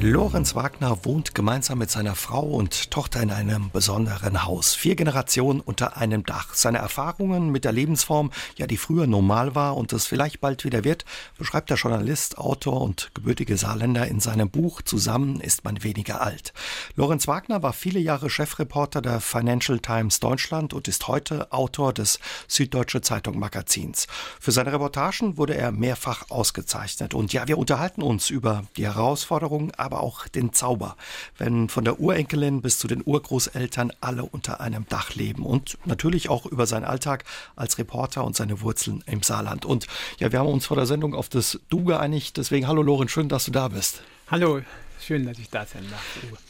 Lorenz 0.00 0.54
Wagner 0.54 1.04
wohnt 1.04 1.34
gemeinsam 1.34 1.78
mit 1.78 1.90
seiner 1.90 2.14
Frau 2.14 2.44
und 2.44 2.92
Tochter 2.92 3.20
in 3.20 3.32
einem 3.32 3.70
besonderen 3.72 4.44
Haus. 4.44 4.76
Vier 4.76 4.94
Generationen 4.94 5.60
unter 5.60 5.96
einem 5.96 6.24
Dach. 6.24 6.54
Seine 6.54 6.78
Erfahrungen 6.78 7.50
mit 7.50 7.64
der 7.64 7.72
Lebensform, 7.72 8.30
ja, 8.56 8.68
die 8.68 8.76
früher 8.76 9.08
normal 9.08 9.56
war 9.56 9.76
und 9.76 9.92
es 9.92 10.06
vielleicht 10.06 10.40
bald 10.40 10.64
wieder 10.64 10.84
wird, 10.84 11.04
beschreibt 11.36 11.68
der 11.70 11.78
Journalist, 11.78 12.38
Autor 12.38 12.80
und 12.80 13.10
gebürtige 13.12 13.56
Saarländer 13.56 14.06
in 14.06 14.20
seinem 14.20 14.50
Buch 14.50 14.82
Zusammen 14.82 15.40
ist 15.40 15.64
man 15.64 15.82
weniger 15.82 16.20
alt. 16.20 16.52
Lorenz 16.94 17.26
Wagner 17.26 17.64
war 17.64 17.72
viele 17.72 17.98
Jahre 17.98 18.30
Chefreporter 18.30 19.02
der 19.02 19.20
Financial 19.20 19.80
Times 19.80 20.20
Deutschland 20.20 20.74
und 20.74 20.86
ist 20.86 21.08
heute 21.08 21.50
Autor 21.50 21.92
des 21.92 22.20
Süddeutsche 22.46 23.00
Zeitung 23.00 23.40
Magazins. 23.40 24.06
Für 24.38 24.52
seine 24.52 24.72
Reportagen 24.72 25.36
wurde 25.38 25.56
er 25.56 25.72
mehrfach 25.72 26.30
ausgezeichnet. 26.30 27.14
Und 27.14 27.32
ja, 27.32 27.48
wir 27.48 27.58
unterhalten 27.58 28.02
uns 28.02 28.30
über 28.30 28.62
die 28.76 28.84
Herausforderungen, 28.84 29.72
aber 29.88 30.02
auch 30.02 30.28
den 30.28 30.52
Zauber, 30.52 30.96
wenn 31.38 31.70
von 31.70 31.82
der 31.84 31.98
Urenkelin 31.98 32.60
bis 32.60 32.78
zu 32.78 32.88
den 32.88 33.02
Urgroßeltern 33.04 33.90
alle 34.02 34.24
unter 34.24 34.60
einem 34.60 34.86
Dach 34.86 35.14
leben 35.14 35.46
und 35.46 35.78
natürlich 35.86 36.28
auch 36.28 36.44
über 36.44 36.66
seinen 36.66 36.84
Alltag 36.84 37.24
als 37.56 37.78
Reporter 37.78 38.22
und 38.24 38.36
seine 38.36 38.60
Wurzeln 38.60 39.02
im 39.06 39.22
Saarland. 39.22 39.64
Und 39.64 39.86
ja, 40.18 40.30
wir 40.30 40.40
haben 40.40 40.48
uns 40.48 40.66
vor 40.66 40.76
der 40.76 40.84
Sendung 40.84 41.14
auf 41.14 41.30
das 41.30 41.58
Du 41.70 41.84
geeinigt, 41.84 42.36
deswegen 42.36 42.68
hallo 42.68 42.82
Loren, 42.82 43.08
schön, 43.08 43.30
dass 43.30 43.46
du 43.46 43.50
da 43.50 43.68
bist. 43.68 44.02
Hallo, 44.30 44.60
schön, 45.00 45.24
dass 45.24 45.38
ich 45.38 45.48
da 45.48 45.64
sein 45.64 45.86
darf. 45.90 46.04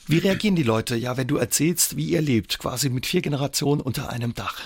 Wie 0.08 0.18
reagieren 0.18 0.56
die 0.56 0.64
Leute, 0.64 0.96
ja, 0.96 1.16
wenn 1.16 1.28
du 1.28 1.36
erzählst, 1.36 1.96
wie 1.96 2.06
ihr 2.06 2.20
lebt, 2.20 2.58
quasi 2.58 2.90
mit 2.90 3.06
vier 3.06 3.22
Generationen 3.22 3.80
unter 3.80 4.10
einem 4.10 4.34
Dach? 4.34 4.60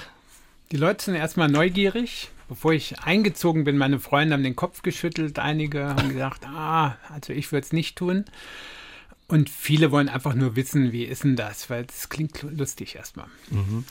Die 0.70 0.78
Leute 0.78 1.04
sind 1.04 1.14
erstmal 1.16 1.50
neugierig. 1.50 2.30
Bevor 2.52 2.74
ich 2.74 3.00
eingezogen 3.00 3.64
bin, 3.64 3.78
meine 3.78 3.98
Freunde 3.98 4.34
haben 4.34 4.42
den 4.42 4.56
Kopf 4.56 4.82
geschüttelt. 4.82 5.38
Einige 5.38 5.86
haben 5.86 6.10
gesagt, 6.10 6.46
ah, 6.46 6.98
also 7.08 7.32
ich 7.32 7.50
würde 7.50 7.64
es 7.64 7.72
nicht 7.72 7.96
tun. 7.96 8.26
Und 9.26 9.48
viele 9.48 9.90
wollen 9.90 10.10
einfach 10.10 10.34
nur 10.34 10.54
wissen, 10.54 10.92
wie 10.92 11.04
ist 11.04 11.24
denn 11.24 11.34
das? 11.34 11.70
Weil 11.70 11.86
es 11.88 12.10
klingt 12.10 12.42
lustig 12.42 12.94
erstmal. 12.94 13.24
Mhm. 13.48 13.86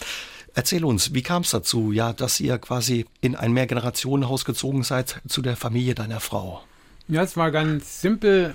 Erzähl 0.53 0.85
uns, 0.85 1.11
wie 1.15 1.23
kam 1.23 1.41
es 1.41 1.49
dazu, 1.49 1.91
ja, 1.91 2.13
dass 2.13 2.39
ihr 2.39 2.59
quasi 2.59 3.07
in 3.19 3.35
ein 3.35 3.51
Mehrgenerationenhaus 3.51 4.45
gezogen 4.45 4.83
seid 4.83 5.19
zu 5.27 5.41
der 5.41 5.57
Familie 5.57 5.95
deiner 5.95 6.19
Frau? 6.19 6.61
Ja, 7.07 7.23
es 7.23 7.35
war 7.35 7.49
ganz 7.49 7.99
simpel. 7.99 8.53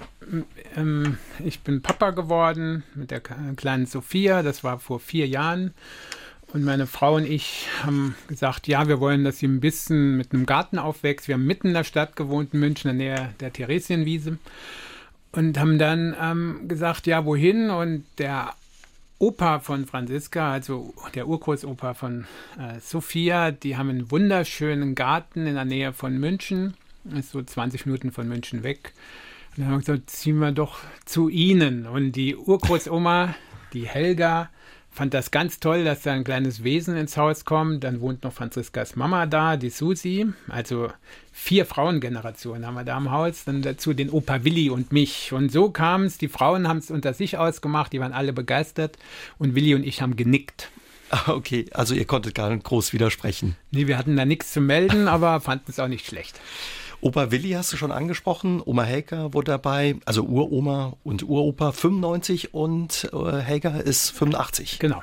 Ähm, 0.76 1.18
ich 1.44 1.62
bin 1.62 1.82
Papa 1.82 2.10
geworden 2.10 2.84
mit 2.94 3.10
der 3.10 3.18
kleinen 3.20 3.86
Sophia. 3.86 4.44
Das 4.44 4.62
war 4.62 4.78
vor 4.78 5.00
vier 5.00 5.26
Jahren. 5.26 5.74
Und 6.52 6.64
meine 6.64 6.86
Frau 6.86 7.16
und 7.16 7.26
ich 7.26 7.66
haben 7.82 8.14
gesagt, 8.28 8.68
ja, 8.68 8.86
wir 8.86 9.00
wollen, 9.00 9.24
dass 9.24 9.38
sie 9.38 9.46
ein 9.46 9.60
bisschen 9.60 10.16
mit 10.16 10.32
einem 10.32 10.46
Garten 10.46 10.78
aufwächst. 10.78 11.28
Wir 11.28 11.34
haben 11.34 11.46
mitten 11.46 11.68
in 11.68 11.74
der 11.74 11.84
Stadt 11.84 12.16
gewohnt, 12.16 12.54
in 12.54 12.60
München, 12.60 12.90
in 12.90 12.98
der 12.98 13.16
Nähe 13.16 13.34
der 13.40 13.52
Theresienwiese. 13.52 14.38
Und 15.32 15.58
haben 15.58 15.78
dann 15.78 16.16
ähm, 16.20 16.68
gesagt, 16.68 17.06
ja, 17.06 17.24
wohin? 17.24 17.70
Und 17.70 18.04
der 18.18 18.54
Opa 19.18 19.60
von 19.60 19.86
Franziska, 19.86 20.52
also 20.52 20.94
der 21.14 21.26
Urgroßopa 21.26 21.94
von 21.94 22.26
äh, 22.58 22.80
Sophia, 22.80 23.50
die 23.50 23.76
haben 23.76 23.90
einen 23.90 24.10
wunderschönen 24.10 24.94
Garten 24.94 25.46
in 25.46 25.54
der 25.56 25.64
Nähe 25.64 25.92
von 25.92 26.16
München. 26.16 26.74
Ist 27.16 27.32
so 27.32 27.42
20 27.42 27.86
Minuten 27.86 28.12
von 28.12 28.28
München 28.28 28.62
weg. 28.62 28.92
Und 29.50 29.62
dann 29.62 29.66
haben 29.66 29.74
wir 29.74 29.78
gesagt, 29.80 30.10
ziehen 30.10 30.38
wir 30.38 30.52
doch 30.52 30.78
zu 31.04 31.28
ihnen. 31.28 31.86
Und 31.86 32.12
die 32.12 32.36
Urgroßoma, 32.36 33.34
die 33.72 33.86
Helga, 33.86 34.50
fand 34.96 35.12
das 35.12 35.30
ganz 35.30 35.60
toll, 35.60 35.84
dass 35.84 36.02
da 36.02 36.12
ein 36.12 36.24
kleines 36.24 36.64
Wesen 36.64 36.96
ins 36.96 37.16
Haus 37.16 37.44
kommt. 37.44 37.84
Dann 37.84 38.00
wohnt 38.00 38.24
noch 38.24 38.32
Franziskas 38.32 38.96
Mama 38.96 39.26
da, 39.26 39.56
die 39.56 39.68
Susi. 39.68 40.26
Also 40.48 40.90
vier 41.32 41.66
Frauengenerationen 41.66 42.66
haben 42.66 42.74
wir 42.74 42.84
da 42.84 42.96
im 42.96 43.10
Haus. 43.10 43.44
Dann 43.44 43.60
dazu 43.60 43.92
den 43.92 44.10
Opa 44.10 44.42
Willi 44.42 44.70
und 44.70 44.92
mich. 44.92 45.32
Und 45.32 45.52
so 45.52 45.70
kam 45.70 46.04
es. 46.04 46.16
Die 46.16 46.28
Frauen 46.28 46.66
haben 46.66 46.78
es 46.78 46.90
unter 46.90 47.12
sich 47.12 47.36
ausgemacht. 47.36 47.92
Die 47.92 48.00
waren 48.00 48.12
alle 48.12 48.32
begeistert. 48.32 48.96
Und 49.38 49.54
Willi 49.54 49.74
und 49.74 49.84
ich 49.84 50.00
haben 50.00 50.16
genickt. 50.16 50.70
Ah, 51.10 51.32
okay, 51.32 51.66
also 51.72 51.94
ihr 51.94 52.04
konntet 52.04 52.34
gar 52.34 52.50
nicht 52.50 52.64
groß 52.64 52.92
widersprechen. 52.92 53.54
Nee, 53.70 53.86
wir 53.86 53.98
hatten 53.98 54.16
da 54.16 54.24
nichts 54.24 54.52
zu 54.52 54.60
melden, 54.60 55.06
aber 55.06 55.40
fanden 55.40 55.66
es 55.68 55.78
auch 55.78 55.86
nicht 55.86 56.06
schlecht. 56.06 56.40
Opa 57.00 57.30
Willi 57.30 57.50
hast 57.50 57.72
du 57.72 57.76
schon 57.76 57.92
angesprochen, 57.92 58.62
Oma 58.64 58.82
Helga 58.82 59.32
wurde 59.32 59.52
dabei, 59.52 59.96
also 60.04 60.24
Uroma 60.24 60.94
und 61.04 61.22
Uropa 61.22 61.72
95 61.72 62.54
und 62.54 63.10
äh, 63.12 63.38
Helga 63.38 63.76
ist 63.78 64.10
85. 64.10 64.78
Genau. 64.78 65.02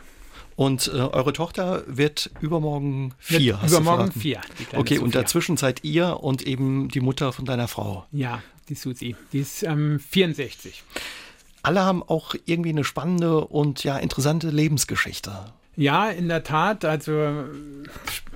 Und 0.55 0.87
äh, 0.87 0.97
eure 0.97 1.33
Tochter 1.33 1.83
wird 1.87 2.29
übermorgen 2.41 3.13
vier. 3.17 3.59
Wird 3.61 3.71
übermorgen 3.71 4.11
vier. 4.11 4.41
Okay, 4.73 4.95
Sophia. 4.95 5.01
und 5.01 5.15
dazwischen 5.15 5.57
seid 5.57 5.83
ihr 5.83 6.21
und 6.21 6.43
eben 6.43 6.89
die 6.89 6.99
Mutter 6.99 7.33
von 7.33 7.45
deiner 7.45 7.67
Frau. 7.67 8.05
Ja, 8.11 8.41
die 8.69 8.75
Susi. 8.75 9.15
Die 9.31 9.39
ist 9.39 9.63
ähm, 9.63 9.99
64. 9.99 10.83
Alle 11.63 11.81
haben 11.81 12.03
auch 12.03 12.35
irgendwie 12.45 12.69
eine 12.69 12.83
spannende 12.83 13.45
und 13.45 13.83
ja 13.83 13.97
interessante 13.97 14.49
Lebensgeschichte. 14.49 15.31
Ja, 15.75 16.09
in 16.09 16.27
der 16.27 16.43
Tat. 16.43 16.85
Also 16.85 17.45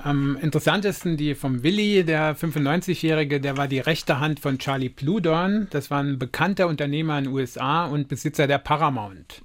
am 0.04 0.38
interessantesten 0.38 1.18
die 1.18 1.36
vom 1.36 1.64
Willi, 1.64 2.04
der 2.04 2.36
95-Jährige, 2.36 3.40
der 3.40 3.58
war 3.58 3.68
die 3.68 3.80
rechte 3.80 4.20
Hand 4.20 4.40
von 4.40 4.58
Charlie 4.58 4.90
Pludorn. 4.90 5.68
Das 5.70 5.92
war 5.92 6.02
ein 6.02 6.18
bekannter 6.18 6.68
Unternehmer 6.68 7.18
in 7.18 7.26
den 7.26 7.34
USA 7.34 7.86
und 7.86 8.08
Besitzer 8.08 8.48
der 8.48 8.58
Paramount. 8.58 9.44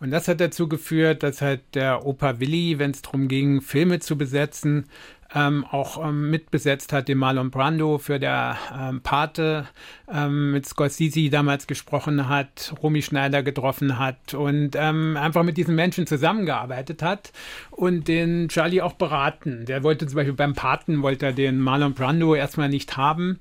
Und 0.00 0.10
das 0.10 0.28
hat 0.28 0.40
dazu 0.40 0.68
geführt, 0.68 1.22
dass 1.22 1.40
halt 1.40 1.62
der 1.74 2.04
Opa 2.04 2.38
Willi, 2.38 2.78
wenn 2.78 2.90
es 2.90 3.02
darum 3.02 3.28
ging, 3.28 3.62
Filme 3.62 4.00
zu 4.00 4.18
besetzen, 4.18 4.86
ähm, 5.34 5.64
auch 5.70 6.02
ähm, 6.02 6.30
mitbesetzt 6.30 6.92
hat, 6.92 7.08
den 7.08 7.18
Marlon 7.18 7.50
Brando 7.50 7.98
für 7.98 8.20
der 8.20 8.56
ähm, 8.78 9.00
Pate 9.00 9.66
ähm, 10.12 10.52
mit 10.52 10.66
Scorsese 10.66 11.28
damals 11.30 11.66
gesprochen 11.66 12.28
hat, 12.28 12.74
Romy 12.82 13.02
Schneider 13.02 13.42
getroffen 13.42 13.98
hat 13.98 14.34
und 14.34 14.76
ähm, 14.76 15.16
einfach 15.16 15.42
mit 15.42 15.56
diesen 15.56 15.74
Menschen 15.74 16.06
zusammengearbeitet 16.06 17.02
hat 17.02 17.32
und 17.70 18.06
den 18.06 18.48
Charlie 18.48 18.80
auch 18.80 18.92
beraten. 18.92 19.66
Der 19.66 19.82
wollte 19.82 20.06
zum 20.06 20.16
Beispiel 20.16 20.34
beim 20.34 20.54
Paten, 20.54 21.02
wollte 21.02 21.26
er 21.26 21.32
den 21.32 21.58
Marlon 21.58 21.94
Brando 21.94 22.34
erstmal 22.34 22.68
nicht 22.68 22.96
haben 22.96 23.40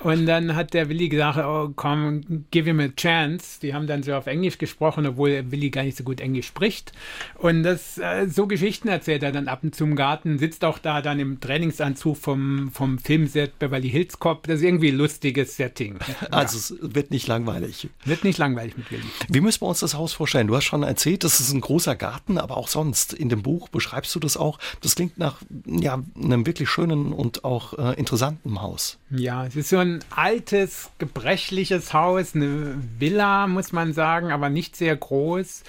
und 0.00 0.26
dann 0.26 0.54
hat 0.54 0.74
der 0.74 0.88
Willi 0.88 1.08
gesagt, 1.08 1.38
oh 1.38 1.72
komm, 1.74 2.46
give 2.50 2.68
him 2.68 2.80
a 2.80 2.88
chance. 2.88 3.60
Die 3.60 3.72
haben 3.72 3.86
dann 3.86 4.02
so 4.02 4.14
auf 4.14 4.26
Englisch 4.26 4.58
gesprochen, 4.58 5.06
obwohl 5.06 5.50
Willi 5.50 5.70
gar 5.70 5.84
nicht 5.84 5.96
so 5.96 6.04
gut 6.04 6.20
Englisch 6.20 6.48
spricht 6.48 6.92
und 7.36 7.62
das, 7.62 7.96
äh, 7.96 8.26
so 8.28 8.46
Geschichten 8.46 8.88
erzählt 8.88 9.22
er 9.22 9.32
dann 9.32 9.48
ab 9.48 9.60
und 9.62 9.74
zu 9.74 9.84
im 9.84 9.96
Garten, 9.96 10.38
sitzt 10.38 10.64
auch 10.64 10.78
da 10.78 11.00
dann 11.00 11.18
im 11.18 11.29
Trainingsanzug 11.38 12.16
vom, 12.16 12.70
vom 12.72 12.98
Filmset 12.98 13.58
Beverly 13.58 13.90
Hills 13.90 14.18
Cop. 14.18 14.46
Das 14.46 14.56
ist 14.56 14.62
irgendwie 14.64 14.88
ein 14.88 14.96
lustiges 14.96 15.56
Setting. 15.56 15.98
Also 16.30 16.74
ja. 16.74 16.84
es 16.84 16.94
wird 16.94 17.10
nicht 17.10 17.26
langweilig. 17.26 17.88
Wird 18.04 18.24
nicht 18.24 18.38
langweilig 18.38 18.76
mit 18.76 18.90
Willi. 18.90 19.02
Wie 19.28 19.40
müssen 19.40 19.62
wir 19.62 19.68
uns 19.68 19.80
das 19.80 19.94
Haus 19.94 20.12
vorstellen? 20.12 20.46
Du 20.46 20.56
hast 20.56 20.64
schon 20.64 20.82
erzählt, 20.82 21.24
das 21.24 21.40
ist 21.40 21.52
ein 21.52 21.60
großer 21.60 21.96
Garten, 21.96 22.38
aber 22.38 22.56
auch 22.56 22.68
sonst 22.68 23.12
in 23.12 23.28
dem 23.28 23.42
Buch 23.42 23.68
beschreibst 23.68 24.14
du 24.14 24.20
das 24.20 24.36
auch. 24.36 24.58
Das 24.80 24.94
klingt 24.94 25.18
nach 25.18 25.40
ja, 25.66 26.02
einem 26.14 26.46
wirklich 26.46 26.68
schönen 26.68 27.12
und 27.12 27.44
auch 27.44 27.78
äh, 27.78 27.98
interessanten 27.98 28.60
Haus. 28.62 28.98
Ja, 29.10 29.46
es 29.46 29.56
ist 29.56 29.70
so 29.70 29.78
ein 29.78 30.00
altes, 30.10 30.90
gebrechliches 30.98 31.92
Haus, 31.92 32.34
eine 32.34 32.78
Villa, 32.98 33.46
muss 33.46 33.72
man 33.72 33.92
sagen, 33.92 34.30
aber 34.30 34.50
nicht 34.50 34.76
sehr 34.76 34.96
groß 34.96 35.62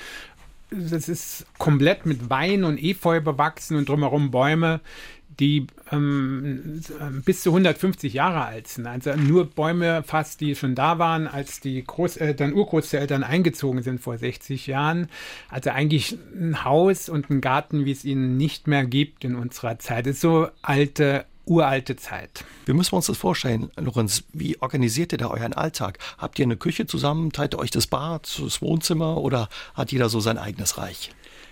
das 0.71 1.09
ist 1.09 1.45
komplett 1.57 2.05
mit 2.05 2.29
Wein 2.29 2.63
und 2.63 2.81
Efeu 2.81 3.19
bewachsen 3.19 3.75
und 3.75 3.89
drumherum 3.89 4.31
Bäume 4.31 4.79
die 5.41 5.65
ähm, 5.91 6.81
bis 7.25 7.41
zu 7.41 7.49
150 7.49 8.13
Jahre 8.13 8.45
alt 8.45 8.67
sind. 8.67 8.85
Also 8.85 9.15
nur 9.15 9.45
Bäume 9.45 10.03
fast, 10.03 10.39
die 10.39 10.55
schon 10.55 10.75
da 10.75 10.99
waren, 10.99 11.27
als 11.27 11.59
die 11.59 11.83
Großeltern, 11.83 12.53
Urgroßeltern 12.53 13.23
eingezogen 13.23 13.81
sind 13.81 13.99
vor 13.99 14.19
60 14.19 14.67
Jahren. 14.67 15.09
Also 15.49 15.71
eigentlich 15.71 16.15
ein 16.35 16.63
Haus 16.63 17.09
und 17.09 17.31
ein 17.31 17.41
Garten, 17.41 17.85
wie 17.85 17.91
es 17.91 18.05
ihnen 18.05 18.37
nicht 18.37 18.67
mehr 18.67 18.85
gibt 18.85 19.25
in 19.25 19.35
unserer 19.35 19.79
Zeit. 19.79 20.05
Das 20.05 20.15
ist 20.15 20.21
so 20.21 20.47
alte 20.61 21.25
uralte 21.45 21.95
Zeit. 21.95 22.45
Wie 22.67 22.73
müssen 22.73 22.91
wir 22.91 22.97
uns 22.97 23.07
das 23.07 23.17
vorstellen, 23.17 23.71
Lorenz? 23.75 24.23
Wie 24.31 24.61
organisiert 24.61 25.11
ihr 25.11 25.17
da 25.17 25.27
euren 25.27 25.53
Alltag? 25.53 25.97
Habt 26.19 26.37
ihr 26.37 26.45
eine 26.45 26.55
Küche 26.55 26.85
zusammen? 26.85 27.31
Teilt 27.31 27.55
ihr 27.55 27.59
euch 27.59 27.71
das 27.71 27.87
Bad, 27.87 28.39
das 28.39 28.61
Wohnzimmer 28.61 29.17
oder 29.17 29.49
hat 29.73 29.91
jeder 29.91 30.07
so 30.07 30.19
sein 30.19 30.37
eigenes 30.37 30.77
Reich? 30.77 31.09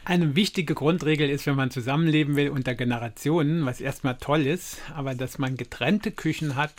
Eine 0.10 0.36
wichtige 0.36 0.74
Grundregel 0.74 1.30
ist, 1.30 1.46
wenn 1.46 1.54
man 1.54 1.70
zusammenleben 1.70 2.36
will 2.36 2.50
unter 2.50 2.74
Generationen, 2.74 3.68
was 3.68 3.80
erstmal 3.80 4.18
toll 4.18 4.48
ist, 4.48 4.80
aber 4.96 5.14
dass 5.14 5.38
man 5.38 5.56
getrennte 5.56 6.10
Küchen 6.10 6.56
hat 6.56 6.74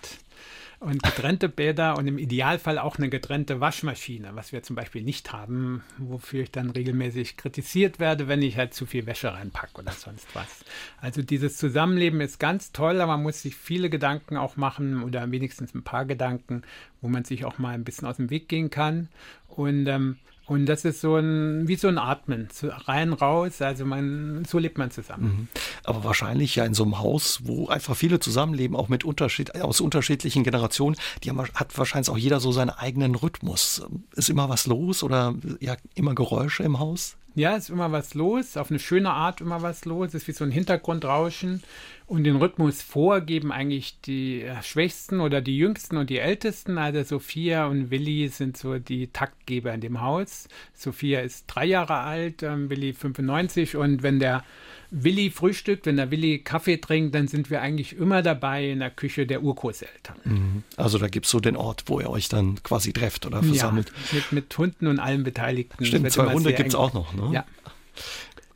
und 0.81 1.01
getrennte 1.01 1.49
Bäder 1.49 1.97
und 1.97 2.09
im 2.09 2.19
Idealfall 2.19 2.81
auch 2.81 2.99
eine 2.99 3.09
getrennte 3.09 3.61
Waschmaschine, 3.61 4.31
was 4.35 4.51
wir 4.51 4.65
zum 4.65 4.75
Beispiel 4.75 5.05
nicht 5.05 5.33
haben, 5.33 5.85
wofür 5.99 6.43
ich 6.43 6.51
dann 6.51 6.71
regelmäßig 6.71 7.37
kritisiert 7.37 8.01
werde, 8.01 8.27
wenn 8.27 8.43
ich 8.43 8.57
halt 8.57 8.75
zu 8.75 8.85
viel 8.85 9.07
Wäsche 9.07 9.33
reinpacke 9.33 9.81
oder 9.81 9.93
sonst 9.93 10.27
was. 10.35 10.65
Also 11.01 11.23
dieses 11.23 11.57
Zusammenleben 11.57 12.21
ist 12.21 12.41
ganz 12.41 12.73
toll, 12.73 13.01
aber 13.01 13.13
man 13.13 13.23
muss 13.23 13.43
sich 13.43 13.55
viele 13.55 13.91
Gedanken 13.91 14.39
auch 14.39 14.57
machen 14.57 15.05
oder 15.05 15.31
wenigstens 15.31 15.73
ein 15.73 15.85
paar 15.85 16.05
Gedanken, 16.05 16.63
wo 17.01 17.07
man 17.07 17.25
sich 17.25 17.45
auch 17.45 17.59
mal 17.59 17.75
ein 17.75 17.85
bisschen 17.85 18.09
aus 18.09 18.17
dem 18.17 18.29
Weg 18.29 18.49
gehen 18.49 18.71
kann. 18.71 19.09
Und 19.47 19.87
ähm, 19.87 20.17
Und 20.51 20.67
das 20.67 20.85
ist 20.85 21.01
so 21.01 21.15
ein, 21.15 21.69
wie 21.69 21.77
so 21.77 21.87
ein 21.87 21.97
Atmen, 21.97 22.49
rein, 22.65 23.13
raus, 23.13 23.63
also 23.63 23.85
man, 23.85 24.45
so 24.45 24.59
lebt 24.59 24.79
man 24.79 24.91
zusammen. 24.91 25.25
Mhm. 25.25 25.49
Aber 25.85 26.03
wahrscheinlich 26.03 26.57
ja 26.57 26.65
in 26.65 26.75
so 26.75 26.83
einem 26.83 26.99
Haus, 26.99 27.43
wo 27.45 27.69
einfach 27.69 27.95
viele 27.95 28.19
zusammenleben, 28.19 28.77
auch 28.77 28.89
mit 28.89 29.05
Unterschied, 29.05 29.55
aus 29.55 29.81
unterschiedlichen 29.81 30.43
Generationen, 30.43 30.97
die 31.23 31.31
haben, 31.31 31.39
hat 31.55 31.79
wahrscheinlich 31.79 32.11
auch 32.11 32.19
jeder 32.19 32.41
so 32.41 32.51
seinen 32.51 32.71
eigenen 32.71 33.15
Rhythmus. 33.15 33.87
Ist 34.17 34.29
immer 34.29 34.49
was 34.49 34.67
los 34.67 35.05
oder 35.05 35.37
ja, 35.61 35.77
immer 35.95 36.17
Geräusche 36.17 36.65
im 36.65 36.81
Haus? 36.81 37.17
Ja, 37.37 37.55
ist 37.55 37.71
immer 37.71 37.93
was 37.93 38.15
los, 38.15 38.57
auf 38.57 38.71
eine 38.71 38.81
schöne 38.81 39.11
Art 39.11 39.41
immer 39.41 39.63
was 39.63 39.85
los, 39.85 40.15
ist 40.15 40.27
wie 40.27 40.33
so 40.33 40.45
ein 40.45 40.51
Hintergrundrauschen 40.51 41.63
und 42.07 42.25
den 42.25 42.35
Rhythmus 42.37 42.83
vorgeben 42.83 43.53
eigentlich 43.53 44.01
die 44.01 44.43
äh, 44.43 44.61
Schwächsten 44.65 45.21
oder 45.21 45.41
die 45.41 45.57
Jüngsten 45.57 45.97
und 45.97 46.11
die 46.11 46.19
Ältesten. 46.19 46.77
Also 46.77 47.05
Sophia 47.05 47.67
und 47.67 47.93
Willi 47.93 48.27
sind 48.27 48.57
so 48.57 48.81
die 48.81 49.07
Taktgeber 49.13 49.73
in 49.73 49.81
dem 49.81 50.01
Haus. 50.01 50.49
Sophia 50.75 51.21
ist 51.21 51.47
drei 51.47 51.67
Jahre 51.67 51.99
alt, 51.99 52.43
ähm, 52.43 52.69
Willi 52.69 52.93
95 52.93 53.77
und 53.77 54.03
wenn 54.03 54.19
der 54.19 54.43
Willi 54.91 55.31
frühstückt, 55.31 55.87
wenn 55.87 55.97
der 55.97 56.11
Willi 56.11 56.41
Kaffee 56.41 56.77
trinkt, 56.79 57.15
dann 57.15 57.29
sind 57.29 57.51
wir 57.51 57.63
eigentlich 57.63 57.97
immer 57.97 58.23
dabei 58.23 58.71
in 58.71 58.81
der 58.81 58.91
Küche 58.91 59.27
der 59.27 59.43
Urgroßeltern. 59.43 60.17
Mhm. 60.25 60.63
Also 60.77 60.99
da 60.99 61.09
gibt 61.09 61.27
es 61.27 61.33
so 61.33 61.41
den 61.41 61.57
Ort, 61.57 61.85
wo 61.87 62.01
ihr 62.01 62.11
euch 62.11 62.29
dann 62.29 62.63
quasi 62.63 62.93
trefft 62.93 63.27
oder 63.27 63.43
versammelt. 63.43 63.89
Ja, 63.89 64.17
mit, 64.17 64.33
mit 64.33 64.59
Hunden 64.59 64.87
und 64.87 64.99
allen 64.99 65.23
Beteiligten. 65.23 65.85
Stimmt, 65.85 66.11
zwei 66.11 66.33
Hunde 66.33 66.53
gibt 66.53 66.71
es 66.71 66.75
auch 66.75 66.93
noch. 66.93 67.15
Ne? 67.15 67.31
Ja. 67.33 67.45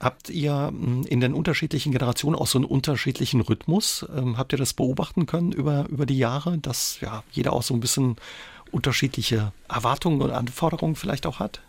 Habt 0.00 0.28
ihr 0.28 0.68
hm, 0.68 1.04
in 1.08 1.20
den 1.20 1.32
unterschiedlichen 1.34 1.92
Generationen 1.92 2.36
auch 2.36 2.46
so 2.46 2.58
einen 2.58 2.66
unterschiedlichen 2.66 3.40
Rhythmus? 3.40 4.04
Ähm, 4.14 4.36
habt 4.36 4.52
ihr 4.52 4.58
das 4.58 4.74
beobachten 4.74 5.26
können 5.26 5.52
über, 5.52 5.86
über 5.88 6.04
die 6.04 6.18
Jahre, 6.18 6.58
dass 6.58 7.00
ja 7.00 7.22
jeder 7.30 7.52
auch 7.52 7.62
so 7.62 7.74
ein 7.74 7.80
bisschen 7.80 8.16
unterschiedliche 8.70 9.52
Erwartungen 9.68 10.20
und 10.20 10.30
Anforderungen 10.30 10.96
vielleicht 10.96 11.26
auch 11.26 11.38
hat? 11.38 11.62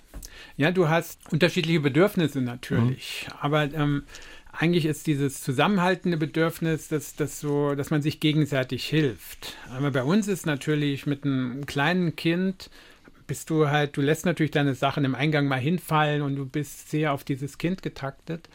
Ja, 0.58 0.72
du 0.72 0.90
hast 0.90 1.20
unterschiedliche 1.32 1.80
Bedürfnisse 1.80 2.42
natürlich. 2.42 3.28
Mhm. 3.28 3.34
Aber 3.40 3.74
ähm, 3.74 4.04
eigentlich 4.57 4.86
ist 4.86 5.07
dieses 5.07 5.42
zusammenhaltende 5.42 6.18
Bedürfnis, 6.18 6.88
dass, 6.88 7.16
dass, 7.16 7.40
so, 7.40 7.75
dass 7.75 7.90
man 7.90 8.02
sich 8.02 8.19
gegenseitig 8.19 8.86
hilft. 8.86 9.57
Aber 9.72 9.92
bei 9.92 10.04
uns 10.04 10.28
ist 10.28 10.46
natürlich 10.46 11.06
mit 11.06 11.24
einem 11.24 11.66
kleinen 11.66 12.16
Kind 12.16 12.69
bist 13.28 13.50
du 13.50 13.69
halt, 13.69 13.98
du 13.98 14.02
lässt 14.02 14.25
natürlich 14.25 14.52
deine 14.52 14.75
Sachen 14.75 15.04
im 15.06 15.16
Eingang 15.16 15.48
mal 15.48 15.60
hinfallen 15.60 16.22
und 16.22 16.36
du 16.36 16.46
bist 16.46 16.90
sehr 16.90 17.13
auf 17.13 17.24
dieses 17.24 17.57
Kind 17.57 17.81
getaktet. 17.81 18.50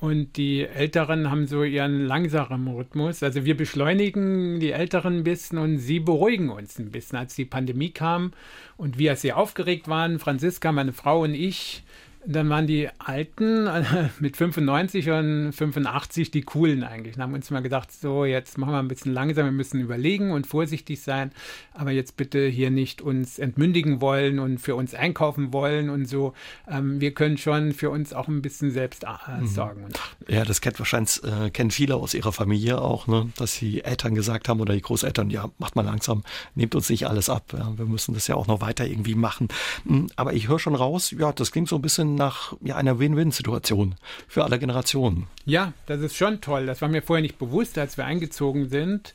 Und 0.00 0.36
die 0.36 0.64
Älteren 0.64 1.28
haben 1.28 1.48
so 1.48 1.64
ihren 1.64 2.06
langsamen 2.06 2.68
Rhythmus. 2.68 3.22
Also 3.24 3.44
wir 3.44 3.56
beschleunigen 3.56 4.60
die 4.60 4.70
Älteren 4.70 5.18
ein 5.18 5.24
bisschen 5.24 5.58
und 5.58 5.78
sie 5.78 5.98
beruhigen 5.98 6.50
uns 6.50 6.78
ein 6.78 6.92
bisschen. 6.92 7.18
Als 7.18 7.34
die 7.34 7.44
Pandemie 7.44 7.90
kam 7.90 8.32
und 8.76 8.98
wir 8.98 9.16
sehr 9.16 9.36
aufgeregt 9.36 9.88
waren, 9.88 10.20
Franziska, 10.20 10.70
meine 10.70 10.92
Frau 10.92 11.22
und 11.22 11.34
ich, 11.34 11.82
dann 12.26 12.48
waren 12.48 12.66
die 12.66 12.88
Alten 12.98 13.68
mit 14.20 14.36
95 14.36 15.10
und 15.10 15.52
85 15.52 16.30
die 16.30 16.42
Coolen 16.42 16.82
eigentlich. 16.84 17.14
Dann 17.14 17.24
haben 17.24 17.30
wir 17.32 17.36
uns 17.36 17.50
mal 17.50 17.62
gedacht, 17.62 17.92
so 17.92 18.24
jetzt 18.24 18.58
machen 18.58 18.72
wir 18.72 18.78
ein 18.78 18.88
bisschen 18.88 19.12
langsam, 19.12 19.46
wir 19.46 19.52
müssen 19.52 19.80
überlegen 19.80 20.32
und 20.32 20.46
vorsichtig 20.46 21.00
sein, 21.00 21.32
aber 21.74 21.90
jetzt 21.90 22.16
bitte 22.16 22.46
hier 22.46 22.70
nicht 22.70 23.00
uns 23.00 23.38
entmündigen 23.38 24.00
wollen 24.00 24.38
und 24.38 24.58
für 24.58 24.74
uns 24.74 24.94
einkaufen 24.94 25.52
wollen 25.52 25.90
und 25.90 26.06
so. 26.06 26.34
Ähm, 26.68 27.00
wir 27.00 27.14
können 27.14 27.38
schon 27.38 27.72
für 27.72 27.90
uns 27.90 28.12
auch 28.12 28.28
ein 28.28 28.42
bisschen 28.42 28.70
selbst 28.70 29.04
äh, 29.04 29.40
mhm. 29.40 29.46
sorgen. 29.46 29.84
Ja, 30.26 30.44
das 30.44 30.60
kennt 30.60 30.78
wahrscheinlich 30.78 31.22
äh, 31.24 31.50
kennen 31.50 31.70
viele 31.70 31.96
aus 31.96 32.14
ihrer 32.14 32.32
Familie 32.32 32.80
auch, 32.80 33.06
ne? 33.06 33.30
dass 33.36 33.58
die 33.58 33.84
Eltern 33.84 34.14
gesagt 34.14 34.48
haben 34.48 34.60
oder 34.60 34.74
die 34.74 34.82
Großeltern, 34.82 35.30
ja, 35.30 35.48
macht 35.58 35.76
mal 35.76 35.84
langsam, 35.84 36.24
nehmt 36.54 36.74
uns 36.74 36.90
nicht 36.90 37.06
alles 37.06 37.30
ab. 37.30 37.54
Ja? 37.56 37.72
Wir 37.76 37.86
müssen 37.86 38.14
das 38.14 38.26
ja 38.26 38.34
auch 38.34 38.46
noch 38.46 38.60
weiter 38.60 38.86
irgendwie 38.86 39.14
machen. 39.14 39.48
Hm, 39.86 40.08
aber 40.16 40.32
ich 40.32 40.48
höre 40.48 40.58
schon 40.58 40.74
raus, 40.74 41.14
ja, 41.16 41.32
das 41.32 41.52
klingt 41.52 41.68
so 41.68 41.76
ein 41.76 41.82
bisschen 41.82 42.07
nach 42.14 42.54
ja, 42.62 42.76
einer 42.76 42.98
Win-Win-Situation 42.98 43.94
für 44.26 44.44
alle 44.44 44.58
Generationen. 44.58 45.26
Ja, 45.44 45.72
das 45.86 46.00
ist 46.00 46.16
schon 46.16 46.40
toll. 46.40 46.66
Das 46.66 46.82
war 46.82 46.88
mir 46.88 47.02
vorher 47.02 47.22
nicht 47.22 47.38
bewusst, 47.38 47.78
als 47.78 47.96
wir 47.96 48.04
eingezogen 48.04 48.68
sind, 48.68 49.14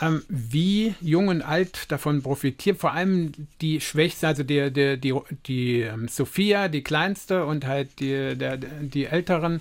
ähm, 0.00 0.22
wie 0.28 0.94
jung 1.00 1.28
und 1.28 1.42
alt 1.42 1.90
davon 1.92 2.22
profitieren. 2.22 2.78
Vor 2.78 2.92
allem 2.92 3.32
die 3.60 3.80
Schwächste, 3.80 4.26
also 4.26 4.42
die, 4.42 4.72
die, 4.72 4.98
die, 4.98 5.14
die 5.46 5.80
ähm, 5.82 6.08
Sophia, 6.08 6.68
die 6.68 6.82
Kleinste 6.82 7.44
und 7.44 7.66
halt 7.66 8.00
die, 8.00 8.34
der, 8.36 8.56
die 8.56 9.04
Älteren, 9.04 9.60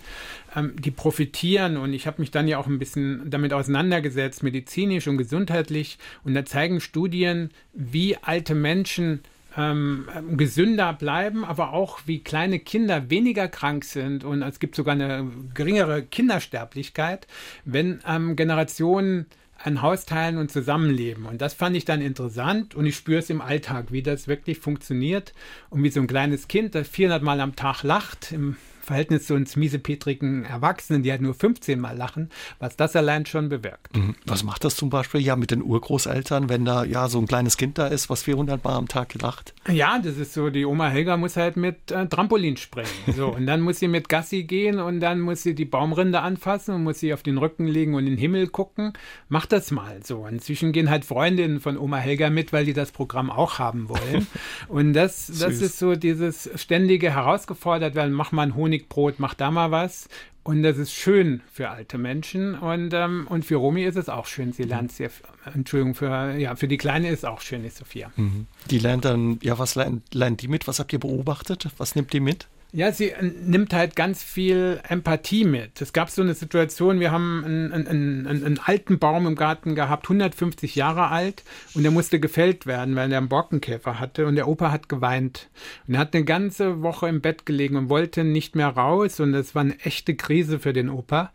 ähm, 0.56 0.74
die 0.80 0.92
profitieren. 0.92 1.78
Und 1.78 1.94
ich 1.94 2.08
habe 2.08 2.22
mich 2.22 2.32
dann 2.32 2.48
ja 2.48 2.58
auch 2.58 2.68
ein 2.68 2.80
bisschen 2.80 3.30
damit 3.30 3.54
auseinandergesetzt, 3.54 4.44
medizinisch 4.44 5.08
und 5.08 5.18
gesundheitlich. 5.18 5.98
Und 6.24 6.34
da 6.34 6.46
zeigen 6.46 6.80
Studien, 6.80 7.52
wie 7.74 8.18
alte 8.18 8.56
Menschen 8.56 9.20
ähm, 9.58 10.08
gesünder 10.36 10.94
bleiben, 10.94 11.46
aber 11.46 11.74
auch 11.74 12.00
wie 12.06 12.24
kleine 12.24 12.60
Kinder 12.60 13.10
weniger 13.10 13.48
krank 13.48 13.84
sind 13.86 14.24
und 14.24 14.42
es 14.42 14.60
gibt 14.60 14.76
sogar 14.76 14.94
eine 14.94 15.30
geringere 15.54 16.04
Kindersterblichkeit, 16.04 17.28
wenn 17.66 18.00
ähm, 18.08 18.36
Generationen 18.36 19.28
ein 19.64 19.82
Haus 19.82 20.06
teilen 20.06 20.38
und 20.38 20.52
zusammenleben. 20.52 21.26
Und 21.26 21.42
das 21.42 21.54
fand 21.54 21.76
ich 21.76 21.86
dann 21.86 22.02
interessant 22.02 22.76
und 22.76 22.86
ich 22.86 22.96
spüre 22.96 23.20
es 23.20 23.30
im 23.30 23.42
Alltag, 23.42 23.92
wie 23.92 24.04
das 24.04 24.28
wirklich 24.28 24.60
funktioniert 24.60 25.34
und 25.70 25.84
wie 25.84 25.90
so 25.90 26.02
ein 26.02 26.08
kleines 26.08 26.48
Kind, 26.48 26.76
das 26.76 26.88
400 26.90 27.24
Mal 27.24 27.40
am 27.40 27.56
Tag 27.56 27.84
lacht, 27.84 28.32
im 28.32 28.58
Verhältnis 28.84 29.28
zu 29.28 29.34
uns 29.34 29.56
miesepetrigen 29.56 30.44
Erwachsenen, 30.44 31.04
die 31.04 31.12
halt 31.12 31.22
nur 31.22 31.34
15 31.34 31.80
Mal 31.80 31.96
lachen, 31.96 32.30
was 32.60 32.76
das 32.76 32.96
allein 32.96 33.26
schon 33.26 33.50
bewirkt. 33.50 33.96
Mhm. 33.96 34.16
Was 34.26 34.44
macht 34.44 34.64
das 34.66 34.76
zum 34.76 34.90
Beispiel 34.90 35.22
ja 35.22 35.36
mit 35.36 35.52
den 35.52 35.64
Urgroßeltern, 35.64 36.50
wenn 36.50 36.66
da 36.66 36.84
ja 36.84 37.08
so 37.08 37.20
ein 37.20 37.28
kleines 37.28 37.58
Kind 37.58 37.78
da 37.78 37.88
ist, 37.88 38.10
was 38.10 38.24
400 38.24 38.64
Mal 38.64 38.76
am 38.76 38.88
Tag 38.88 39.14
lacht? 39.22 39.54
Ja, 39.70 40.00
das 40.00 40.18
ist 40.18 40.34
so, 40.34 40.50
die 40.50 40.66
Oma 40.66 40.90
Helga 40.90 41.16
muss 41.16 41.38
halt 41.38 41.56
mit 41.56 41.92
äh, 41.92 42.08
Trampolin 42.08 42.58
springen. 42.58 42.90
So, 43.16 43.28
und 43.28 43.46
dann 43.46 43.62
muss 43.62 43.80
sie 43.80 43.88
mit 43.88 44.10
Gassi 44.10 44.44
gehen 44.44 44.80
und 44.80 45.00
dann 45.00 45.22
muss 45.22 45.44
sie 45.44 45.56
die 45.56 45.66
Baumrinde 45.66 46.20
anfassen 46.20 46.76
und 46.76 46.84
muss 46.84 47.00
sie 47.00 47.14
auf 47.14 47.24
den 47.24 47.38
Rücken 47.38 47.68
legen 47.68 47.96
und 47.96 48.06
in 48.06 48.14
den 48.14 48.18
Himmel 48.18 48.48
gucken. 48.48 48.94
Mach 49.30 49.46
das 49.46 49.72
mal 49.72 50.02
so. 50.04 50.28
Inzwischen 50.28 50.74
gehen 50.74 50.90
halt 50.90 51.06
Freundinnen 51.06 51.62
von 51.62 51.78
Oma 51.78 51.98
Helga 51.98 52.30
mit, 52.30 52.52
weil 52.52 52.66
die 52.66 52.74
das 52.74 52.92
Programm 52.92 53.32
auch 53.32 53.60
haben 53.60 53.88
wollen. 53.88 54.28
Und 54.68 54.94
das, 54.94 55.28
das 55.28 55.62
ist 55.62 55.80
so 55.80 55.96
dieses 55.96 56.50
ständige 56.56 57.14
herausgefordert 57.14 57.96
werden, 57.96 58.14
mach 58.14 58.32
mal 58.32 58.44
einen 58.44 58.56
Honig 58.56 58.73
Honigbrot, 58.74 59.20
mach 59.20 59.34
da 59.34 59.52
mal 59.52 59.72
was. 59.72 60.08
Und 60.44 60.64
das 60.64 60.78
ist 60.78 60.92
schön 60.92 61.42
für 61.54 61.70
alte 61.70 61.98
Menschen 61.98 62.56
und, 62.56 62.94
ähm, 62.94 63.28
und 63.30 63.46
für 63.46 63.56
Romy 63.56 63.84
ist 63.86 63.96
es 63.96 64.10
auch 64.10 64.26
schön. 64.26 64.52
Sie 64.52 64.64
lernt 64.64 64.92
sehr, 64.92 65.10
Entschuldigung, 65.54 65.96
für, 65.96 66.34
ja, 66.38 66.58
für 66.58 66.68
die 66.68 66.78
Kleine 66.78 67.08
ist 67.08 67.20
es 67.20 67.26
auch 67.26 67.40
schön, 67.40 67.64
die 67.64 67.70
Sophia. 67.70 68.12
Mhm. 68.18 68.48
Die 68.70 68.80
lernt 68.80 69.06
dann, 69.06 69.40
ja, 69.42 69.58
was 69.58 69.76
lernt, 69.76 70.14
lernt 70.14 70.42
die 70.42 70.50
mit? 70.50 70.68
Was 70.68 70.80
habt 70.80 70.92
ihr 70.92 71.00
beobachtet? 71.00 71.70
Was 71.78 71.96
nimmt 71.96 72.12
die 72.12 72.20
mit? 72.20 72.48
Ja, 72.76 72.92
sie 72.92 73.12
äh, 73.12 73.22
nimmt 73.24 73.72
halt 73.72 73.96
ganz 73.96 74.24
viel 74.24 74.82
Empathie 74.90 75.46
mit. 75.46 75.80
Es 75.80 75.94
gab 75.94 76.10
so 76.10 76.24
eine 76.24 76.34
Situation, 76.34 77.00
wir 77.00 77.12
haben 77.12 77.44
einen, 77.46 77.72
einen, 77.72 77.88
einen, 77.88 78.44
einen, 78.44 78.60
alten 78.60 78.98
Baum 78.98 79.28
im 79.28 79.36
Garten 79.36 79.76
gehabt, 79.76 80.06
150 80.06 80.74
Jahre 80.74 81.10
alt, 81.10 81.44
und 81.76 81.84
der 81.84 81.92
musste 81.92 82.20
gefällt 82.20 82.66
werden, 82.66 82.96
weil 82.96 83.12
er 83.12 83.20
einen 83.20 83.30
Borkenkäfer 83.30 84.00
hatte 84.00 84.26
und 84.26 84.36
der 84.36 84.48
Opa 84.48 84.72
hat 84.72 84.90
geweint. 84.90 85.50
Und 85.88 85.94
er 85.94 86.00
hat 86.00 86.16
eine 86.16 86.26
ganze 86.26 86.82
Woche 86.82 87.08
im 87.08 87.22
Bett 87.22 87.46
gelegen 87.46 87.76
und 87.76 87.90
wollte 87.90 88.24
nicht 88.24 88.56
mehr 88.56 88.70
raus 88.70 89.20
und 89.20 89.34
das 89.34 89.54
war 89.54 89.62
eine 89.62 89.80
echte 89.82 90.16
Krise 90.16 90.58
für 90.58 90.74
den 90.74 90.90
Opa. 90.90 91.32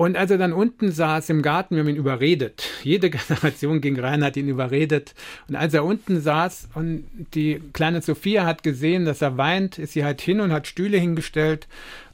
Und 0.00 0.16
als 0.16 0.30
er 0.30 0.38
dann 0.38 0.54
unten 0.54 0.92
saß 0.92 1.28
im 1.28 1.42
Garten, 1.42 1.74
wir 1.74 1.82
haben 1.82 1.90
ihn 1.90 1.96
überredet. 1.96 2.66
Jede 2.82 3.10
Generation 3.10 3.82
ging 3.82 4.00
rein, 4.00 4.24
hat 4.24 4.34
ihn 4.38 4.48
überredet. 4.48 5.14
Und 5.46 5.56
als 5.56 5.74
er 5.74 5.84
unten 5.84 6.22
saß 6.22 6.70
und 6.74 7.04
die 7.34 7.60
kleine 7.74 8.00
Sophia 8.00 8.46
hat 8.46 8.62
gesehen, 8.62 9.04
dass 9.04 9.20
er 9.20 9.36
weint, 9.36 9.78
ist 9.78 9.92
sie 9.92 10.02
halt 10.02 10.22
hin 10.22 10.40
und 10.40 10.52
hat 10.52 10.66
Stühle 10.66 10.96
hingestellt 10.96 11.68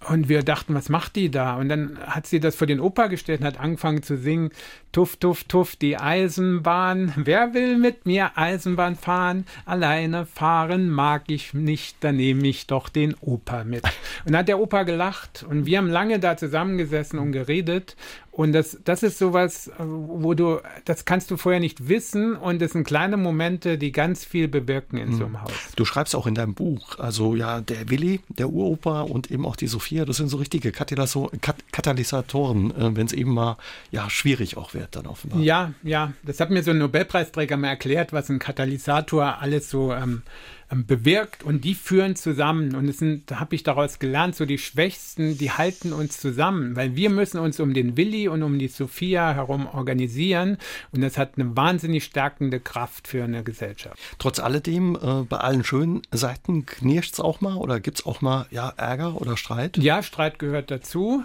und 0.08 0.28
wir 0.28 0.42
dachten, 0.42 0.75
was 0.75 0.88
macht 0.88 1.16
die 1.16 1.30
da? 1.30 1.56
Und 1.56 1.68
dann 1.68 1.98
hat 2.00 2.26
sie 2.26 2.40
das 2.40 2.56
vor 2.56 2.66
den 2.66 2.80
Opa 2.80 3.06
gestellt 3.08 3.40
und 3.40 3.46
hat 3.46 3.60
angefangen 3.60 4.02
zu 4.02 4.16
singen, 4.16 4.50
Tuff, 4.96 5.16
tuff, 5.16 5.44
tuff, 5.44 5.76
die 5.76 5.98
Eisenbahn. 5.98 7.12
Wer 7.16 7.52
will 7.52 7.76
mit 7.76 8.06
mir 8.06 8.30
Eisenbahn 8.38 8.96
fahren? 8.96 9.44
Alleine 9.66 10.25
fahren 10.25 10.88
mag 10.88 11.25
ich 11.26 11.52
nicht, 11.52 11.98
dann 12.00 12.16
nehme 12.16 12.48
ich 12.48 12.66
doch 12.66 12.88
den 12.88 13.14
Opa 13.20 13.64
mit. 13.64 13.84
Und 13.84 14.32
dann 14.32 14.38
hat 14.38 14.48
der 14.48 14.58
Opa 14.58 14.84
gelacht 14.84 15.44
und 15.46 15.66
wir 15.66 15.76
haben 15.76 15.90
lange 15.90 16.18
da 16.18 16.38
zusammengesessen 16.38 17.18
und 17.18 17.32
geredet 17.32 17.94
und 18.36 18.52
das, 18.52 18.78
das 18.84 19.02
ist 19.02 19.18
sowas, 19.18 19.70
wo 19.78 20.34
du, 20.34 20.60
das 20.84 21.06
kannst 21.06 21.30
du 21.30 21.38
vorher 21.38 21.58
nicht 21.58 21.88
wissen 21.88 22.36
und 22.36 22.60
es 22.60 22.72
sind 22.72 22.84
kleine 22.84 23.16
Momente, 23.16 23.78
die 23.78 23.92
ganz 23.92 24.26
viel 24.26 24.46
bewirken 24.46 24.98
in 24.98 25.08
hm. 25.08 25.16
so 25.16 25.24
einem 25.24 25.40
Haus. 25.40 25.52
Du 25.74 25.86
schreibst 25.86 26.14
auch 26.14 26.26
in 26.26 26.34
deinem 26.34 26.52
Buch, 26.52 26.98
also 26.98 27.34
ja, 27.34 27.62
der 27.62 27.88
Willi, 27.88 28.20
der 28.28 28.50
Uropa 28.50 29.00
und 29.00 29.30
eben 29.30 29.46
auch 29.46 29.56
die 29.56 29.68
Sophia, 29.68 30.04
das 30.04 30.18
sind 30.18 30.28
so 30.28 30.36
richtige 30.36 30.70
Katalysatoren, 30.70 32.72
äh, 32.72 32.94
wenn 32.94 33.06
es 33.06 33.14
eben 33.14 33.32
mal 33.32 33.56
ja 33.90 34.10
schwierig 34.10 34.58
auch 34.58 34.74
wird 34.74 34.96
dann 34.96 35.06
offenbar. 35.06 35.40
Ja, 35.40 35.72
ja, 35.82 36.12
das 36.22 36.38
hat 36.38 36.50
mir 36.50 36.62
so 36.62 36.72
ein 36.72 36.78
Nobelpreisträger 36.78 37.56
mal 37.56 37.68
erklärt, 37.68 38.12
was 38.12 38.28
ein 38.28 38.38
Katalysator 38.38 39.40
alles 39.40 39.70
so 39.70 39.94
ähm, 39.94 40.20
bewirkt 40.68 41.44
und 41.44 41.64
die 41.64 41.75
führen 41.75 42.16
zusammen. 42.16 42.75
Und 42.75 42.88
es 42.88 42.99
sind, 42.99 43.30
da 43.30 43.38
habe 43.38 43.54
ich 43.54 43.62
daraus 43.62 43.99
gelernt, 43.99 44.35
so 44.35 44.44
die 44.44 44.58
Schwächsten, 44.58 45.38
die 45.38 45.52
halten 45.52 45.92
uns 45.92 46.18
zusammen, 46.18 46.75
weil 46.75 46.96
wir 46.96 47.11
müssen 47.11 47.38
uns 47.38 47.61
um 47.61 47.73
den 47.73 47.96
Willi 47.96 48.28
und 48.28 48.42
um 48.42 48.58
die 48.58 48.68
Sophia 48.68 49.32
herum 49.32 49.66
organisieren 49.66 50.58
und 50.92 51.02
das 51.02 51.18
hat 51.18 51.35
eine 51.37 51.56
wahnsinnig 51.56 52.04
stärkende 52.04 52.58
Kraft 52.58 53.06
für 53.08 53.23
eine 53.25 53.44
Gesellschaft. 53.44 53.96
Trotz 54.18 54.40
alledem, 54.40 54.96
äh, 54.96 55.23
bei 55.23 55.38
allen 55.38 55.62
schönen 55.62 56.02
Seiten 56.11 56.66
knirscht 56.66 57.14
es 57.14 57.20
auch 57.20 57.40
mal 57.40 57.56
oder 57.56 57.78
gibt 57.80 58.00
es 58.00 58.06
auch 58.06 58.20
mal 58.20 58.46
ja, 58.50 58.73
Ärger 58.76 59.20
oder 59.20 59.37
Streit? 59.37 59.76
Ja, 59.78 60.02
Streit 60.02 60.38
gehört 60.38 60.70
dazu 60.70 61.25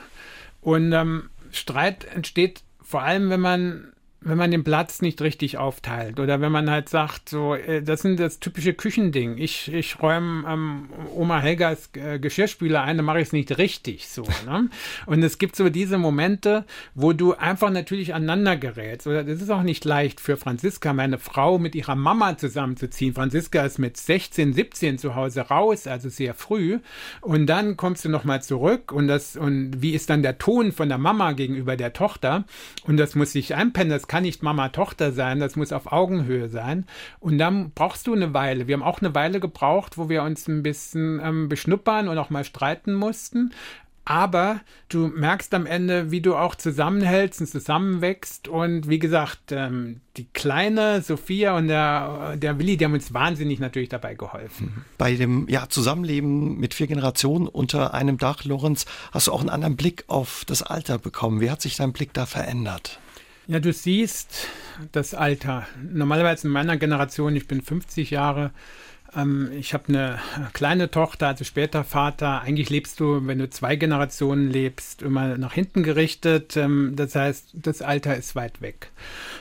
und 0.62 0.93
ähm, 0.93 1.29
Streit 1.51 2.05
entsteht 2.05 2.63
vor 2.81 3.01
allem, 3.01 3.29
wenn 3.29 3.41
man 3.41 3.90
wenn 4.23 4.37
man 4.37 4.51
den 4.51 4.63
Platz 4.63 5.01
nicht 5.01 5.19
richtig 5.21 5.57
aufteilt 5.57 6.19
oder 6.19 6.41
wenn 6.41 6.51
man 6.51 6.69
halt 6.69 6.89
sagt, 6.89 7.27
so, 7.27 7.55
äh, 7.55 7.81
das 7.81 8.03
sind 8.03 8.19
das 8.19 8.39
typische 8.39 8.73
Küchending. 8.73 9.39
Ich, 9.39 9.73
ich 9.73 9.99
räume 9.99 10.47
ähm, 10.47 10.89
Oma 11.15 11.39
Helgas 11.39 11.89
äh, 11.93 12.19
Geschirrspüler 12.19 12.83
ein, 12.83 12.97
dann 12.97 13.05
mache 13.05 13.19
ich 13.19 13.27
es 13.27 13.33
nicht 13.33 13.57
richtig 13.57 14.07
so. 14.07 14.23
Ne? 14.45 14.69
Und 15.05 15.21
es 15.21 15.37
gibt 15.37 15.55
so 15.55 15.69
diese 15.69 15.99
Momente, 15.99 16.65
wo 16.95 17.13
du 17.13 17.35
einfach 17.35 17.69
natürlich 17.69 18.15
aneinander 18.15 18.57
gerätst. 18.57 19.05
Oder 19.05 19.23
das 19.23 19.39
ist 19.39 19.51
auch 19.51 19.61
nicht 19.61 19.85
leicht 19.85 20.19
für 20.19 20.35
Franziska, 20.35 20.93
meine 20.93 21.19
Frau, 21.19 21.59
mit 21.59 21.75
ihrer 21.75 21.95
Mama 21.95 22.37
zusammenzuziehen. 22.37 23.13
Franziska 23.13 23.63
ist 23.63 23.77
mit 23.77 23.97
16, 23.97 24.53
17 24.53 24.97
zu 24.97 25.13
Hause 25.13 25.41
raus, 25.41 25.85
also 25.85 26.09
sehr 26.09 26.33
früh. 26.33 26.79
Und 27.21 27.45
dann 27.45 27.77
kommst 27.77 28.03
du 28.03 28.09
nochmal 28.09 28.41
zurück 28.41 28.91
und 28.91 29.07
das, 29.07 29.37
und 29.37 29.81
wie 29.81 29.91
ist 29.91 30.09
dann 30.09 30.23
der 30.23 30.39
Ton 30.39 30.71
von 30.71 30.89
der 30.89 30.97
Mama 30.97 31.33
gegenüber 31.33 31.77
der 31.77 31.93
Tochter? 31.93 32.45
Und 32.83 32.97
das 32.97 33.13
muss 33.13 33.33
sich 33.33 33.53
einpennen, 33.53 33.91
das 33.91 34.07
kann 34.11 34.23
nicht 34.23 34.43
Mama-Tochter 34.43 35.13
sein, 35.13 35.39
das 35.39 35.55
muss 35.55 35.71
auf 35.71 35.89
Augenhöhe 35.89 36.49
sein. 36.49 36.85
Und 37.21 37.37
dann 37.37 37.71
brauchst 37.71 38.07
du 38.07 38.13
eine 38.13 38.33
Weile. 38.33 38.67
Wir 38.67 38.73
haben 38.73 38.83
auch 38.83 38.99
eine 38.99 39.15
Weile 39.15 39.39
gebraucht, 39.39 39.97
wo 39.97 40.09
wir 40.09 40.23
uns 40.23 40.49
ein 40.49 40.63
bisschen 40.63 41.21
ähm, 41.23 41.47
beschnuppern 41.47 42.09
und 42.09 42.17
auch 42.17 42.29
mal 42.29 42.43
streiten 42.43 42.93
mussten. 42.93 43.53
Aber 44.03 44.59
du 44.89 45.07
merkst 45.07 45.53
am 45.53 45.65
Ende, 45.65 46.11
wie 46.11 46.19
du 46.19 46.35
auch 46.35 46.55
zusammenhältst 46.55 47.39
und 47.39 47.47
zusammenwächst. 47.47 48.49
Und 48.49 48.89
wie 48.89 48.99
gesagt, 48.99 49.53
ähm, 49.53 50.01
die 50.17 50.25
kleine 50.25 51.01
Sophia 51.01 51.55
und 51.55 51.69
der, 51.69 52.35
der 52.35 52.59
Willi, 52.59 52.75
die 52.75 52.83
haben 52.83 52.93
uns 52.93 53.13
wahnsinnig 53.13 53.61
natürlich 53.61 53.87
dabei 53.87 54.15
geholfen. 54.15 54.83
Bei 54.97 55.15
dem 55.15 55.47
ja, 55.47 55.69
Zusammenleben 55.69 56.59
mit 56.59 56.73
vier 56.73 56.87
Generationen 56.87 57.47
unter 57.47 57.93
einem 57.93 58.17
Dach, 58.17 58.43
Lorenz, 58.43 58.85
hast 59.13 59.27
du 59.27 59.31
auch 59.31 59.39
einen 59.39 59.49
anderen 59.49 59.77
Blick 59.77 60.03
auf 60.07 60.43
das 60.47 60.63
Alter 60.63 60.99
bekommen. 60.99 61.39
Wie 61.39 61.49
hat 61.49 61.61
sich 61.61 61.77
dein 61.77 61.93
Blick 61.93 62.11
da 62.13 62.25
verändert? 62.25 62.99
Ja, 63.48 63.60
du 63.60 63.74
siehst 63.74 64.48
das 64.91 65.13
Alter. 65.13 65.67
Normalerweise 65.81 66.48
in 66.48 66.53
meiner 66.53 66.77
Generation, 66.77 67.36
ich 67.36 67.48
bin 67.48 67.62
50 67.62 68.12
Jahre, 68.12 68.51
ähm, 69.15 69.49
ich 69.57 69.73
habe 69.73 69.89
eine 69.89 70.19
kleine 70.53 70.89
Tochter, 70.89 71.27
also 71.27 71.43
später 71.43 71.83
Vater. 71.83 72.41
Eigentlich 72.41 72.69
lebst 72.69 72.99
du, 72.99 73.25
wenn 73.27 73.39
du 73.39 73.49
zwei 73.49 73.75
Generationen 73.75 74.49
lebst, 74.49 75.01
immer 75.01 75.37
nach 75.37 75.53
hinten 75.53 75.83
gerichtet. 75.83 76.55
Ähm, 76.55 76.93
das 76.95 77.15
heißt, 77.15 77.49
das 77.53 77.81
Alter 77.81 78.15
ist 78.15 78.35
weit 78.35 78.61
weg. 78.61 78.91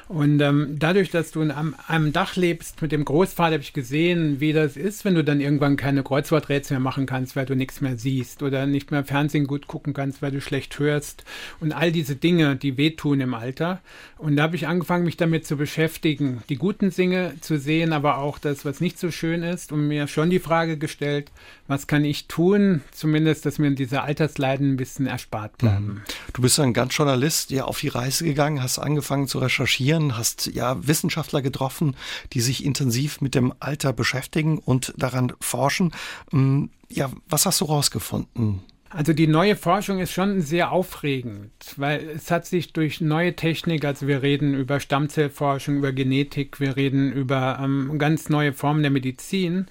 Und 0.08 0.40
ähm, 0.40 0.76
dadurch, 0.78 1.10
dass 1.10 1.30
du 1.30 1.40
in 1.40 1.50
einem, 1.50 1.74
einem 1.86 2.12
Dach 2.12 2.36
lebst 2.36 2.82
mit 2.82 2.90
dem 2.90 3.04
Großvater, 3.04 3.54
habe 3.54 3.62
ich 3.62 3.72
gesehen, 3.72 4.40
wie 4.40 4.52
das 4.52 4.76
ist, 4.76 5.04
wenn 5.04 5.14
du 5.14 5.22
dann 5.22 5.40
irgendwann 5.40 5.76
keine 5.76 6.02
Kreuzworträtsel 6.02 6.76
mehr 6.76 6.80
machen 6.80 7.06
kannst, 7.06 7.36
weil 7.36 7.46
du 7.46 7.54
nichts 7.54 7.80
mehr 7.80 7.96
siehst 7.96 8.42
oder 8.42 8.66
nicht 8.66 8.90
mehr 8.90 9.04
Fernsehen 9.04 9.46
gut 9.46 9.68
gucken 9.68 9.94
kannst, 9.94 10.20
weil 10.20 10.32
du 10.32 10.40
schlecht 10.40 10.78
hörst 10.78 11.24
und 11.60 11.72
all 11.72 11.92
diese 11.92 12.16
Dinge, 12.16 12.56
die 12.56 12.76
wehtun 12.76 13.20
im 13.20 13.34
Alter. 13.34 13.80
Und 14.18 14.36
da 14.36 14.42
habe 14.42 14.56
ich 14.56 14.66
angefangen, 14.66 15.04
mich 15.04 15.16
damit 15.16 15.46
zu 15.46 15.56
beschäftigen, 15.56 16.42
die 16.48 16.56
guten 16.56 16.90
Dinge 16.90 17.34
zu 17.40 17.58
sehen, 17.58 17.92
aber 17.92 18.18
auch 18.18 18.38
das, 18.38 18.64
was 18.64 18.80
nicht 18.80 18.98
so 18.98 19.10
schön 19.10 19.42
ist 19.42 19.60
ist 19.61 19.73
und 19.73 19.87
mir 19.87 20.09
schon 20.09 20.31
die 20.31 20.38
Frage 20.38 20.79
gestellt, 20.79 21.31
was 21.69 21.87
kann 21.87 22.05
ich 22.05 22.26
tun, 22.26 22.83
zumindest, 22.93 23.47
dass 23.47 23.59
mir 23.59 23.71
diese 23.73 24.02
Altersleiden 24.02 24.73
ein 24.73 24.76
bisschen 24.76 25.07
erspart 25.07 25.59
bleiben. 25.59 25.87
Mhm. 25.87 26.02
Du 26.33 26.43
bist 26.43 26.59
ein 26.61 26.73
ganz 26.73 26.97
Journalist, 26.97 27.50
ja, 27.50 27.64
auf 27.64 27.81
die 27.81 27.88
Reise 27.88 28.25
gegangen, 28.25 28.62
hast 28.62 28.79
angefangen 28.79 29.29
zu 29.29 29.38
recherchieren, 29.38 30.17
hast 30.17 30.47
ja 30.47 30.87
Wissenschaftler 30.87 31.43
getroffen, 31.43 31.97
die 32.33 32.40
sich 32.40 32.64
intensiv 32.64 33.21
mit 33.21 33.35
dem 33.35 33.52
Alter 33.61 33.93
beschäftigen 33.93 34.59
und 34.59 34.95
daran 34.97 35.33
forschen. 35.40 35.93
Mm, 36.33 36.67
ja, 36.88 37.11
was 37.29 37.47
hast 37.47 37.61
du 37.61 37.67
rausgefunden? 37.67 38.61
Also 38.92 39.12
die 39.12 39.28
neue 39.28 39.54
Forschung 39.54 40.00
ist 40.00 40.11
schon 40.11 40.40
sehr 40.40 40.73
aufregend, 40.73 41.52
weil 41.76 42.09
es 42.09 42.28
hat 42.32 42.44
sich 42.44 42.73
durch 42.73 43.00
neue 43.00 43.37
Technik, 43.37 43.85
also 43.85 44.09
wir 44.09 44.23
reden 44.23 44.52
über 44.54 44.80
Stammzellforschung, 44.80 45.76
über 45.76 45.92
Genetik, 45.92 46.59
wir 46.59 46.76
reden 46.76 47.12
über 47.12 47.61
ähm, 47.62 48.00
ganz 48.00 48.28
neue 48.28 48.52
Formen 48.52 48.82
der 48.82 48.90
Medizin, 48.90 49.68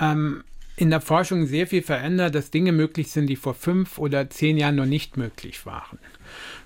ähm, 0.00 0.44
in 0.76 0.88
der 0.88 1.02
Forschung 1.02 1.44
sehr 1.46 1.66
viel 1.66 1.82
verändert, 1.82 2.34
dass 2.34 2.50
Dinge 2.50 2.72
möglich 2.72 3.10
sind, 3.10 3.26
die 3.26 3.36
vor 3.36 3.52
fünf 3.52 3.98
oder 3.98 4.30
zehn 4.30 4.56
Jahren 4.56 4.76
noch 4.76 4.86
nicht 4.86 5.18
möglich 5.18 5.66
waren. 5.66 5.98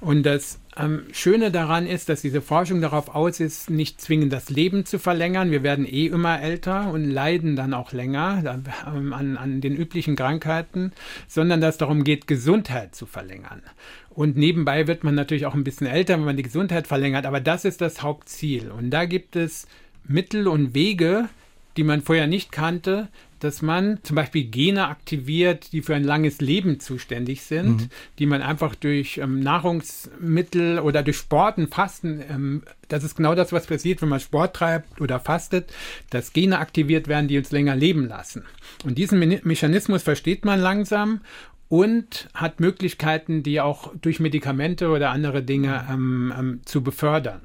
Und 0.00 0.22
das 0.24 0.60
ähm, 0.76 1.02
Schöne 1.12 1.50
daran 1.50 1.86
ist, 1.86 2.08
dass 2.08 2.22
diese 2.22 2.40
Forschung 2.40 2.80
darauf 2.80 3.14
aus 3.14 3.40
ist, 3.40 3.68
nicht 3.68 4.00
zwingend 4.00 4.32
das 4.32 4.48
Leben 4.48 4.84
zu 4.84 4.98
verlängern. 4.98 5.50
Wir 5.50 5.64
werden 5.64 5.84
eh 5.84 6.06
immer 6.06 6.40
älter 6.40 6.92
und 6.92 7.04
leiden 7.10 7.56
dann 7.56 7.74
auch 7.74 7.92
länger 7.92 8.62
ähm, 8.86 9.12
an, 9.12 9.36
an 9.36 9.60
den 9.60 9.76
üblichen 9.76 10.14
Krankheiten, 10.14 10.92
sondern 11.26 11.60
dass 11.60 11.74
es 11.74 11.78
darum 11.78 12.04
geht, 12.04 12.28
Gesundheit 12.28 12.94
zu 12.94 13.06
verlängern. 13.06 13.62
Und 14.10 14.36
nebenbei 14.36 14.86
wird 14.86 15.02
man 15.02 15.16
natürlich 15.16 15.46
auch 15.46 15.54
ein 15.54 15.64
bisschen 15.64 15.86
älter, 15.86 16.14
wenn 16.14 16.24
man 16.24 16.36
die 16.36 16.42
Gesundheit 16.42 16.86
verlängert, 16.86 17.26
aber 17.26 17.40
das 17.40 17.64
ist 17.64 17.80
das 17.80 18.02
Hauptziel. 18.02 18.70
Und 18.70 18.90
da 18.90 19.04
gibt 19.04 19.34
es 19.34 19.66
Mittel 20.06 20.46
und 20.46 20.74
Wege, 20.74 21.28
die 21.76 21.84
man 21.84 22.02
vorher 22.02 22.26
nicht 22.26 22.50
kannte, 22.52 23.08
dass 23.40 23.62
man 23.62 23.98
zum 24.02 24.16
Beispiel 24.16 24.44
Gene 24.44 24.88
aktiviert, 24.88 25.72
die 25.72 25.82
für 25.82 25.94
ein 25.94 26.04
langes 26.04 26.40
Leben 26.40 26.80
zuständig 26.80 27.42
sind, 27.42 27.82
mhm. 27.82 27.88
die 28.18 28.26
man 28.26 28.42
einfach 28.42 28.74
durch 28.74 29.18
ähm, 29.18 29.40
Nahrungsmittel 29.40 30.78
oder 30.80 31.02
durch 31.02 31.16
Sporten, 31.16 31.68
Fasten, 31.68 32.22
ähm, 32.28 32.62
das 32.88 33.04
ist 33.04 33.16
genau 33.16 33.34
das, 33.34 33.52
was 33.52 33.66
passiert, 33.66 34.02
wenn 34.02 34.08
man 34.08 34.20
Sport 34.20 34.56
treibt 34.56 35.00
oder 35.00 35.20
fastet, 35.20 35.72
dass 36.10 36.32
Gene 36.32 36.58
aktiviert 36.58 37.08
werden, 37.08 37.28
die 37.28 37.38
uns 37.38 37.50
länger 37.50 37.76
leben 37.76 38.08
lassen. 38.08 38.44
Und 38.84 38.98
diesen 38.98 39.18
Me 39.18 39.40
Mechanismus 39.44 40.02
versteht 40.02 40.44
man 40.44 40.60
langsam 40.60 41.20
und 41.68 42.28
hat 42.34 42.60
Möglichkeiten, 42.60 43.42
die 43.42 43.60
auch 43.60 43.92
durch 44.00 44.20
Medikamente 44.20 44.88
oder 44.88 45.10
andere 45.10 45.42
Dinge 45.42 45.86
ähm, 45.90 46.32
ähm, 46.36 46.60
zu 46.64 46.82
befördern. 46.82 47.40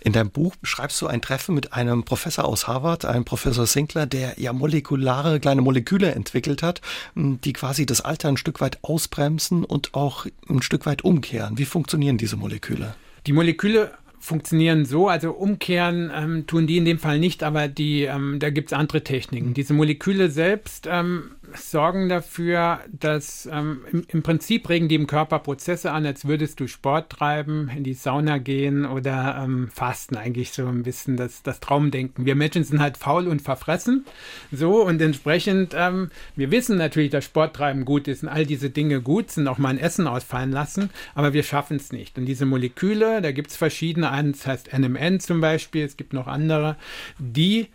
In 0.00 0.12
deinem 0.12 0.30
Buch 0.30 0.56
beschreibst 0.56 1.00
du 1.02 1.06
ein 1.06 1.20
Treffen 1.20 1.54
mit 1.54 1.72
einem 1.72 2.04
Professor 2.04 2.44
aus 2.44 2.68
Harvard, 2.68 3.04
einem 3.04 3.24
Professor 3.24 3.66
Sinkler, 3.66 4.06
der 4.06 4.34
ja 4.38 4.52
molekulare 4.52 5.40
kleine 5.40 5.60
Moleküle 5.60 6.14
entwickelt 6.14 6.62
hat, 6.62 6.80
die 7.14 7.52
quasi 7.52 7.84
das 7.84 8.00
Alter 8.00 8.28
ein 8.28 8.36
Stück 8.36 8.60
weit 8.60 8.78
ausbremsen 8.82 9.64
und 9.64 9.94
auch 9.94 10.26
ein 10.48 10.62
Stück 10.62 10.86
weit 10.86 11.02
umkehren. 11.02 11.58
Wie 11.58 11.64
funktionieren 11.64 12.16
diese 12.16 12.36
Moleküle? 12.36 12.94
Die 13.26 13.32
Moleküle 13.32 13.90
funktionieren 14.26 14.84
so, 14.84 15.08
also 15.08 15.30
umkehren 15.30 16.10
ähm, 16.14 16.46
tun 16.46 16.66
die 16.66 16.78
in 16.78 16.84
dem 16.84 16.98
Fall 16.98 17.18
nicht, 17.18 17.42
aber 17.42 17.68
die, 17.68 18.02
ähm, 18.02 18.38
da 18.40 18.50
gibt 18.50 18.70
es 18.70 18.72
andere 18.72 19.04
Techniken. 19.04 19.54
Diese 19.54 19.72
Moleküle 19.72 20.30
selbst 20.30 20.88
ähm, 20.90 21.35
sorgen 21.54 22.08
dafür, 22.08 22.80
dass 22.92 23.48
ähm, 23.50 23.84
im, 23.90 24.04
im, 24.08 24.22
Prinzip 24.22 24.68
regen 24.68 24.88
die 24.88 24.94
im 24.94 25.06
Körper 25.06 25.38
Prozesse 25.38 25.92
an, 25.92 26.06
als 26.06 26.26
würdest 26.26 26.60
du 26.60 26.66
Sport 26.66 27.10
treiben, 27.10 27.70
in 27.74 27.84
die 27.84 27.94
Sauna 27.94 28.38
gehen 28.38 28.84
oder 28.86 29.40
ähm, 29.42 29.68
fasten, 29.72 30.16
eigentlich 30.16 30.52
so 30.52 30.66
ein 30.66 30.82
bisschen 30.82 31.16
das, 31.16 31.42
das 31.42 31.60
Traumdenken. 31.60 32.26
Wir 32.26 32.34
Menschen 32.34 32.64
sind 32.64 32.80
halt 32.80 32.96
faul 32.96 33.28
und 33.28 33.42
verfressen, 33.42 34.04
so 34.52 34.84
und 34.84 35.00
entsprechend, 35.00 35.74
ähm, 35.76 36.10
wir 36.34 36.50
wissen 36.50 36.76
natürlich, 36.76 37.10
dass 37.10 37.24
Sporttreiben 37.24 37.84
gut 37.84 38.08
ist 38.08 38.22
und 38.22 38.28
all 38.28 38.46
diese 38.46 38.70
Dinge 38.70 39.00
gut 39.00 39.30
sind, 39.30 39.48
auch 39.48 39.58
mal 39.58 39.70
ein 39.70 39.78
Essen 39.78 40.06
ausfallen 40.06 40.52
lassen, 40.52 40.90
aber 41.14 41.32
wir 41.32 41.42
schaffen 41.42 41.76
es 41.76 41.92
nicht. 41.92 42.18
Und 42.18 42.26
diese 42.26 42.46
Moleküle, 42.46 43.22
da 43.22 43.32
gibt 43.32 43.50
es 43.50 43.56
verschiedene, 43.56 44.10
eins 44.10 44.46
heißt 44.46 44.72
NMN 44.76 45.20
zum 45.20 45.40
Beispiel, 45.40 45.84
es 45.84 45.96
gibt 45.96 46.12
noch 46.12 46.26
andere, 46.26 46.76
die 47.18 47.68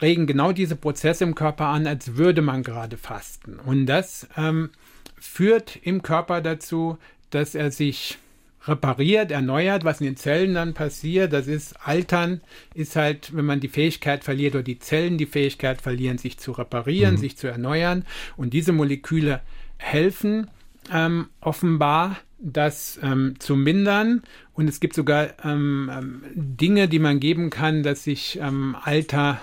regen 0.00 0.26
genau 0.26 0.52
diese 0.52 0.76
Prozesse 0.76 1.24
im 1.24 1.34
Körper 1.34 1.66
an, 1.66 1.86
als 1.86 2.16
würde 2.16 2.42
man 2.42 2.62
gerade 2.62 2.96
fasten. 2.96 3.58
Und 3.58 3.86
das 3.86 4.28
ähm, 4.36 4.70
führt 5.18 5.76
im 5.82 6.02
Körper 6.02 6.40
dazu, 6.40 6.98
dass 7.30 7.54
er 7.54 7.70
sich 7.70 8.18
repariert, 8.66 9.30
erneuert, 9.30 9.84
was 9.84 10.00
in 10.00 10.06
den 10.06 10.16
Zellen 10.16 10.54
dann 10.54 10.74
passiert. 10.74 11.32
Das 11.32 11.46
ist 11.46 11.74
Altern, 11.84 12.40
ist 12.74 12.96
halt, 12.96 13.34
wenn 13.34 13.44
man 13.44 13.60
die 13.60 13.68
Fähigkeit 13.68 14.24
verliert 14.24 14.54
oder 14.54 14.64
die 14.64 14.78
Zellen 14.78 15.18
die 15.18 15.26
Fähigkeit 15.26 15.80
verlieren, 15.80 16.18
sich 16.18 16.38
zu 16.38 16.52
reparieren, 16.52 17.14
mhm. 17.14 17.18
sich 17.18 17.36
zu 17.36 17.46
erneuern. 17.46 18.04
Und 18.36 18.52
diese 18.52 18.72
Moleküle 18.72 19.40
helfen 19.76 20.48
ähm, 20.92 21.28
offenbar, 21.40 22.16
das 22.38 22.98
ähm, 23.02 23.34
zu 23.38 23.56
mindern. 23.56 24.22
Und 24.52 24.68
es 24.68 24.80
gibt 24.80 24.94
sogar 24.94 25.28
ähm, 25.44 25.90
ähm 25.92 26.22
Dinge, 26.34 26.88
die 26.88 26.98
man 26.98 27.20
geben 27.20 27.50
kann, 27.50 27.82
dass 27.82 28.04
sich 28.04 28.38
ähm, 28.42 28.76
Alter 28.82 29.40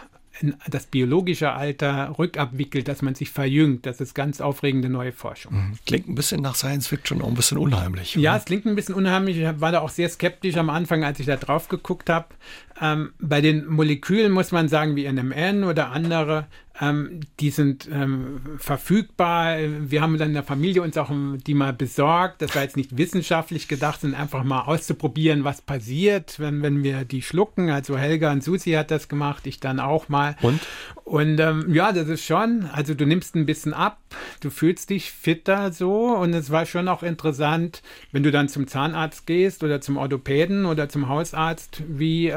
das 0.68 0.86
biologische 0.86 1.52
Alter 1.54 2.16
rückabwickelt, 2.18 2.88
dass 2.88 3.02
man 3.02 3.16
sich 3.16 3.30
verjüngt. 3.30 3.86
Das 3.86 4.02
ist 4.02 4.14
ganz 4.14 4.42
aufregende 4.42 4.90
neue 4.90 5.12
Forschung. 5.12 5.54
Mhm. 5.54 5.80
Klingt 5.86 6.10
ein 6.10 6.16
bisschen 6.16 6.42
nach 6.42 6.56
Science 6.56 6.88
Fiction, 6.88 7.22
auch 7.22 7.28
ein 7.28 7.34
bisschen 7.34 7.58
unheimlich. 7.58 8.16
Ja, 8.16 8.32
oder? 8.32 8.40
es 8.40 8.46
klingt 8.46 8.66
ein 8.66 8.76
bisschen 8.76 8.96
unheimlich. 8.96 9.38
Ich 9.38 9.62
war 9.62 9.72
da 9.72 9.80
auch 9.80 9.90
sehr 9.90 10.10
skeptisch 10.10 10.58
am 10.58 10.70
Anfang, 10.70 11.04
als 11.04 11.20
ich 11.20 11.26
da 11.26 11.38
drauf 11.38 11.70
geguckt 11.70 12.10
habe. 12.10 12.28
Ähm, 12.82 13.14
bei 13.20 13.42
den 13.42 13.66
Molekülen 13.68 14.32
muss 14.32 14.52
man 14.52 14.68
sagen, 14.68 14.96
wie 14.96 15.12
NMN 15.12 15.64
oder 15.64 15.92
andere, 15.92 16.48
ähm, 16.82 17.20
die 17.40 17.52
sind 17.52 17.88
ähm, 17.92 18.42
verfügbar. 18.58 19.58
Wir 19.60 20.02
haben 20.02 20.18
dann 20.18 20.30
in 20.30 20.34
der 20.34 20.44
Familie 20.44 20.82
uns 20.82 20.98
auch 20.98 21.12
die 21.46 21.54
mal 21.54 21.74
besorgt. 21.74 22.42
Das 22.42 22.56
war 22.56 22.64
jetzt 22.64 22.78
nicht 22.78 22.98
wissenschaftlich 22.98 23.68
gedacht, 23.68 24.02
sondern 24.02 24.20
einfach 24.20 24.44
mal 24.44 24.62
auszuprobieren, 24.62 25.44
was 25.44 25.62
passiert, 25.62 26.40
wenn, 26.40 26.64
wenn 26.64 26.84
wir 26.84 27.06
die 27.06 27.22
schlucken. 27.22 27.70
Also 27.70 27.98
Helga 27.98 28.32
und 28.32 28.44
Susi 28.44 28.72
hat 28.72 28.90
das 28.90 29.08
gemacht, 29.08 29.46
ich 29.46 29.60
dann 29.60 29.80
auch 29.80 30.10
mal. 30.10 30.36
Und? 30.42 30.62
Und 31.04 31.40
ähm, 31.40 31.74
ja, 31.74 31.92
das 31.92 32.08
ist 32.08 32.26
schon, 32.26 32.70
also 32.72 32.94
du 32.94 33.06
nimmst 33.06 33.36
ein 33.36 33.46
bisschen 33.46 33.74
ab, 33.74 34.00
du 34.40 34.50
fühlst 34.50 34.90
dich 34.90 35.12
fitter 35.12 35.72
so 35.74 36.16
und 36.16 36.34
es 36.34 36.50
war 36.50 36.66
schon 36.66 36.88
auch 36.88 37.04
interessant, 37.04 37.84
wenn 38.12 38.24
du 38.24 38.32
dann 38.32 38.48
zum 38.48 38.68
Zahnarzt 38.68 39.28
gehst 39.28 39.64
oder 39.64 39.82
zum 39.82 39.98
Orthopäden 39.98 40.66
oder 40.66 40.88
zum 40.88 41.10
Hausarzt, 41.10 41.84
wie 41.88 42.30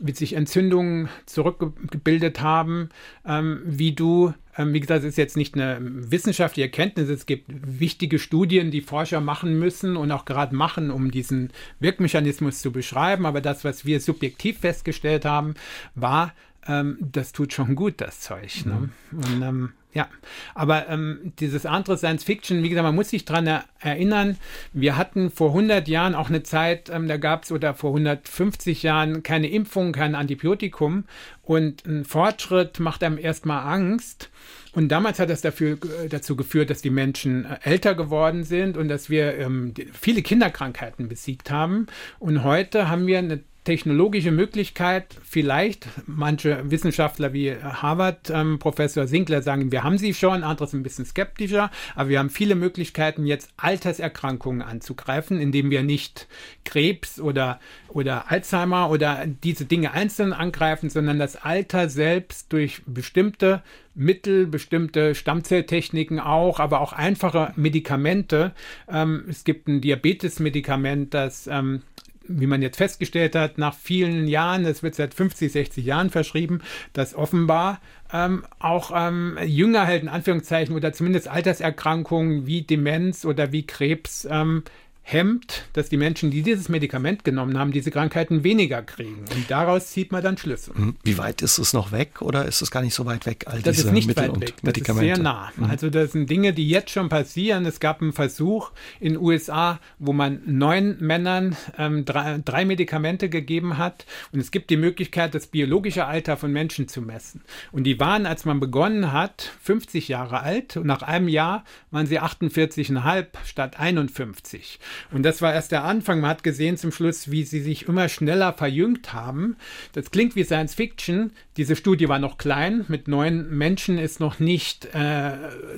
wie 0.00 0.12
sich 0.12 0.34
Entzündungen 0.34 1.08
zurückgebildet 1.26 2.40
haben, 2.40 2.88
ähm, 3.26 3.60
wie 3.64 3.92
du, 3.92 4.32
ähm, 4.56 4.72
wie 4.72 4.80
gesagt, 4.80 5.00
es 5.00 5.10
ist 5.10 5.18
jetzt 5.18 5.36
nicht 5.36 5.54
eine 5.54 5.78
wissenschaftliche 5.80 6.66
Erkenntnis, 6.66 7.08
es 7.08 7.26
gibt 7.26 7.46
wichtige 7.48 8.18
Studien, 8.18 8.70
die 8.70 8.80
Forscher 8.80 9.20
machen 9.20 9.58
müssen 9.58 9.96
und 9.96 10.12
auch 10.12 10.24
gerade 10.24 10.54
machen, 10.54 10.90
um 10.90 11.10
diesen 11.10 11.50
Wirkmechanismus 11.80 12.60
zu 12.60 12.70
beschreiben, 12.70 13.26
aber 13.26 13.40
das, 13.40 13.64
was 13.64 13.84
wir 13.84 14.00
subjektiv 14.00 14.58
festgestellt 14.60 15.24
haben, 15.24 15.54
war, 15.94 16.32
ähm, 16.66 16.98
das 17.00 17.32
tut 17.32 17.52
schon 17.52 17.74
gut, 17.74 17.94
das 18.00 18.20
Zeug. 18.20 18.64
Ne? 18.66 18.90
Mhm. 19.10 19.18
Und, 19.18 19.42
ähm, 19.42 19.72
ja, 19.94 20.06
aber 20.54 20.88
ähm, 20.88 21.32
dieses 21.40 21.64
andere 21.64 21.96
Science 21.96 22.22
Fiction, 22.22 22.62
wie 22.62 22.68
gesagt, 22.68 22.84
man 22.84 22.94
muss 22.94 23.08
sich 23.08 23.24
daran 23.24 23.62
erinnern, 23.80 24.36
wir 24.72 24.96
hatten 24.96 25.30
vor 25.30 25.48
100 25.48 25.88
Jahren 25.88 26.14
auch 26.14 26.28
eine 26.28 26.42
Zeit, 26.42 26.90
ähm, 26.90 27.08
da 27.08 27.16
gab 27.16 27.44
es 27.44 27.52
oder 27.52 27.74
vor 27.74 27.90
150 27.90 28.82
Jahren 28.82 29.22
keine 29.22 29.48
Impfung, 29.48 29.92
kein 29.92 30.14
Antibiotikum 30.14 31.04
und 31.42 31.86
ein 31.86 32.04
Fortschritt 32.04 32.80
macht 32.80 33.02
einem 33.02 33.18
erstmal 33.18 33.66
Angst. 33.72 34.30
Und 34.72 34.90
damals 34.90 35.18
hat 35.18 35.30
das 35.30 35.40
dafür, 35.40 35.78
dazu 36.10 36.36
geführt, 36.36 36.68
dass 36.68 36.82
die 36.82 36.90
Menschen 36.90 37.46
äh, 37.46 37.58
älter 37.62 37.94
geworden 37.94 38.44
sind 38.44 38.76
und 38.76 38.88
dass 38.88 39.08
wir 39.08 39.38
ähm, 39.38 39.72
viele 39.92 40.20
Kinderkrankheiten 40.20 41.08
besiegt 41.08 41.50
haben. 41.50 41.86
Und 42.18 42.44
heute 42.44 42.90
haben 42.90 43.06
wir 43.06 43.18
eine 43.18 43.40
technologische 43.68 44.30
Möglichkeit, 44.30 45.14
vielleicht 45.22 45.86
manche 46.06 46.70
Wissenschaftler 46.70 47.34
wie 47.34 47.54
Harvard, 47.54 48.30
ähm, 48.30 48.58
Professor 48.58 49.06
Sinkler 49.06 49.42
sagen, 49.42 49.70
wir 49.70 49.84
haben 49.84 49.98
sie 49.98 50.14
schon, 50.14 50.42
andere 50.42 50.66
sind 50.66 50.80
ein 50.80 50.84
bisschen 50.84 51.04
skeptischer, 51.04 51.70
aber 51.94 52.08
wir 52.08 52.18
haben 52.18 52.30
viele 52.30 52.54
Möglichkeiten, 52.54 53.26
jetzt 53.26 53.50
Alterserkrankungen 53.58 54.62
anzugreifen, 54.62 55.38
indem 55.38 55.68
wir 55.68 55.82
nicht 55.82 56.28
Krebs 56.64 57.20
oder, 57.20 57.60
oder 57.88 58.30
Alzheimer 58.30 58.88
oder 58.88 59.26
diese 59.26 59.66
Dinge 59.66 59.92
einzeln 59.92 60.32
angreifen, 60.32 60.88
sondern 60.88 61.18
das 61.18 61.36
Alter 61.36 61.90
selbst 61.90 62.50
durch 62.54 62.80
bestimmte 62.86 63.62
Mittel, 63.94 64.46
bestimmte 64.46 65.14
Stammzelltechniken 65.14 66.20
auch, 66.20 66.58
aber 66.58 66.80
auch 66.80 66.94
einfache 66.94 67.52
Medikamente. 67.56 68.52
Ähm, 68.90 69.24
es 69.28 69.44
gibt 69.44 69.68
ein 69.68 69.82
Diabetes-Medikament, 69.82 71.12
das 71.12 71.48
ähm, 71.48 71.82
wie 72.28 72.46
man 72.46 72.62
jetzt 72.62 72.76
festgestellt 72.76 73.34
hat, 73.34 73.58
nach 73.58 73.74
vielen 73.74 74.28
Jahren, 74.28 74.64
es 74.64 74.82
wird 74.82 74.94
seit 74.94 75.14
50, 75.14 75.50
60 75.50 75.84
Jahren 75.84 76.10
verschrieben, 76.10 76.60
dass 76.92 77.14
offenbar 77.14 77.80
ähm, 78.12 78.44
auch 78.58 78.92
ähm, 78.94 79.38
Jünger 79.44 79.86
halt 79.86 80.02
in 80.02 80.08
Anführungszeichen 80.08 80.74
oder 80.74 80.92
zumindest 80.92 81.28
Alterserkrankungen 81.28 82.46
wie 82.46 82.62
Demenz 82.62 83.24
oder 83.24 83.52
wie 83.52 83.66
Krebs 83.66 84.26
ähm, 84.30 84.62
hemmt, 85.10 85.64
dass 85.72 85.88
die 85.88 85.96
Menschen, 85.96 86.30
die 86.30 86.42
dieses 86.42 86.68
Medikament 86.68 87.24
genommen 87.24 87.58
haben, 87.58 87.72
diese 87.72 87.90
Krankheiten 87.90 88.44
weniger 88.44 88.82
kriegen. 88.82 89.24
Und 89.34 89.50
daraus 89.50 89.86
zieht 89.86 90.12
man 90.12 90.22
dann 90.22 90.36
Schlüsse. 90.36 90.74
Hm, 90.74 90.96
wie 91.02 91.16
weit 91.16 91.40
ist 91.40 91.56
es 91.56 91.72
noch 91.72 91.92
weg 91.92 92.20
oder 92.20 92.44
ist 92.44 92.60
es 92.60 92.70
gar 92.70 92.82
nicht 92.82 92.92
so 92.92 93.06
weit 93.06 93.24
weg? 93.24 93.44
All 93.46 93.62
das 93.62 93.78
ist 93.78 93.90
nicht 93.90 94.06
Mittel 94.06 94.28
weit 94.28 94.40
weg. 94.40 94.54
Das 94.62 94.76
ist 94.76 94.98
sehr 94.98 95.18
nah. 95.18 95.50
Mhm. 95.56 95.64
Also 95.64 95.88
das 95.88 96.12
sind 96.12 96.28
Dinge, 96.28 96.52
die 96.52 96.68
jetzt 96.68 96.90
schon 96.90 97.08
passieren. 97.08 97.64
Es 97.64 97.80
gab 97.80 98.02
einen 98.02 98.12
Versuch 98.12 98.70
in 99.00 99.14
den 99.14 99.22
USA, 99.22 99.80
wo 99.98 100.12
man 100.12 100.42
neun 100.44 100.98
Männern 101.00 101.56
ähm, 101.78 102.04
drei, 102.04 102.38
drei 102.44 102.66
Medikamente 102.66 103.30
gegeben 103.30 103.78
hat. 103.78 104.04
Und 104.32 104.40
es 104.40 104.50
gibt 104.50 104.68
die 104.68 104.76
Möglichkeit, 104.76 105.34
das 105.34 105.46
biologische 105.46 106.04
Alter 106.04 106.36
von 106.36 106.52
Menschen 106.52 106.86
zu 106.86 107.00
messen. 107.00 107.40
Und 107.72 107.84
die 107.84 107.98
waren, 107.98 108.26
als 108.26 108.44
man 108.44 108.60
begonnen 108.60 109.10
hat, 109.10 109.52
50 109.62 110.08
Jahre 110.08 110.40
alt. 110.40 110.76
Und 110.76 110.86
nach 110.86 111.00
einem 111.00 111.28
Jahr 111.28 111.64
waren 111.90 112.06
sie 112.06 112.20
48,5 112.20 113.26
statt 113.46 113.80
51. 113.80 114.78
Und 115.12 115.22
das 115.22 115.42
war 115.42 115.52
erst 115.52 115.72
der 115.72 115.84
Anfang. 115.84 116.20
Man 116.20 116.30
hat 116.30 116.42
gesehen 116.42 116.76
zum 116.76 116.92
Schluss, 116.92 117.30
wie 117.30 117.44
sie 117.44 117.60
sich 117.60 117.88
immer 117.88 118.08
schneller 118.08 118.52
verjüngt 118.52 119.12
haben. 119.12 119.56
Das 119.92 120.10
klingt 120.10 120.36
wie 120.36 120.44
Science 120.44 120.74
Fiction. 120.74 121.32
Diese 121.56 121.76
Studie 121.76 122.08
war 122.08 122.18
noch 122.18 122.38
klein. 122.38 122.84
Mit 122.88 123.08
neun 123.08 123.48
Menschen 123.50 123.98
ist 123.98 124.20
noch 124.20 124.38
nicht 124.38 124.94
äh, 124.94 125.32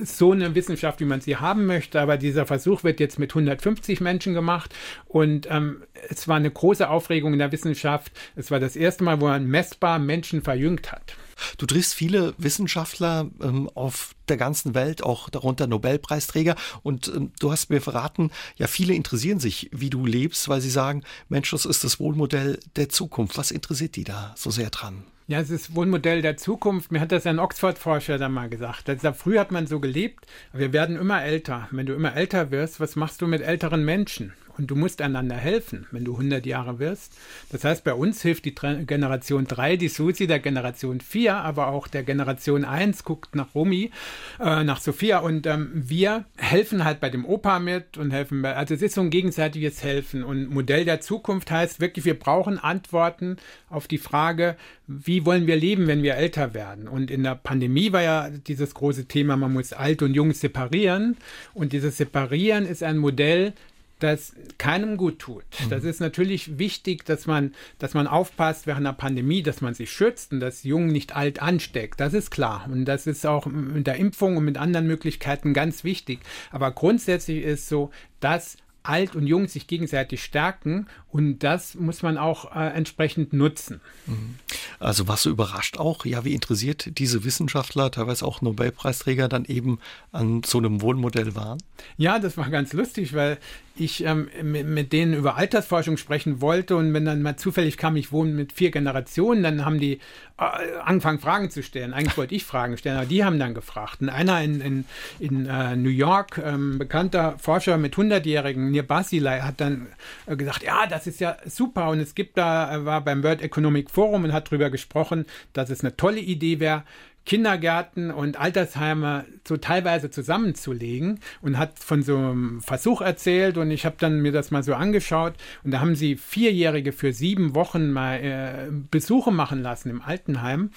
so 0.05 0.33
eine 0.33 0.55
Wissenschaft, 0.55 1.01
wie 1.01 1.05
man 1.05 1.21
sie 1.21 1.37
haben 1.37 1.67
möchte. 1.67 2.01
Aber 2.01 2.17
dieser 2.17 2.47
Versuch 2.47 2.85
wird 2.85 3.01
jetzt 3.01 3.19
mit 3.19 3.33
150 3.33 4.01
Menschen 4.01 4.35
gemacht. 4.35 4.75
Und 5.07 5.49
ähm, 5.51 5.83
es 6.09 6.29
war 6.29 6.37
eine 6.37 6.51
große 6.51 6.89
Aufregung 6.89 7.33
in 7.33 7.39
der 7.39 7.53
Wissenschaft. 7.53 8.13
Es 8.37 8.51
war 8.51 8.61
das 8.61 8.77
erste 8.77 9.05
Mal, 9.05 9.21
wo 9.21 9.27
man 9.27 9.47
messbar 9.47 9.99
Menschen 9.99 10.43
verjüngt 10.43 10.93
hat. 10.93 11.17
Du 11.59 11.67
triffst 11.67 11.95
viele 11.95 12.35
Wissenschaftler 12.39 13.31
ähm, 13.43 13.69
auf 13.75 14.15
der 14.29 14.37
ganzen 14.37 14.75
Welt, 14.75 15.03
auch 15.03 15.29
darunter 15.29 15.67
Nobelpreisträger. 15.67 16.57
Und 16.83 17.09
ähm, 17.09 17.33
du 17.41 17.51
hast 17.53 17.71
mir 17.71 17.81
verraten, 17.81 18.31
ja, 18.57 18.67
viele 18.67 18.95
interessieren 18.95 19.41
sich, 19.41 19.69
wie 19.73 19.91
du 19.91 20.07
lebst, 20.07 20.49
weil 20.49 20.61
sie 20.61 20.71
sagen, 20.71 21.03
Mensch, 21.29 21.51
das 21.51 21.65
ist 21.65 21.85
das 21.85 22.01
Wohlmodell 22.01 22.61
der 22.77 22.89
Zukunft. 22.89 23.37
Was 23.39 23.51
interessiert 23.51 23.97
die 23.97 24.05
da 24.05 24.35
so 24.37 24.51
sehr 24.51 24.71
dran? 24.71 25.05
Ja, 25.31 25.39
es 25.39 25.51
ist 25.51 25.77
Wohnmodell 25.77 26.23
der 26.23 26.37
Zukunft. 26.37 26.91
Mir 26.91 26.99
hat 26.99 27.13
das 27.13 27.25
ein 27.25 27.39
Oxford-Forscher 27.39 28.19
da 28.19 28.29
mal 28.29 28.49
gesagt. 28.49 28.89
Also 28.89 29.13
früher 29.13 29.39
hat 29.39 29.53
man 29.53 29.69
so 29.69 29.79
gelebt, 29.79 30.27
wir 30.53 30.73
werden 30.73 30.97
immer 30.97 31.23
älter. 31.23 31.69
Wenn 31.71 31.87
du 31.87 31.95
immer 31.95 32.17
älter 32.17 32.51
wirst, 32.51 32.81
was 32.81 32.97
machst 32.97 33.23
du 33.23 33.29
mit 33.29 33.41
älteren 33.41 33.85
Menschen? 33.85 34.33
Und 34.61 34.67
du 34.67 34.77
musst 34.77 35.01
einander 35.01 35.37
helfen, 35.37 35.87
wenn 35.91 36.05
du 36.05 36.13
100 36.13 36.45
Jahre 36.45 36.79
wirst. 36.79 37.15
Das 37.51 37.65
heißt, 37.65 37.83
bei 37.83 37.95
uns 37.95 38.21
hilft 38.21 38.45
die 38.45 38.55
Generation 38.55 39.47
3, 39.47 39.79
die 39.79 39.89
Susi, 39.89 40.27
der 40.27 40.39
Generation 40.39 41.01
4, 41.01 41.35
aber 41.35 41.69
auch 41.69 41.89
der 41.89 42.03
Generation 42.03 42.67
1 42.67 43.05
guckt 43.05 43.35
nach 43.35 43.55
Romy, 43.55 43.91
äh, 44.39 44.63
nach 44.63 44.83
Sophia 44.83 45.21
und 45.21 45.47
ähm, 45.47 45.71
wir 45.73 46.27
helfen 46.37 46.85
halt 46.85 47.01
bei 47.01 47.09
dem 47.09 47.25
Opa 47.25 47.59
mit 47.59 47.97
und 47.97 48.11
helfen 48.11 48.43
bei, 48.43 48.55
also 48.55 48.75
es 48.75 48.83
ist 48.83 48.97
so 48.97 49.01
ein 49.01 49.09
gegenseitiges 49.09 49.83
Helfen 49.83 50.25
und 50.25 50.51
Modell 50.51 50.85
der 50.85 51.01
Zukunft 51.01 51.51
heißt 51.51 51.81
wirklich, 51.81 52.05
wir 52.05 52.19
brauchen 52.19 52.59
Antworten 52.59 53.37
auf 53.71 53.89
die 53.89 53.97
Frage, 53.97 54.57
wie 54.93 55.25
wollen 55.25 55.47
wir 55.47 55.57
leben, 55.57 55.87
wenn 55.87 56.03
wir 56.03 56.17
älter 56.17 56.53
werden? 56.53 56.89
Und 56.89 57.11
in 57.11 57.23
der 57.23 57.37
Pandemie 57.37 57.93
war 57.93 58.03
ja 58.03 58.29
dieses 58.29 58.75
große 58.75 59.07
Thema, 59.07 59.37
man 59.37 59.53
muss 59.53 59.73
alt 59.73 60.03
und 60.03 60.15
jung 60.15 60.33
separieren. 60.33 61.17
Und 61.55 61.73
dieses 61.73 61.97
Separieren 61.97 62.67
ist 62.67 62.83
ein 62.83 62.99
Modell, 62.99 63.55
das 64.03 64.35
keinem 64.59 64.97
gut 64.97 65.19
tut. 65.19 65.45
Mhm. 65.65 65.71
Das 65.71 65.85
ist 65.85 66.01
natürlich 66.01 66.59
wichtig, 66.59 67.05
dass 67.05 67.27
man, 67.27 67.55
dass 67.79 67.95
man 67.95 68.07
aufpasst 68.07 68.67
während 68.67 68.87
der 68.87 68.93
Pandemie, 68.93 69.43
dass 69.43 69.61
man 69.61 69.75
sich 69.75 69.91
schützt 69.93 70.33
und 70.33 70.41
dass 70.41 70.65
Jungen 70.65 70.89
nicht 70.89 71.15
alt 71.15 71.41
ansteckt. 71.41 72.01
Das 72.01 72.15
ist 72.15 72.31
klar. 72.31 72.69
Und 72.71 72.85
das 72.85 73.07
ist 73.07 73.27
auch 73.27 73.47
mit 73.47 73.87
der 73.87 73.97
Impfung 73.97 74.37
und 74.37 74.45
mit 74.45 74.59
anderen 74.59 74.87
Möglichkeiten 74.87 75.55
ganz 75.55 75.85
wichtig. 75.85 76.21
Aber 76.51 76.73
grundsätzlich 76.73 77.45
ist 77.45 77.69
so, 77.69 77.91
dass 78.21 78.57
alt 78.83 79.15
und 79.15 79.27
jung 79.27 79.47
sich 79.49 79.67
gegenseitig 79.67 80.25
stärken 80.25 80.87
und 81.11 81.41
das 81.41 81.75
muss 81.75 82.03
man 82.03 82.17
auch 82.17 82.55
äh, 82.55 82.69
entsprechend 82.69 83.33
nutzen. 83.33 83.81
Mhm. 84.07 84.37
Also 84.79 85.07
was 85.09 85.23
so 85.23 85.31
überrascht 85.31 85.79
auch, 85.79 86.07
ja, 86.07 86.25
wie 86.25 86.35
interessiert 86.35 86.99
diese 86.99 87.25
Wissenschaftler, 87.25 87.91
teilweise 87.91 88.25
auch 88.25 88.41
Nobelpreisträger, 88.41 89.29
dann 89.29 89.45
eben 89.45 89.79
an 90.13 90.43
so 90.45 90.59
einem 90.59 90.81
Wohnmodell 90.81 91.35
waren? 91.35 91.63
Ja, 91.99 92.19
das 92.19 92.37
war 92.37 92.49
ganz 92.49 92.73
lustig, 92.73 93.13
weil 93.13 93.39
ich 93.81 94.05
ähm, 94.05 94.29
mit 94.43 94.93
denen 94.93 95.15
über 95.15 95.37
Altersforschung 95.37 95.97
sprechen 95.97 96.41
wollte 96.41 96.77
und 96.77 96.93
wenn 96.93 97.05
dann 97.05 97.23
mal 97.23 97.37
zufällig 97.37 97.77
kam, 97.77 97.97
ich 97.97 98.13
wohne 98.13 98.33
mit 98.33 98.53
vier 98.53 98.71
Generationen, 98.71 99.43
dann 99.43 99.65
haben 99.65 99.81
die 99.81 100.01
äh, 100.39 100.79
angefangen 100.85 101.19
Fragen 101.19 101.51
zu 101.51 101.63
stellen. 101.63 101.93
Eigentlich 101.93 102.17
wollte 102.17 102.35
ich 102.35 102.45
Fragen 102.45 102.77
stellen, 102.77 102.97
aber 102.97 103.07
die 103.07 103.25
haben 103.25 103.39
dann 103.39 103.55
gefragt. 103.55 104.01
Und 104.01 104.09
einer 104.09 104.43
in, 104.43 104.61
in, 104.61 104.85
in 105.19 105.47
uh, 105.51 105.77
New 105.77 105.91
York, 105.91 106.41
ähm, 106.45 106.79
bekannter 106.79 107.39
Forscher 107.39 107.77
mit 107.79 107.95
100-Jährigen, 107.95 108.71
Nir 108.71 108.83
Basilei, 108.83 109.41
hat 109.41 109.61
dann 109.61 109.87
äh, 110.27 110.37
gesagt, 110.37 110.63
ja, 110.63 110.87
das 110.87 111.07
ist 111.07 111.21
ja 111.21 111.37
super 111.47 111.91
und 111.91 112.01
es 112.01 112.15
gibt 112.15 112.39
da, 112.39 112.71
er 112.71 112.85
war 112.85 113.01
beim 113.03 113.23
World 113.23 113.43
Economic 113.43 113.91
Forum 113.91 114.25
und 114.25 114.33
hat 114.33 114.49
darüber 114.49 114.71
gesprochen, 114.71 115.27
dass 115.53 115.71
es 115.71 115.83
eine 115.83 115.97
tolle 115.97 116.21
Idee 116.21 116.61
wäre, 116.61 116.85
Kindergärten 117.27 118.11
und 118.11 118.41
Altersheime 118.41 119.25
so 119.47 119.57
teilweise 119.57 120.11
zusammenzulegen 120.11 121.21
und 121.43 121.59
hat 121.59 121.79
von 121.79 122.03
so 122.03 122.17
einem 122.17 122.61
Versuch 122.61 123.01
erzählt 123.01 123.57
und 123.59 123.71
ich 123.71 123.85
habe 123.85 123.97
dann 123.99 124.21
mir 124.21 124.33
das 124.33 124.51
mal 124.51 124.63
so 124.63 124.75
angeschaut 124.75 125.35
und 125.63 125.71
da 125.71 125.81
haben 125.81 125.95
sie 125.95 126.17
Vierjährige 126.17 126.93
für 126.93 127.13
sieben 127.13 127.55
Wochen 127.55 127.91
mal 127.91 128.17
äh, 128.17 128.71
Besuche 128.91 129.31
machen 129.31 129.63
lassen 129.63 129.91
im 129.91 130.03
Altenheim. 130.03 130.71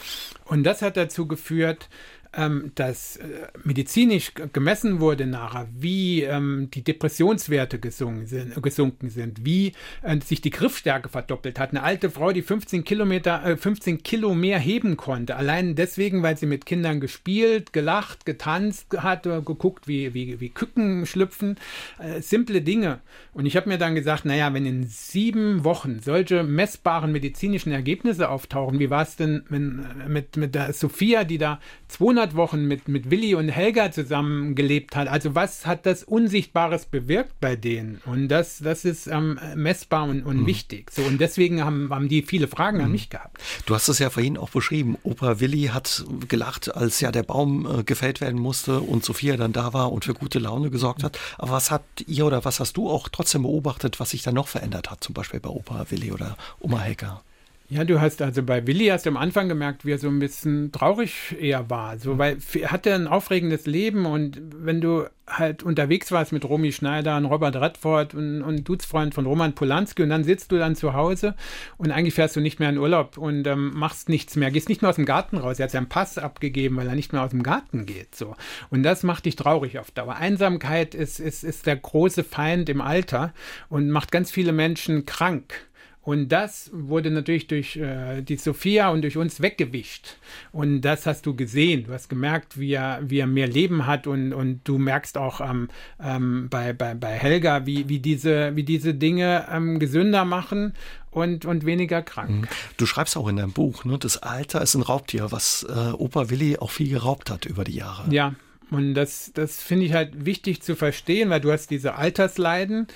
Und 0.46 0.64
das 0.64 0.82
hat 0.82 0.98
dazu 0.98 1.28
geführt, 1.28 1.90
ähm, 2.36 2.72
dass 2.76 3.18
äh, 3.18 3.24
medizinisch 3.64 4.34
gemessen 4.54 5.00
wurde 5.00 5.26
nachher, 5.26 5.68
wie 5.74 6.24
ähm, 6.24 6.70
die 6.74 6.84
Depressionswerte 6.84 7.80
gesungen 7.80 8.28
sind, 8.28 8.62
gesunken 8.62 9.10
sind, 9.10 9.46
wie 9.46 9.74
äh, 10.02 10.20
sich 10.20 10.42
die 10.42 10.50
Griffstärke 10.50 11.10
verdoppelt 11.10 11.60
hat. 11.60 11.72
Eine 11.72 11.84
alte 11.84 12.10
Frau, 12.10 12.32
die 12.32 12.42
15 12.42 12.84
Kilometer, 12.84 13.46
äh, 13.46 13.58
15 13.58 14.04
Kilo 14.04 14.34
mehr 14.34 14.60
heben 14.60 14.98
konnte, 14.98 15.36
allein 15.36 15.76
deswegen, 15.76 16.24
weil 16.24 16.38
sie 16.38 16.46
mit 16.46 16.66
Kindern 16.66 17.00
gespielt, 17.00 17.74
gelacht, 17.74 18.26
getanzt 18.26 18.98
hat, 18.98 19.24
geguckt, 19.24 19.88
wie, 19.88 20.14
wie, 20.14 20.40
wie 20.40 20.50
Küken 20.50 21.06
schlüpfen. 21.06 21.58
Äh, 22.00 22.22
simple 22.22 22.62
Dinge. 22.62 23.00
Und 23.34 23.46
ich 23.46 23.56
habe 23.56 23.70
mir 23.70 23.78
dann 23.78 23.96
gesagt, 23.96 24.26
naja, 24.26 24.54
wenn 24.54 24.66
in 24.66 24.88
sieben 24.88 25.64
Wochen 25.64 26.00
solche 26.00 26.44
messbaren 26.44 27.12
medizinischen 27.12 27.72
Ergebnisse 27.72 28.30
auftauchen, 28.30 28.80
wie 28.80 28.90
war 28.90 29.04
es 29.04 29.16
denn 29.16 29.44
wenn, 29.50 29.86
äh, 30.04 30.10
mit, 30.10 30.38
mit 30.38 30.56
der 30.56 30.74
Sophia, 30.74 31.24
die 31.24 31.38
da 31.38 31.60
200 31.88 32.23
Wochen 32.36 32.66
mit, 32.66 32.88
mit 32.88 33.12
Willi 33.12 33.36
und 33.36 33.50
Helga 33.50 33.92
zusammengelebt 33.92 34.96
hat. 34.96 35.08
Also 35.08 35.36
was 35.36 35.66
hat 35.66 35.86
das 35.86 36.04
Unsichtbares 36.04 36.86
bewirkt 36.86 37.40
bei 37.40 37.56
denen? 37.56 38.02
Und 38.06 38.30
das, 38.30 38.60
das 38.60 38.86
ist 38.86 39.08
ähm, 39.08 39.40
messbar 39.56 40.06
und, 40.06 40.24
und 40.24 40.42
mhm. 40.42 40.46
wichtig. 40.46 40.92
So, 40.92 41.02
und 41.04 41.20
deswegen 41.20 41.64
haben, 41.64 41.90
haben 41.90 42.08
die 42.08 42.22
viele 42.22 42.48
Fragen 42.48 42.78
mhm. 42.78 42.86
an 42.86 42.92
mich 42.92 43.10
gehabt. 43.10 43.38
Du 43.66 43.76
hast 43.76 43.88
es 43.90 44.00
ja 44.00 44.10
vorhin 44.10 44.38
auch 44.38 44.50
beschrieben. 44.50 44.98
Opa 45.04 45.40
Willi 45.40 45.70
hat 45.74 46.06
gelacht, 46.28 46.74
als 46.74 47.00
ja 47.02 47.12
der 47.12 47.24
Baum 47.24 47.80
äh, 47.80 47.84
gefällt 47.84 48.22
werden 48.22 48.40
musste 48.40 48.80
und 48.80 49.04
Sophia 49.04 49.38
dann 49.38 49.54
da 49.54 49.74
war 49.74 49.92
und 49.92 50.06
für 50.06 50.14
gute 50.14 50.40
Laune 50.40 50.70
gesorgt 50.70 51.04
hat. 51.04 51.20
Aber 51.38 51.52
was 51.52 51.72
habt 51.72 52.06
ihr 52.08 52.26
oder 52.26 52.46
was 52.46 52.60
hast 52.60 52.78
du 52.78 52.90
auch 52.90 53.10
trotzdem 53.10 53.44
beobachtet, 53.44 54.00
was 54.00 54.12
sich 54.12 54.24
dann 54.24 54.36
noch 54.36 54.48
verändert 54.48 54.90
hat? 54.90 55.04
Zum 55.04 55.14
Beispiel 55.14 55.40
bei 55.40 55.50
Opa 55.50 55.86
Willi 55.90 56.12
oder 56.12 56.38
Oma 56.60 56.80
Helga? 56.80 57.22
Ja, 57.70 57.86
du 57.86 58.02
hast 58.02 58.22
also 58.22 58.44
bei 58.44 58.68
Willi 58.68 58.88
hast 58.88 59.06
du 59.06 59.10
am 59.10 59.18
Anfang 59.18 59.48
gemerkt, 59.48 59.86
wie 59.86 59.94
er 59.94 59.98
so 59.98 60.10
ein 60.10 60.20
bisschen 60.20 60.72
traurig 60.72 61.36
eher 61.40 61.70
war. 61.70 61.98
So, 61.98 62.16
mhm. 62.16 62.18
weil 62.20 62.38
er 62.56 62.72
hatte 62.72 62.94
ein 62.94 63.08
aufregendes 63.08 63.66
Leben 63.66 64.06
und 64.06 64.40
wenn 64.54 64.82
du 64.82 65.06
halt 65.26 65.64
unterwegs 65.64 66.12
warst 66.12 66.34
mit 66.34 66.44
Romy 66.44 66.74
Schneider 66.74 67.16
und 67.16 67.26
Robert 67.26 67.56
Redford 67.56 68.14
und, 68.14 68.42
und 68.42 68.68
Dudesfreund 68.68 69.14
von 69.14 69.26
Roman 69.26 69.56
Polanski 69.56 70.04
und 70.04 70.10
dann 70.10 70.26
sitzt 70.26 70.52
du 70.52 70.58
dann 70.58 70.76
zu 70.76 70.94
Hause 70.94 71.36
und 71.78 71.92
eigentlich 71.92 72.14
fährst 72.14 72.36
du 72.36 72.42
nicht 72.42 72.60
mehr 72.60 72.70
in 72.70 72.78
Urlaub 72.78 73.18
und 73.18 73.48
ähm, 73.48 73.72
machst 73.74 74.10
nichts 74.10 74.36
mehr, 74.36 74.52
gehst 74.52 74.68
nicht 74.68 74.82
mehr 74.82 74.90
aus 74.90 74.98
dem 74.98 75.06
Garten 75.06 75.38
raus. 75.38 75.60
Er 75.60 75.64
hat 75.64 75.72
seinen 75.72 75.88
Pass 75.88 76.18
abgegeben, 76.18 76.76
weil 76.76 76.88
er 76.88 76.96
nicht 76.96 77.14
mehr 77.14 77.24
aus 77.24 77.32
dem 77.32 77.44
Garten 77.44 77.86
geht. 77.86 78.14
So. 78.14 78.36
Und 78.70 78.84
das 78.84 79.04
macht 79.04 79.26
dich 79.26 79.38
traurig 79.38 79.80
auf 79.80 79.92
Dauer. 79.92 80.16
Einsamkeit 80.16 80.94
ist, 80.94 81.22
ist, 81.22 81.46
ist 81.46 81.66
der 81.66 81.78
große 81.78 82.26
Feind 82.26 82.68
im 82.68 82.82
Alter 82.82 83.34
und 83.70 83.90
macht 83.90 84.12
ganz 84.12 84.30
viele 84.30 84.52
Menschen 84.52 85.06
krank. 85.06 85.54
Und 86.04 86.30
das 86.30 86.70
wurde 86.74 87.12
natürlich 87.12 87.48
durch 87.48 87.78
äh, 87.78 88.22
die 88.22 88.36
Sophia 88.36 88.90
und 88.90 89.04
durch 89.04 89.16
uns 89.16 89.42
weggewischt. 89.42 90.18
Und 90.52 90.82
das 90.82 91.06
hast 91.06 91.26
du 91.26 91.34
gesehen. 91.34 91.86
Du 91.86 91.94
hast 91.94 92.10
gemerkt, 92.10 92.60
wie 92.60 92.74
er, 92.74 93.00
wie 93.04 93.20
er 93.20 93.28
mehr 93.28 93.48
Leben 93.48 93.88
hat 93.88 94.06
und, 94.06 94.34
und 94.34 94.62
du 94.66 94.78
merkst 94.78 95.18
auch 95.18 95.40
ähm, 95.40 95.70
ähm, 96.04 96.50
bei, 96.50 96.74
bei, 96.74 96.94
bei 96.94 97.12
Helga, 97.12 97.66
wie, 97.66 97.88
wie, 97.88 98.00
diese, 98.00 98.54
wie 98.56 98.64
diese 98.64 98.94
Dinge 98.94 99.48
ähm, 99.50 99.80
gesünder 99.80 100.26
machen 100.26 100.74
und, 101.10 101.46
und 101.46 101.66
weniger 101.66 102.02
krank. 102.02 102.30
Mhm. 102.30 102.48
Du 102.76 102.86
schreibst 102.86 103.16
auch 103.16 103.30
in 103.30 103.38
deinem 103.38 103.54
Buch, 103.54 103.86
ne, 103.86 103.98
das 103.98 104.18
Alter 104.18 104.62
ist 104.62 104.76
ein 104.76 104.82
Raubtier, 104.82 105.32
was 105.32 105.66
äh, 105.70 105.92
Opa 105.94 106.30
Willi 106.30 106.58
auch 106.58 106.72
viel 106.72 106.90
geraubt 106.90 107.32
hat 107.32 107.46
über 107.46 107.64
die 107.64 107.76
Jahre. 107.76 108.14
Ja, 108.14 108.36
und 108.72 108.94
das, 108.94 109.32
das 109.34 109.64
finde 109.64 109.86
ich 109.86 109.94
halt 109.94 110.26
wichtig 110.26 110.62
zu 110.62 110.76
verstehen, 110.76 111.30
weil 111.30 111.40
du 111.40 111.52
hast 111.52 111.70
diese 111.70 111.96
Altersleiden 111.96 112.88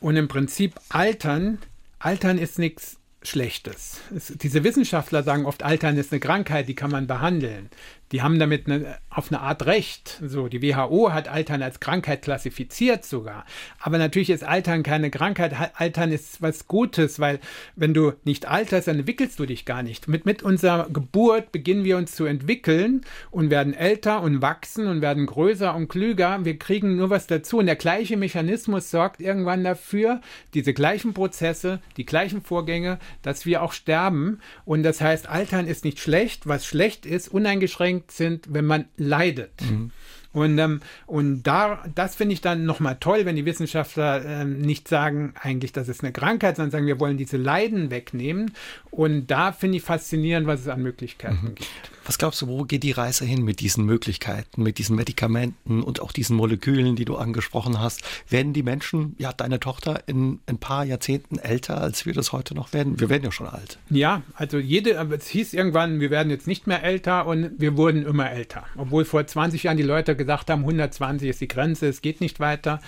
und 0.00 0.16
im 0.16 0.28
Prinzip 0.28 0.74
Altern 0.88 1.58
Altern 2.00 2.38
ist 2.38 2.58
nichts 2.58 2.98
Schlechtes. 3.22 4.00
Es, 4.16 4.32
diese 4.36 4.64
Wissenschaftler 4.64 5.22
sagen 5.22 5.44
oft, 5.44 5.62
Altern 5.62 5.98
ist 5.98 6.10
eine 6.10 6.20
Krankheit, 6.20 6.68
die 6.68 6.74
kann 6.74 6.90
man 6.90 7.06
behandeln 7.06 7.70
die 8.12 8.22
haben 8.22 8.40
damit 8.40 8.66
eine, 8.66 8.98
auf 9.08 9.30
eine 9.30 9.40
Art 9.40 9.66
Recht. 9.66 10.20
So, 10.24 10.48
die 10.48 10.62
WHO 10.62 11.12
hat 11.12 11.28
Altern 11.28 11.62
als 11.62 11.78
Krankheit 11.78 12.22
klassifiziert 12.22 13.04
sogar. 13.04 13.44
Aber 13.78 13.98
natürlich 13.98 14.30
ist 14.30 14.42
Altern 14.42 14.82
keine 14.82 15.10
Krankheit. 15.10 15.54
Altern 15.74 16.10
ist 16.10 16.42
was 16.42 16.66
Gutes, 16.66 17.20
weil 17.20 17.38
wenn 17.76 17.94
du 17.94 18.12
nicht 18.24 18.46
alterst, 18.46 18.88
dann 18.88 18.98
entwickelst 18.98 19.38
du 19.38 19.46
dich 19.46 19.64
gar 19.64 19.84
nicht. 19.84 20.08
Mit, 20.08 20.26
mit 20.26 20.42
unserer 20.42 20.88
Geburt 20.90 21.52
beginnen 21.52 21.84
wir 21.84 21.96
uns 21.96 22.16
zu 22.16 22.24
entwickeln 22.24 23.02
und 23.30 23.50
werden 23.50 23.74
älter 23.74 24.22
und 24.22 24.42
wachsen 24.42 24.88
und 24.88 25.02
werden 25.02 25.26
größer 25.26 25.74
und 25.74 25.88
klüger. 25.88 26.44
Wir 26.44 26.58
kriegen 26.58 26.96
nur 26.96 27.10
was 27.10 27.28
dazu. 27.28 27.58
Und 27.58 27.66
der 27.66 27.76
gleiche 27.76 28.16
Mechanismus 28.16 28.90
sorgt 28.90 29.20
irgendwann 29.20 29.62
dafür, 29.62 30.20
diese 30.54 30.74
gleichen 30.74 31.14
Prozesse, 31.14 31.78
die 31.96 32.06
gleichen 32.06 32.42
Vorgänge, 32.42 32.98
dass 33.22 33.46
wir 33.46 33.62
auch 33.62 33.72
sterben. 33.72 34.40
Und 34.64 34.82
das 34.82 35.00
heißt, 35.00 35.28
Altern 35.28 35.68
ist 35.68 35.84
nicht 35.84 36.00
schlecht. 36.00 36.48
Was 36.48 36.66
schlecht 36.66 37.06
ist, 37.06 37.28
uneingeschränkt 37.28 37.99
abgelenkt 38.00 38.10
sind, 38.12 38.46
wenn 38.52 38.64
man 38.64 38.86
leidet. 38.96 39.60
Mhm. 39.62 39.90
Und, 40.32 40.58
ähm, 40.58 40.80
und 41.06 41.42
da, 41.42 41.82
das 41.94 42.14
finde 42.14 42.34
ich 42.34 42.40
dann 42.40 42.64
nochmal 42.64 42.96
toll, 43.00 43.24
wenn 43.24 43.36
die 43.36 43.44
Wissenschaftler 43.44 44.24
ähm, 44.24 44.60
nicht 44.60 44.86
sagen, 44.86 45.34
eigentlich, 45.40 45.72
das 45.72 45.88
ist 45.88 46.02
eine 46.04 46.12
Krankheit, 46.12 46.56
sondern 46.56 46.70
sagen, 46.70 46.86
wir 46.86 47.00
wollen 47.00 47.16
diese 47.16 47.36
Leiden 47.36 47.90
wegnehmen. 47.90 48.52
Und 48.90 49.28
da 49.28 49.52
finde 49.52 49.78
ich 49.78 49.82
faszinierend, 49.82 50.46
was 50.46 50.60
es 50.60 50.68
an 50.68 50.82
Möglichkeiten 50.82 51.48
mhm. 51.50 51.54
gibt. 51.56 51.90
Was 52.04 52.18
glaubst 52.18 52.42
du, 52.42 52.48
wo 52.48 52.64
geht 52.64 52.82
die 52.82 52.90
Reise 52.90 53.24
hin 53.24 53.44
mit 53.44 53.60
diesen 53.60 53.84
Möglichkeiten, 53.84 54.62
mit 54.62 54.78
diesen 54.78 54.96
Medikamenten 54.96 55.82
und 55.82 56.00
auch 56.00 56.12
diesen 56.12 56.36
Molekülen, 56.36 56.96
die 56.96 57.04
du 57.04 57.16
angesprochen 57.16 57.78
hast? 57.78 58.02
Werden 58.28 58.52
die 58.52 58.62
Menschen, 58.62 59.14
ja, 59.18 59.32
deine 59.32 59.60
Tochter 59.60 60.02
in 60.06 60.40
ein 60.46 60.58
paar 60.58 60.84
Jahrzehnten 60.84 61.38
älter, 61.38 61.80
als 61.80 62.06
wir 62.06 62.14
das 62.14 62.32
heute 62.32 62.54
noch 62.54 62.72
werden? 62.72 62.98
Wir 62.98 63.10
werden 63.10 63.24
ja 63.24 63.32
schon 63.32 63.46
alt. 63.46 63.78
Ja, 63.90 64.22
also 64.34 64.58
jede, 64.58 64.92
es 64.92 65.28
hieß 65.28 65.54
irgendwann, 65.54 66.00
wir 66.00 66.10
werden 66.10 66.30
jetzt 66.30 66.46
nicht 66.46 66.66
mehr 66.66 66.82
älter 66.82 67.26
und 67.26 67.52
wir 67.58 67.76
wurden 67.76 68.04
immer 68.04 68.30
älter. 68.30 68.64
Obwohl 68.76 69.04
vor 69.04 69.24
20 69.24 69.62
Jahren 69.62 69.76
die 69.76 69.82
Leute 69.82 70.16
gesagt 70.20 70.50
haben, 70.50 70.60
120 70.60 71.28
ist 71.28 71.40
die 71.40 71.48
Grenze, 71.48 71.88
es 71.88 72.02
geht 72.02 72.20
nicht 72.20 72.40
weiter. 72.40 72.80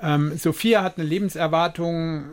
Ähm, 0.00 0.36
Sophia 0.38 0.84
hat 0.84 0.96
eine 0.96 1.08
Lebenserwartung 1.08 2.24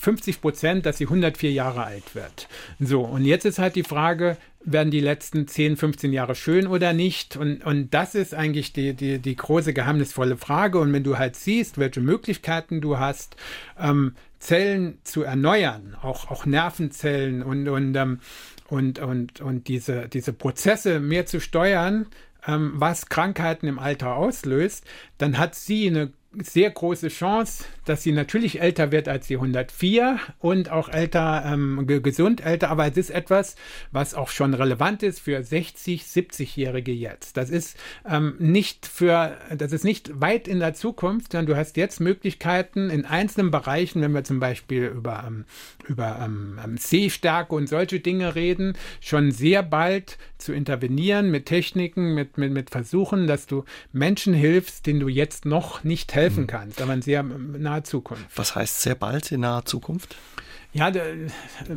50 0.00 0.42
Prozent, 0.42 0.86
dass 0.86 0.98
sie 0.98 1.04
104 1.04 1.52
Jahre 1.52 1.84
alt 1.84 2.14
wird. 2.14 2.48
So, 2.78 3.00
und 3.00 3.24
jetzt 3.24 3.46
ist 3.46 3.58
halt 3.58 3.76
die 3.76 3.82
Frage, 3.82 4.36
werden 4.60 4.90
die 4.90 5.00
letzten 5.00 5.48
10, 5.48 5.76
15 5.76 6.12
Jahre 6.12 6.34
schön 6.34 6.66
oder 6.66 6.92
nicht? 6.92 7.36
Und, 7.36 7.64
und 7.64 7.94
das 7.94 8.14
ist 8.14 8.34
eigentlich 8.34 8.72
die, 8.72 8.92
die, 8.92 9.18
die 9.18 9.36
große 9.36 9.72
geheimnisvolle 9.72 10.36
Frage. 10.36 10.78
Und 10.78 10.92
wenn 10.92 11.04
du 11.04 11.16
halt 11.16 11.36
siehst, 11.36 11.78
welche 11.78 12.00
Möglichkeiten 12.00 12.80
du 12.80 12.98
hast, 12.98 13.36
ähm, 13.78 14.14
Zellen 14.38 14.98
zu 15.02 15.22
erneuern, 15.22 15.96
auch, 16.02 16.30
auch 16.30 16.44
Nervenzellen 16.46 17.42
und, 17.42 17.68
und, 17.68 17.96
ähm, 17.96 18.20
und, 18.68 18.98
und, 18.98 19.40
und 19.40 19.68
diese, 19.68 20.08
diese 20.08 20.32
Prozesse 20.32 21.00
mehr 21.00 21.24
zu 21.24 21.40
steuern, 21.40 22.06
was 22.48 23.06
Krankheiten 23.06 23.66
im 23.66 23.78
Alter 23.78 24.14
auslöst, 24.14 24.84
dann 25.18 25.38
hat 25.38 25.54
sie 25.54 25.86
eine 25.88 26.12
sehr 26.42 26.70
große 26.70 27.08
Chance, 27.08 27.64
dass 27.88 28.02
sie 28.02 28.12
natürlich 28.12 28.60
älter 28.60 28.92
wird 28.92 29.08
als 29.08 29.26
die 29.26 29.36
104 29.36 30.18
und 30.38 30.70
auch 30.70 30.88
älter, 30.88 31.44
ähm, 31.46 31.86
gesund 31.86 32.44
älter, 32.44 32.70
aber 32.70 32.86
es 32.86 32.96
ist 32.96 33.10
etwas, 33.10 33.56
was 33.92 34.14
auch 34.14 34.28
schon 34.28 34.54
relevant 34.54 35.02
ist 35.02 35.20
für 35.20 35.42
60, 35.42 36.02
70-Jährige 36.02 36.92
jetzt. 36.92 37.36
Das 37.36 37.50
ist 37.50 37.78
ähm, 38.08 38.34
nicht 38.38 38.86
für, 38.86 39.36
das 39.56 39.72
ist 39.72 39.84
nicht 39.84 40.20
weit 40.20 40.48
in 40.48 40.60
der 40.60 40.74
Zukunft, 40.74 41.32
sondern 41.32 41.46
du 41.46 41.56
hast 41.56 41.76
jetzt 41.76 42.00
Möglichkeiten 42.00 42.90
in 42.90 43.04
einzelnen 43.04 43.50
Bereichen, 43.50 44.02
wenn 44.02 44.12
wir 44.12 44.24
zum 44.24 44.40
Beispiel 44.40 44.86
über, 44.86 45.24
ähm, 45.26 45.44
über 45.86 46.20
ähm, 46.24 46.58
ähm, 46.62 46.76
Sehstärke 46.76 47.54
und 47.54 47.68
solche 47.68 48.00
Dinge 48.00 48.34
reden, 48.34 48.74
schon 49.00 49.30
sehr 49.30 49.62
bald 49.62 50.18
zu 50.36 50.52
intervenieren 50.52 51.30
mit 51.30 51.46
Techniken, 51.46 52.14
mit, 52.14 52.38
mit, 52.38 52.52
mit 52.52 52.70
Versuchen, 52.70 53.26
dass 53.26 53.46
du 53.46 53.64
Menschen 53.92 54.34
hilfst, 54.34 54.86
denen 54.86 55.00
du 55.00 55.08
jetzt 55.08 55.44
noch 55.44 55.84
nicht 55.84 56.14
helfen 56.14 56.42
mhm. 56.42 56.48
kannst, 56.48 56.80
aber 56.82 57.00
sehr 57.02 57.22
naher 57.78 57.84
Zukunft. 57.84 58.26
Was 58.36 58.54
heißt 58.54 58.80
sehr 58.80 58.94
bald 58.94 59.32
in 59.32 59.40
naher 59.40 59.64
Zukunft? 59.64 60.16
Ja, 60.74 60.92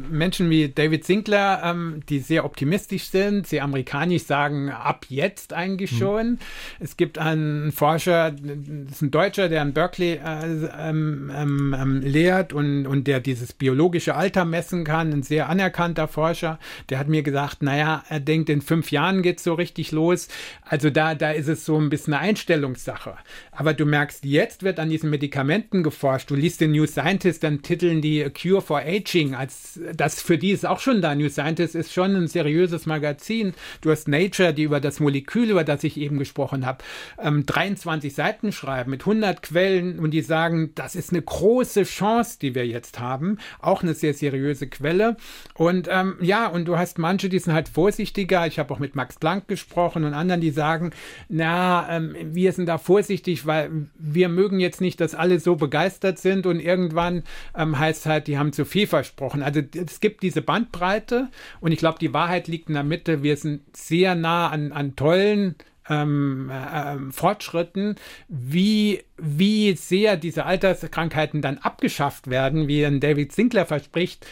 Menschen 0.10 0.50
wie 0.50 0.68
David 0.68 1.06
Sinclair, 1.06 1.62
ähm, 1.64 2.02
die 2.10 2.20
sehr 2.20 2.44
optimistisch 2.44 3.06
sind, 3.06 3.48
sehr 3.48 3.64
amerikanisch 3.64 4.24
sagen, 4.24 4.70
ab 4.70 5.06
jetzt 5.08 5.54
eigentlich 5.54 5.92
hm. 5.92 5.98
schon. 5.98 6.22
Hm. 6.22 6.40
Es 6.82 6.98
gibt 6.98 7.18
einen 7.18 7.72
Forscher, 7.72 8.32
das 8.32 8.96
ist 8.96 9.02
ein 9.02 9.12
Deutscher, 9.12 9.48
der 9.48 9.62
in 9.62 9.72
Berkeley 9.72 10.20
äh, 10.24 10.68
ähm, 10.78 11.32
ähm, 11.34 11.74
ähm, 11.80 12.02
lehrt 12.02 12.52
und, 12.52 12.86
und 12.86 13.08
der 13.08 13.22
dieses 13.22 13.54
biologische 13.54 14.14
Alter 14.16 14.44
messen 14.44 14.84
kann, 14.84 15.14
ein 15.14 15.24
sehr 15.24 15.48
anerkannter 15.48 16.10
Forscher, 16.10 16.60
der 16.90 17.00
hat 17.00 17.08
mir 17.08 17.24
gesagt, 17.24 17.64
naja, 17.64 18.04
er 18.10 18.20
denkt, 18.20 18.50
in 18.50 18.62
fünf 18.62 18.92
Jahren 18.92 19.22
geht's 19.22 19.46
so 19.46 19.54
richtig 19.54 19.94
los. 19.94 20.28
Also 20.64 20.90
da, 20.90 21.16
da 21.16 21.32
ist 21.32 21.48
es 21.48 21.64
so 21.64 21.80
ein 21.80 21.90
bisschen 21.90 22.14
eine 22.14 22.24
Einstellungssache. 22.24 23.16
Aber 23.54 23.74
du 23.74 23.86
merkst, 23.86 24.26
jetzt 24.26 24.64
wird 24.64 24.80
an 24.80 24.90
diesen 24.90 25.10
Medikamenten 25.10 25.82
geforscht. 25.82 26.30
Du 26.30 26.36
liest 26.36 26.60
den 26.60 26.72
New 26.72 26.86
Scientist, 26.86 27.44
dann 27.44 27.62
titeln 27.62 28.02
die 28.02 28.30
Cure 28.30 28.62
for 28.62 28.81
Aging, 28.82 29.36
als 29.36 29.80
das 29.96 30.22
für 30.22 30.38
die 30.38 30.52
ist 30.52 30.66
auch 30.66 30.80
schon 30.80 31.02
da. 31.02 31.16
New 31.16 31.30
Scientist 31.30 31.76
ist 31.76 31.94
schon 31.94 32.16
ein 32.16 32.28
seriöses 32.28 32.86
Magazin. 32.86 33.54
Du 33.82 33.92
hast 33.92 34.08
Nature, 34.08 34.54
die 34.54 34.64
über 34.64 34.80
das 34.80 35.00
Molekül, 35.00 35.50
über 35.50 35.64
das 35.64 35.84
ich 35.84 35.98
eben 35.98 36.18
gesprochen 36.18 36.66
habe, 36.66 36.84
ähm, 37.20 37.46
23 37.46 38.14
Seiten 38.14 38.52
schreiben 38.52 38.92
mit 38.92 39.02
100 39.02 39.42
Quellen 39.42 40.00
und 40.00 40.12
die 40.12 40.22
sagen, 40.22 40.72
das 40.76 40.96
ist 40.96 41.12
eine 41.12 41.22
große 41.22 41.84
Chance, 41.84 42.38
die 42.42 42.56
wir 42.56 42.68
jetzt 42.68 43.00
haben. 43.00 43.38
Auch 43.60 43.84
eine 43.84 43.94
sehr 43.94 44.14
seriöse 44.14 44.68
Quelle. 44.68 45.18
Und 45.54 45.88
ähm, 45.90 46.16
ja, 46.22 46.48
und 46.48 46.66
du 46.66 46.78
hast 46.78 46.98
manche, 46.98 47.30
die 47.30 47.40
sind 47.40 47.54
halt 47.54 47.70
vorsichtiger. 47.70 48.48
Ich 48.48 48.60
habe 48.60 48.74
auch 48.74 48.80
mit 48.80 48.96
Max 48.96 49.16
Planck 49.16 49.48
gesprochen 49.48 50.04
und 50.04 50.14
anderen, 50.14 50.42
die 50.42 50.52
sagen, 50.52 50.92
na, 51.30 51.88
ähm, 51.90 52.16
wir 52.34 52.52
sind 52.52 52.68
da 52.68 52.78
vorsichtig, 52.78 53.46
weil 53.46 53.88
wir 53.98 54.30
mögen 54.30 54.60
jetzt 54.60 54.82
nicht, 54.82 55.00
dass 55.00 55.16
alle 55.16 55.40
so 55.40 55.56
begeistert 55.56 56.20
sind 56.20 56.46
und 56.46 56.60
irgendwann 56.60 57.24
ähm, 57.56 57.78
heißt 57.78 58.06
halt, 58.06 58.28
die 58.28 58.38
haben 58.38 58.54
zu 58.54 58.66
viel 58.72 58.88
versprochen. 58.88 59.44
Also 59.44 59.62
es 59.74 60.00
gibt 60.00 60.24
diese 60.24 60.42
Bandbreite 60.42 61.30
und 61.60 61.72
ich 61.72 61.80
glaube, 61.80 62.00
die 62.00 62.14
Wahrheit 62.14 62.48
liegt 62.48 62.70
in 62.70 62.76
der 62.76 62.84
Mitte. 62.84 63.22
Wir 63.22 63.38
sind 63.38 63.76
sehr 63.76 64.16
nah 64.16 64.50
an, 64.50 64.72
an 64.72 64.96
tollen 64.96 65.56
ähm, 65.90 66.50
äh, 66.50 66.94
ähm, 66.94 67.12
Fortschritten, 67.12 67.96
wie, 68.30 69.04
wie 69.18 69.74
sehr 69.74 70.16
diese 70.16 70.46
Alterskrankheiten 70.46 71.42
dann 71.42 71.58
abgeschafft 71.58 72.30
werden, 72.30 72.68
wie 72.68 72.86
ein 72.86 73.02
David 73.02 73.34
Sinclair 73.34 73.66
verspricht, 73.66 74.26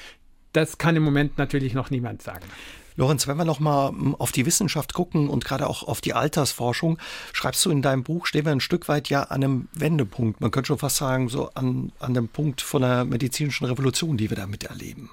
das 0.54 0.78
kann 0.78 0.96
im 0.96 1.04
Moment 1.04 1.38
natürlich 1.38 1.74
noch 1.74 1.90
niemand 1.90 2.22
sagen. 2.22 2.46
Lorenz, 3.00 3.30
wenn 3.30 3.38
wir 3.38 3.46
noch 3.46 3.62
mal 3.62 3.90
hm, 3.90 4.14
auf 4.16 4.34
die 4.34 4.46
Wissenschaft 4.46 4.94
gucken 4.94 5.30
und 5.30 5.46
gerade 5.46 5.68
auch 5.68 5.84
auf 5.84 6.02
die 6.02 6.14
Altersforschung, 6.14 7.00
schreibst 7.32 7.66
du 7.66 7.72
in 7.72 7.82
deinem 7.82 8.04
Buch, 8.04 8.26
stehen 8.26 8.44
wir 8.44 8.52
ein 8.52 8.60
Stück 8.60 8.90
weit 8.90 9.08
ja 9.08 9.24
an 9.24 9.42
einem 9.42 9.68
Wendepunkt. 9.74 10.42
Man 10.42 10.52
könnte 10.52 10.68
schon 10.68 10.80
fast 10.80 10.98
sagen, 10.98 11.30
so 11.30 11.50
an, 11.56 11.94
an 12.00 12.14
dem 12.14 12.28
Punkt 12.28 12.60
von 12.60 12.82
der 12.82 13.06
medizinischen 13.06 13.66
Revolution, 13.66 14.18
die 14.18 14.30
wir 14.30 14.36
da 14.36 14.48
miterleben. 14.48 15.10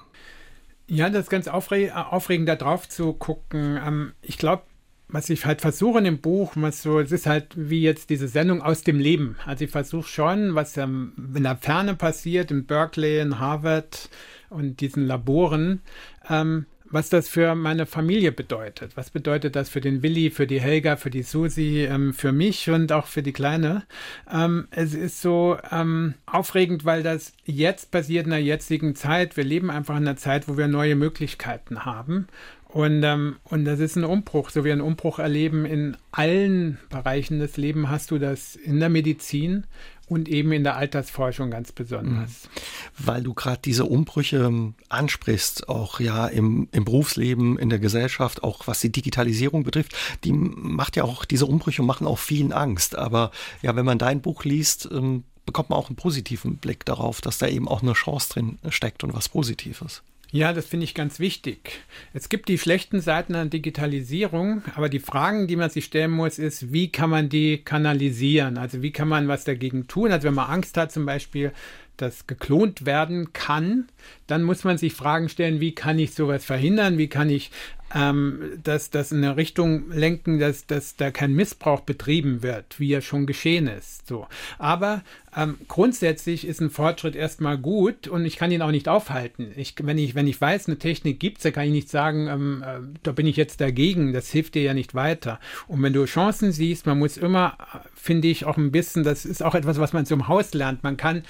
Ja, 0.87 1.09
das 1.09 1.23
ist 1.23 1.29
ganz 1.29 1.47
aufreg 1.47 1.95
aufregend, 1.95 2.49
da 2.49 2.57
drauf 2.57 2.89
zu 2.89 3.13
gucken. 3.13 3.79
Ähm, 3.81 4.11
ich 4.21 4.37
glaube, 4.37 4.63
was 5.07 5.29
ich 5.29 5.45
halt 5.45 5.61
versuche 5.61 5.99
in 5.99 6.03
dem 6.03 6.19
Buch, 6.19 6.51
was 6.55 6.81
so, 6.81 6.99
es 6.99 7.13
ist 7.13 7.25
halt 7.25 7.53
wie 7.55 7.81
jetzt 7.81 8.09
diese 8.09 8.27
Sendung 8.27 8.61
aus 8.61 8.81
dem 8.81 8.99
Leben. 8.99 9.37
Also 9.45 9.63
ich 9.63 9.71
versuche 9.71 10.09
schon, 10.09 10.55
was 10.55 10.75
ähm, 10.75 11.13
in 11.33 11.43
der 11.43 11.55
Ferne 11.55 11.95
passiert, 11.95 12.51
in 12.51 12.65
Berkeley, 12.65 13.21
in 13.21 13.39
Harvard 13.39 14.09
und 14.49 14.81
diesen 14.81 15.07
Laboren, 15.07 15.81
ähm, 16.29 16.65
was 16.89 17.09
das 17.09 17.27
für 17.27 17.55
meine 17.55 17.85
Familie 17.85 18.31
bedeutet. 18.31 18.95
Was 18.95 19.09
bedeutet 19.09 19.55
das 19.55 19.69
für 19.69 19.81
den 19.81 20.03
Willi, 20.03 20.29
für 20.29 20.47
die 20.47 20.61
Helga, 20.61 20.95
für 20.95 21.09
die 21.09 21.23
Susi, 21.23 21.85
ähm, 21.89 22.13
für 22.13 22.31
mich 22.31 22.69
und 22.69 22.91
auch 22.91 23.07
für 23.07 23.23
die 23.23 23.33
Kleine. 23.33 23.83
Ähm, 24.31 24.67
es 24.71 24.93
ist 24.93 25.21
so 25.21 25.57
ähm, 25.71 26.15
aufregend, 26.25 26.85
weil 26.85 27.03
das 27.03 27.33
jetzt 27.45 27.91
passiert 27.91 28.25
in 28.25 28.31
der 28.31 28.41
jetzigen 28.41 28.95
Zeit. 28.95 29.37
Wir 29.37 29.43
leben 29.43 29.69
einfach 29.69 29.97
in 29.97 30.07
einer 30.07 30.17
Zeit, 30.17 30.47
wo 30.47 30.57
wir 30.57 30.67
neue 30.67 30.95
Möglichkeiten 30.95 31.85
haben. 31.85 32.27
Und, 32.69 33.01
ähm, 33.03 33.37
und 33.43 33.65
das 33.65 33.79
ist 33.79 33.95
ein 33.95 34.03
Umbruch, 34.03 34.49
so 34.49 34.65
wie 34.65 34.71
ein 34.71 34.81
Umbruch 34.81 35.19
erleben 35.19 35.65
in 35.65 35.95
allen 36.11 36.77
Bereichen 36.89 37.39
des 37.39 37.55
Lebens 37.57 37.87
hast 37.89 38.11
du 38.11 38.19
das 38.19 38.55
in 38.55 38.79
der 38.79 38.89
Medizin 38.89 39.65
und 40.07 40.29
eben 40.29 40.51
in 40.53 40.63
der 40.63 40.77
Altersforschung 40.77 41.51
ganz 41.51 41.71
besonders. 41.71 42.29
Mhm. 42.45 43.05
Weil 43.05 43.23
du 43.23 43.33
gerade 43.33 43.59
diese 43.63 43.85
Umbrüche 43.85 44.37
ähm, 44.37 44.75
ansprichst, 44.89 45.67
auch 45.69 45.99
ja 45.99 46.27
im, 46.27 46.69
im 46.71 46.85
Berufsleben, 46.85 47.59
in 47.59 47.69
der 47.69 47.79
Gesellschaft, 47.79 48.43
auch 48.43 48.67
was 48.67 48.79
die 48.79 48.91
Digitalisierung 48.91 49.63
betrifft, 49.63 49.95
die 50.23 50.31
macht 50.31 50.95
ja 50.95 51.03
auch, 51.03 51.25
diese 51.25 51.45
Umbrüche 51.45 51.83
machen 51.83 52.07
auch 52.07 52.19
vielen 52.19 52.53
Angst. 52.53 52.95
Aber 52.95 53.31
ja, 53.61 53.75
wenn 53.75 53.85
man 53.85 53.99
dein 53.99 54.21
Buch 54.21 54.45
liest, 54.45 54.87
ähm, 54.91 55.23
bekommt 55.45 55.69
man 55.69 55.79
auch 55.79 55.89
einen 55.89 55.95
positiven 55.95 56.57
Blick 56.57 56.85
darauf, 56.85 57.21
dass 57.21 57.37
da 57.37 57.47
eben 57.47 57.67
auch 57.67 57.81
eine 57.81 57.93
Chance 57.93 58.29
drin 58.33 58.59
steckt 58.69 59.03
und 59.03 59.13
was 59.13 59.29
Positives. 59.29 60.03
Ja, 60.31 60.51
das 60.51 60.65
finde 60.65 60.83
ich 60.83 60.93
ganz 60.93 61.19
wichtig. 61.19 61.79
Es 62.13 62.27
gibt 62.27 62.49
die 62.49 62.57
schlechten 62.57 62.99
Seiten 62.99 63.33
an 63.33 63.49
Digitalisierung, 63.49 64.61
aber 64.75 64.89
die 64.89 64.99
Fragen, 64.99 65.47
die 65.47 65.55
man 65.55 65.69
sich 65.69 65.85
stellen 65.85 66.11
muss, 66.11 66.37
ist, 66.37 66.73
wie 66.73 66.91
kann 66.91 67.09
man 67.09 67.29
die 67.29 67.59
kanalisieren? 67.59 68.57
Also 68.57 68.81
wie 68.81 68.91
kann 68.91 69.07
man 69.07 69.29
was 69.29 69.45
dagegen 69.45 69.87
tun? 69.87 70.11
Also 70.11 70.27
wenn 70.27 70.33
man 70.33 70.49
Angst 70.49 70.75
hat 70.75 70.91
zum 70.91 71.05
Beispiel, 71.05 71.53
dass 71.97 72.27
geklont 72.27 72.85
werden 72.85 73.33
kann, 73.33 73.87
dann 74.27 74.43
muss 74.43 74.63
man 74.63 74.77
sich 74.77 74.93
Fragen 74.93 75.29
stellen, 75.29 75.59
wie 75.59 75.73
kann 75.75 75.99
ich 75.99 76.13
sowas 76.13 76.45
verhindern? 76.45 76.97
Wie 76.97 77.07
kann 77.07 77.29
ich 77.29 77.51
ähm, 77.95 78.59
das, 78.63 78.89
das 78.89 79.11
in 79.11 79.23
eine 79.23 79.37
Richtung 79.37 79.89
lenken, 79.91 80.39
dass, 80.39 80.65
dass 80.65 80.95
da 80.95 81.11
kein 81.11 81.33
Missbrauch 81.33 81.81
betrieben 81.81 82.43
wird, 82.43 82.79
wie 82.79 82.91
er 82.91 83.01
schon 83.01 83.25
geschehen 83.25 83.67
ist. 83.67 84.07
So. 84.07 84.27
Aber 84.57 85.03
ähm, 85.35 85.57
grundsätzlich 85.67 86.45
ist 86.45 86.59
ein 86.59 86.69
Fortschritt 86.69 87.15
erstmal 87.15 87.57
gut 87.57 88.07
und 88.07 88.25
ich 88.25 88.37
kann 88.37 88.51
ihn 88.51 88.61
auch 88.61 88.71
nicht 88.71 88.89
aufhalten. 88.89 89.51
Ich, 89.55 89.75
wenn, 89.81 89.97
ich, 89.97 90.15
wenn 90.15 90.27
ich 90.27 90.39
weiß, 90.39 90.67
eine 90.67 90.79
Technik 90.79 91.19
gibt 91.19 91.37
es, 91.37 91.43
dann 91.43 91.53
kann 91.53 91.65
ich 91.65 91.71
nicht 91.71 91.89
sagen, 91.89 92.27
ähm, 92.27 92.63
äh, 92.65 92.79
da 93.03 93.11
bin 93.11 93.27
ich 93.27 93.37
jetzt 93.37 93.61
dagegen. 93.61 94.13
Das 94.13 94.29
hilft 94.29 94.55
dir 94.55 94.63
ja 94.63 94.73
nicht 94.73 94.93
weiter. 94.93 95.39
Und 95.67 95.81
wenn 95.81 95.93
du 95.93 96.05
Chancen 96.05 96.51
siehst, 96.51 96.85
man 96.85 96.99
muss 96.99 97.17
immer, 97.17 97.57
finde 97.95 98.27
ich, 98.27 98.45
auch 98.45 98.57
ein 98.57 98.71
bisschen, 98.71 99.03
das 99.03 99.25
ist 99.25 99.43
auch 99.43 99.55
etwas, 99.55 99.79
was 99.79 99.93
man 99.93 100.05
zum 100.05 100.27
Haus 100.27 100.53
lernt. 100.53 100.83
Man 100.83 100.97
kann 100.97 101.23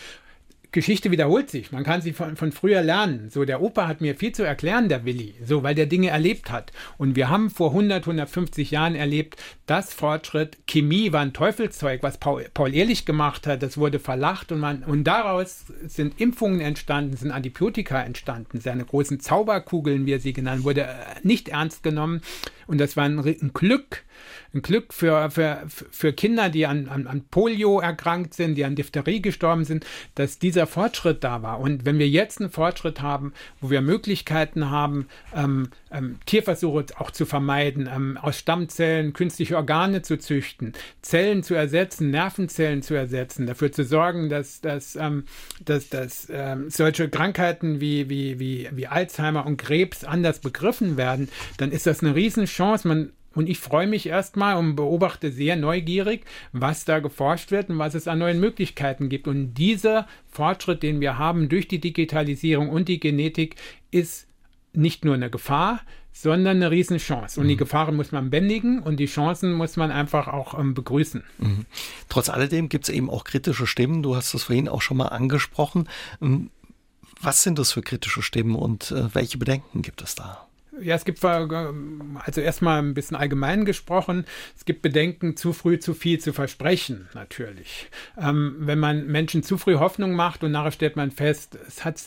Geschichte 0.78 1.10
wiederholt 1.10 1.50
sich. 1.50 1.72
Man 1.72 1.84
kann 1.84 2.04
sie 2.04 2.14
von, 2.14 2.36
von 2.36 2.52
früher 2.52 2.84
lernen. 2.84 3.32
So, 3.32 3.46
der 3.46 3.64
Opa 3.64 3.88
hat 3.88 4.00
mir 4.00 4.14
viel 4.14 4.32
zu 4.32 4.44
erklären, 4.44 4.90
der 4.90 5.06
Willi, 5.06 5.34
so, 5.44 5.64
weil 5.64 5.74
der 5.74 5.88
Dinge 5.88 6.10
erlebt 6.10 6.52
hat. 6.52 6.72
Und 7.00 7.16
wir 7.16 7.30
haben 7.30 7.50
vor 7.50 7.72
100, 7.72 8.04
150 8.04 8.70
Jahren 8.70 8.94
erlebt, 8.94 9.38
dass 9.66 9.92
Fortschritt, 9.92 10.60
Chemie 10.68 11.12
war 11.12 11.22
ein 11.22 11.34
Teufelszeug, 11.34 12.04
was 12.04 12.20
Paul, 12.20 12.46
Paul 12.54 12.76
Ehrlich 12.76 13.08
gemacht 13.08 13.48
hat. 13.48 13.64
Das 13.64 13.80
wurde 13.80 13.98
verlacht 13.98 14.52
und 14.52 14.60
man, 14.60 14.84
und 14.84 15.06
daraus 15.06 15.66
sind 15.88 16.22
Impfungen 16.22 16.62
entstanden, 16.62 17.18
sind 17.18 17.32
Antibiotika 17.32 18.00
entstanden. 18.04 18.60
Seine 18.60 18.86
großen 18.86 19.20
Zauberkugeln, 19.20 20.06
wie 20.06 20.14
er 20.14 20.20
sie 20.20 20.34
genannt 20.34 20.64
wurde, 20.64 20.84
äh, 20.84 20.96
nicht 21.24 21.50
ernst 21.50 21.82
genommen. 21.82 22.22
Und 22.68 22.78
das 22.80 22.96
war 22.96 23.06
ein, 23.06 23.18
ein 23.18 23.52
Glück, 23.52 24.04
ein 24.58 24.62
Glück 24.62 24.94
für, 24.94 25.30
für, 25.30 25.64
für 25.68 26.14
Kinder, 26.14 26.50
die 26.50 26.66
an, 26.66 26.88
an, 26.90 27.08
an 27.08 27.26
Polio 27.30 27.80
erkrankt 27.80 28.34
sind, 28.34 28.56
die 28.56 28.66
an 28.66 28.76
Diphtherie 28.76 29.22
gestorben 29.22 29.64
sind, 29.64 29.86
dass 30.16 30.40
dieser 30.40 30.68
Fortschritt 30.68 31.24
da 31.24 31.42
war. 31.42 31.60
Und 31.60 31.86
wenn 31.86 32.00
wir 32.00 32.10
jetzt 32.10 32.42
einen 32.42 32.50
Fortschritt 32.50 33.02
haben, 33.02 33.34
wo 33.62 33.70
wir 33.70 33.82
Möglichkeiten 33.82 34.70
haben, 34.70 35.08
ähm, 35.36 35.70
ähm, 35.92 36.18
Tierversuche 36.26 36.86
auch 36.98 37.12
zu 37.12 37.26
vermeiden, 37.26 37.90
ähm, 37.94 38.18
aus 38.22 38.38
Stammzellen 38.38 39.14
künstliche 39.14 39.56
Organe 39.56 40.02
zu 40.02 40.18
züchten, 40.18 40.74
Zellen 41.02 41.44
zu 41.44 41.54
ersetzen, 41.54 42.10
Nervenzellen 42.10 42.82
zu 42.82 42.96
ersetzen, 42.96 43.46
dafür 43.46 43.72
zu 43.72 43.84
sorgen, 43.84 44.30
dass, 44.30 44.62
dass, 44.62 44.96
ähm, 44.96 45.26
dass, 45.64 45.90
dass 45.90 46.28
ähm, 46.32 46.70
solche 46.70 47.10
Krankheiten 47.10 47.80
wie, 47.80 48.10
wie, 48.10 48.40
wie, 48.40 48.70
wie 48.72 48.88
Alzheimer 48.88 49.46
und 49.46 49.58
Krebs 49.58 50.04
anders 50.04 50.40
begriffen 50.40 50.98
werden, 50.98 51.30
dann 51.58 51.72
ist 51.72 51.88
das 51.88 52.02
eine 52.02 52.16
Riesenchance. 52.16 52.88
Man 52.88 53.12
und 53.38 53.48
ich 53.48 53.60
freue 53.60 53.86
mich 53.86 54.08
erstmal 54.08 54.58
und 54.58 54.76
beobachte 54.76 55.32
sehr 55.32 55.56
neugierig, 55.56 56.26
was 56.54 56.86
da 56.86 56.98
geforscht 56.98 57.52
wird 57.52 57.70
und 57.70 57.78
was 57.78 57.94
es 57.94 58.08
an 58.08 58.18
neuen 58.18 58.40
Möglichkeiten 58.40 59.10
gibt. 59.10 59.28
Und 59.28 59.54
dieser 59.54 60.08
Fortschritt, 60.28 60.82
den 60.82 61.02
wir 61.02 61.20
haben 61.20 61.48
durch 61.48 61.68
die 61.68 61.80
Digitalisierung 61.80 62.70
und 62.70 62.88
die 62.90 63.00
Genetik, 63.00 63.56
ist 63.92 64.26
nicht 64.74 65.06
nur 65.06 65.14
eine 65.14 65.30
Gefahr, 65.30 65.82
sondern 66.12 66.58
eine 66.58 66.72
Riesenchance. 66.72 67.40
Und 67.40 67.46
mhm. 67.46 67.50
die 67.50 67.58
Gefahren 67.58 67.96
muss 67.96 68.12
man 68.12 68.32
bändigen 68.32 68.80
und 68.80 69.00
die 69.00 69.06
Chancen 69.06 69.54
muss 69.54 69.76
man 69.76 69.92
einfach 69.92 70.28
auch 70.28 70.58
ähm, 70.58 70.74
begrüßen. 70.74 71.24
Mhm. 71.38 71.68
Trotz 72.10 72.30
alledem 72.30 72.70
gibt 72.70 72.86
es 72.86 72.90
eben 72.90 73.08
auch 73.08 73.24
kritische 73.24 73.68
Stimmen. 73.68 74.02
Du 74.02 74.16
hast 74.16 74.34
das 74.34 74.44
vorhin 74.46 74.68
auch 74.68 74.82
schon 74.82 74.98
mal 74.98 75.10
angesprochen. 75.10 75.88
Ähm, 76.24 76.50
was 77.22 77.44
sind 77.44 77.60
das 77.60 77.72
für 77.72 77.84
kritische 77.84 78.24
Stimmen 78.24 78.56
und 78.56 78.90
äh, 78.90 79.14
welche 79.14 79.38
Bedenken 79.38 79.84
gibt 79.84 80.02
es 80.02 80.16
da? 80.16 80.47
Ja, 80.82 80.96
es 80.96 81.06
gibt 81.06 81.24
also 81.24 82.42
erstmal 82.42 82.80
ein 82.82 82.94
bisschen 82.94 83.18
allgemein 83.18 83.66
gesprochen, 83.66 84.26
es 84.56 84.66
gibt 84.66 84.82
Bedenken, 84.82 85.36
zu 85.36 85.54
früh 85.54 85.80
zu 85.80 85.94
viel 85.94 86.20
zu 86.20 86.34
versprechen, 86.34 87.08
natürlich. 87.14 87.90
Ähm, 88.18 88.56
wenn 88.60 88.80
man 88.80 89.08
Menschen 89.08 89.44
zu 89.44 89.58
früh 89.58 89.76
Hoffnung 89.76 90.14
macht 90.14 90.44
und 90.44 90.52
nachher 90.52 90.72
stellt 90.72 90.96
man 90.96 91.12
fest, 91.12 91.58
es 91.68 91.86
hat 91.86 92.02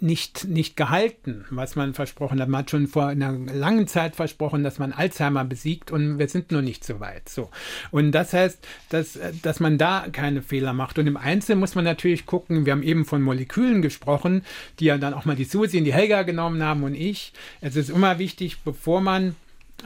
nicht, 0.00 0.46
nicht 0.46 0.76
gehalten, 0.76 1.44
was 1.50 1.76
man 1.76 1.94
versprochen 1.94 2.40
hat. 2.40 2.48
Man 2.48 2.60
hat 2.60 2.70
schon 2.70 2.86
vor 2.86 3.06
einer 3.06 3.32
langen 3.32 3.86
Zeit 3.86 4.16
versprochen, 4.16 4.64
dass 4.64 4.78
man 4.78 4.92
Alzheimer 4.92 5.44
besiegt 5.44 5.90
und 5.90 6.18
wir 6.18 6.28
sind 6.28 6.52
noch 6.52 6.62
nicht 6.62 6.84
so 6.84 7.00
weit. 7.00 7.28
So. 7.28 7.50
Und 7.90 8.12
das 8.12 8.32
heißt, 8.32 8.66
dass, 8.90 9.18
dass 9.42 9.60
man 9.60 9.78
da 9.78 10.06
keine 10.12 10.42
Fehler 10.42 10.72
macht. 10.72 10.98
Und 10.98 11.06
im 11.06 11.16
Einzelnen 11.16 11.60
muss 11.60 11.74
man 11.74 11.84
natürlich 11.84 12.26
gucken, 12.26 12.66
wir 12.66 12.72
haben 12.72 12.82
eben 12.82 13.04
von 13.04 13.22
Molekülen 13.22 13.82
gesprochen, 13.82 14.44
die 14.78 14.86
ja 14.86 14.98
dann 14.98 15.14
auch 15.14 15.24
mal 15.24 15.36
die 15.36 15.44
Susi 15.44 15.78
und 15.78 15.84
die 15.84 15.92
Helga 15.92 16.22
genommen 16.22 16.62
haben 16.62 16.82
und 16.82 16.94
ich. 16.94 17.32
Es 17.60 17.76
ist 17.76 17.90
immer 18.02 18.18
wichtig, 18.18 18.62
bevor 18.64 19.00
man 19.00 19.36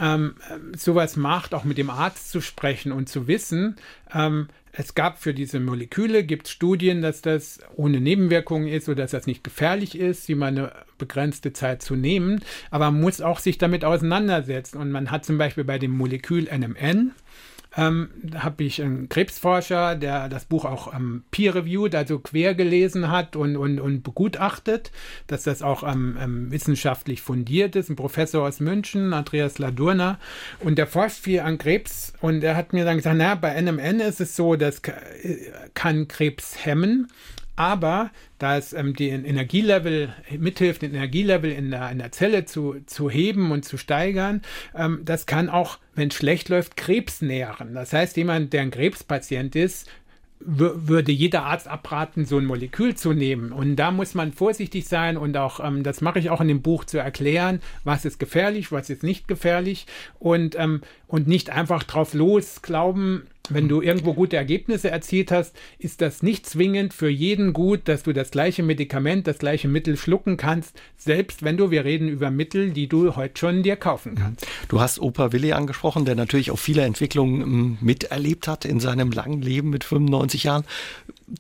ähm, 0.00 0.37
sowas 0.74 1.16
macht, 1.16 1.52
auch 1.52 1.64
mit 1.64 1.76
dem 1.76 1.90
Arzt 1.90 2.31
zu 2.31 2.40
sprechen 2.40 2.90
und 2.90 3.11
zu 3.11 3.29
wissen, 3.29 3.76
ähm, 4.11 4.48
es 4.72 4.94
gab 4.94 5.18
für 5.18 5.35
diese 5.35 5.61
Moleküle, 5.61 6.24
gibt 6.24 6.48
Studien, 6.48 7.02
dass 7.02 7.20
das 7.20 7.61
ohne 7.76 8.00
Nebenwirkungen 8.00 8.68
ist 8.68 8.88
oder 8.88 9.02
dass 9.02 9.11
das 9.11 9.26
nicht 9.26 9.44
gefährlich 9.44 9.98
ist, 9.98 10.24
sie 10.24 10.35
mal 10.35 10.46
eine 10.46 10.72
begrenzte 10.96 11.52
Zeit 11.52 11.83
zu 11.83 11.94
nehmen, 11.94 12.42
aber 12.70 12.90
man 12.90 13.02
muss 13.02 13.20
auch 13.20 13.38
sich 13.38 13.59
damit 13.59 13.85
auseinandersetzen. 13.85 14.79
Und 14.79 14.90
man 14.90 15.11
hat 15.11 15.26
zum 15.26 15.37
Beispiel 15.37 15.64
bei 15.64 15.79
dem 15.79 15.90
Molekül 15.90 16.44
NMN 16.44 17.12
ähm, 17.77 18.11
habe 18.35 18.65
ich 18.65 18.83
einen 18.83 19.09
Krebsforscher, 19.09 19.97
der 19.97 20.29
das 20.29 20.47
Buch 20.47 20.65
auch 20.65 20.95
ähm, 20.95 21.25
peer-reviewed, 21.31 21.95
also 21.95 22.19
quer 22.19 22.55
gelesen 22.55 23.11
hat 23.11 23.37
und, 23.37 23.57
und, 23.57 23.81
und 23.81 24.03
begutachtet, 24.03 24.91
dass 25.27 25.43
das 25.43 25.62
auch 25.62 25.83
ähm, 25.83 26.51
wissenschaftlich 26.51 27.23
fundiert 27.23 27.77
ist. 27.77 27.91
Ein 27.91 27.97
Professor 27.97 28.47
aus 28.47 28.61
München, 28.61 29.12
Andreas 29.12 29.59
Ladurna, 29.59 30.19
und 30.61 30.79
der 30.79 30.87
forscht 30.87 31.19
viel 31.19 31.41
an 31.41 31.59
Krebs 31.59 32.12
und 32.21 32.43
er 32.43 32.57
hat 32.57 32.73
mir 32.73 32.85
dann 32.85 32.97
gesagt, 32.97 33.17
na, 33.19 33.35
bei 33.35 33.61
NMN 33.61 34.01
ist 34.01 34.21
es 34.21 34.37
so, 34.37 34.57
das 34.57 34.83
kann 35.75 36.09
Krebs 36.09 36.65
hemmen. 36.65 37.09
Aber 37.57 38.11
da 38.38 38.59
es 38.59 38.75
ähm, 38.75 38.95
den 38.95 39.25
Energielevel 39.25 40.14
mithilft, 40.38 40.83
den 40.83 40.95
Energielevel 40.95 41.51
in 41.51 41.71
der, 41.71 41.90
in 41.90 41.99
der 41.99 42.12
Zelle 42.12 42.45
zu, 42.45 42.77
zu 42.87 43.09
heben 43.11 43.51
und 43.51 43.64
zu 43.64 43.79
steigern, 43.79 44.42
ähm, 44.75 45.01
das 45.05 45.27
kann 45.27 45.49
auch, 45.49 45.79
wenn 45.95 46.09
es 46.09 46.14
schlecht 46.14 46.51
läuft, 46.51 46.77
Krebs 46.77 47.23
nähren. 47.23 47.75
Das 47.75 47.95
heißt, 47.95 48.16
jemand, 48.19 48.53
der 48.53 48.62
ein 48.62 48.71
Krebspatient 48.71 49.57
ist, 49.57 49.88
würde 50.38 51.12
jeder 51.12 51.45
Arzt 51.45 51.66
abraten, 51.66 52.27
so 52.27 52.37
ein 52.37 52.45
Molekül 52.45 52.95
zu 52.95 53.12
nehmen. 53.12 53.53
Und 53.53 53.77
da 53.77 53.90
muss 53.90 54.14
man 54.14 54.33
vorsichtig 54.33 54.87
sein 54.87 55.16
und 55.16 55.37
auch, 55.37 55.61
ähm, 55.61 55.83
das 55.83 56.01
mache 56.01 56.19
ich 56.19 56.31
auch 56.31 56.40
in 56.40 56.49
dem 56.49 56.62
Buch 56.62 56.85
zu 56.85 56.99
erklären, 56.99 57.61
was 57.85 58.05
ist 58.05 58.19
gefährlich, 58.19 58.71
was 58.71 58.90
ist 58.90 59.03
nicht 59.03 59.29
gefährlich 59.29 59.87
und, 60.19 60.59
ähm, 60.59 60.83
und 61.07 61.27
nicht 61.27 61.51
einfach 61.51 61.83
drauf 61.83 62.12
los 62.12 62.61
glauben, 62.61 63.27
wenn 63.50 63.68
du 63.68 63.82
irgendwo 63.82 64.14
gute 64.14 64.37
Ergebnisse 64.37 64.90
erzielt 64.90 65.30
hast, 65.30 65.54
ist 65.78 66.00
das 66.00 66.22
nicht 66.22 66.46
zwingend 66.46 66.94
für 66.94 67.09
jeden 67.09 67.52
gut, 67.52 67.82
dass 67.85 68.02
du 68.02 68.12
das 68.12 68.30
gleiche 68.30 68.62
Medikament, 68.62 69.26
das 69.26 69.38
gleiche 69.38 69.68
Mittel 69.68 69.96
schlucken 69.96 70.37
kannst, 70.37 70.80
selbst 70.96 71.42
wenn 71.42 71.56
du, 71.56 71.70
wir 71.70 71.85
reden 71.85 72.09
über 72.09 72.30
Mittel, 72.30 72.70
die 72.70 72.88
du 72.88 73.16
heute 73.16 73.38
schon 73.38 73.62
dir 73.62 73.76
kaufen 73.76 74.12
mhm. 74.12 74.16
kannst. 74.16 74.46
Du 74.68 74.80
hast 74.80 75.00
Opa 75.00 75.32
Willi 75.32 75.52
angesprochen, 75.52 76.04
der 76.04 76.14
natürlich 76.14 76.50
auch 76.50 76.59
viele 76.59 76.82
Entwicklungen 76.82 77.42
ähm, 77.42 77.78
miterlebt 77.80 78.48
hat 78.48 78.64
in 78.64 78.80
seinem 78.80 79.11
langen 79.11 79.42
Leben 79.42 79.70
mit 79.70 79.85
95 79.85 80.44
Jahren. 80.44 80.64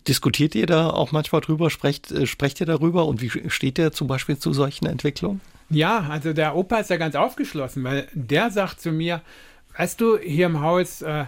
Diskutiert 0.08 0.54
ihr 0.54 0.66
da 0.66 0.90
auch 0.90 1.12
manchmal 1.12 1.40
drüber? 1.40 1.70
Sprecht, 1.70 2.10
äh, 2.12 2.26
sprecht 2.26 2.60
ihr 2.60 2.66
darüber 2.66 3.06
und 3.06 3.20
wie 3.22 3.30
steht 3.50 3.78
ihr 3.78 3.92
zum 3.92 4.06
Beispiel 4.08 4.38
zu 4.38 4.52
solchen 4.52 4.86
Entwicklungen? 4.86 5.40
Ja, 5.68 6.06
also 6.08 6.32
der 6.32 6.54
Opa 6.54 6.78
ist 6.78 6.90
ja 6.90 6.96
ganz 6.96 7.16
aufgeschlossen, 7.16 7.82
weil 7.82 8.06
der 8.14 8.50
sagt 8.50 8.80
zu 8.80 8.92
mir, 8.92 9.20
weißt 9.76 10.00
du, 10.00 10.18
hier 10.18 10.46
im 10.46 10.60
Haus, 10.60 11.02
äh, 11.02 11.24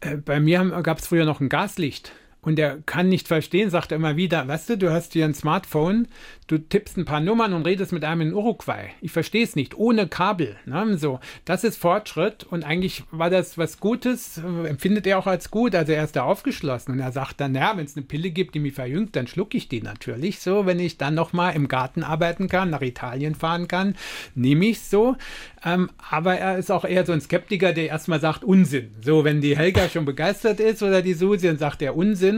äh, 0.00 0.16
bei 0.16 0.40
mir 0.40 0.64
gab 0.82 0.98
es 0.98 1.06
früher 1.06 1.24
noch 1.24 1.40
ein 1.40 1.48
Gaslicht. 1.48 2.12
Und 2.46 2.60
er 2.60 2.78
kann 2.86 3.08
nicht 3.08 3.26
verstehen, 3.26 3.70
sagt 3.70 3.90
er 3.90 3.96
immer 3.96 4.14
wieder, 4.14 4.46
weißt 4.46 4.70
du, 4.70 4.78
du 4.78 4.92
hast 4.92 5.14
hier 5.14 5.24
ein 5.24 5.34
Smartphone, 5.34 6.06
du 6.46 6.58
tippst 6.58 6.96
ein 6.96 7.04
paar 7.04 7.18
Nummern 7.18 7.52
und 7.52 7.66
redest 7.66 7.90
mit 7.90 8.04
einem 8.04 8.20
in 8.20 8.34
Uruguay. 8.34 8.90
Ich 9.00 9.10
verstehe 9.10 9.42
es 9.42 9.56
nicht, 9.56 9.76
ohne 9.76 10.06
Kabel. 10.06 10.54
Ne? 10.64 10.96
So, 10.96 11.18
das 11.44 11.64
ist 11.64 11.76
Fortschritt 11.76 12.44
und 12.44 12.62
eigentlich 12.62 13.02
war 13.10 13.30
das 13.30 13.58
was 13.58 13.80
Gutes, 13.80 14.38
äh, 14.38 14.68
empfindet 14.68 15.08
er 15.08 15.18
auch 15.18 15.26
als 15.26 15.50
gut. 15.50 15.74
Also 15.74 15.90
er 15.90 16.04
ist 16.04 16.14
da 16.14 16.22
aufgeschlossen 16.22 16.94
und 16.94 17.00
er 17.00 17.10
sagt 17.10 17.40
dann, 17.40 17.52
ja, 17.52 17.76
wenn 17.76 17.84
es 17.84 17.96
eine 17.96 18.06
Pille 18.06 18.30
gibt, 18.30 18.54
die 18.54 18.60
mich 18.60 18.74
verjüngt, 18.74 19.16
dann 19.16 19.26
schlucke 19.26 19.56
ich 19.56 19.68
die 19.68 19.82
natürlich 19.82 20.38
so. 20.38 20.66
Wenn 20.66 20.78
ich 20.78 20.98
dann 20.98 21.14
nochmal 21.16 21.56
im 21.56 21.66
Garten 21.66 22.04
arbeiten 22.04 22.46
kann, 22.46 22.70
nach 22.70 22.80
Italien 22.80 23.34
fahren 23.34 23.66
kann, 23.66 23.96
nehme 24.36 24.66
ich 24.66 24.82
so. 24.82 25.16
Ähm, 25.64 25.90
aber 26.10 26.36
er 26.36 26.58
ist 26.58 26.70
auch 26.70 26.84
eher 26.84 27.04
so 27.04 27.12
ein 27.12 27.20
Skeptiker, 27.20 27.72
der 27.72 27.88
erstmal 27.88 28.20
sagt 28.20 28.44
Unsinn. 28.44 28.94
So, 29.02 29.24
wenn 29.24 29.40
die 29.40 29.56
Helga 29.56 29.88
schon 29.88 30.04
begeistert 30.04 30.60
ist 30.60 30.80
oder 30.84 31.02
die 31.02 31.14
Susi, 31.14 31.48
dann 31.48 31.58
sagt 31.58 31.82
er 31.82 31.96
Unsinn. 31.96 32.35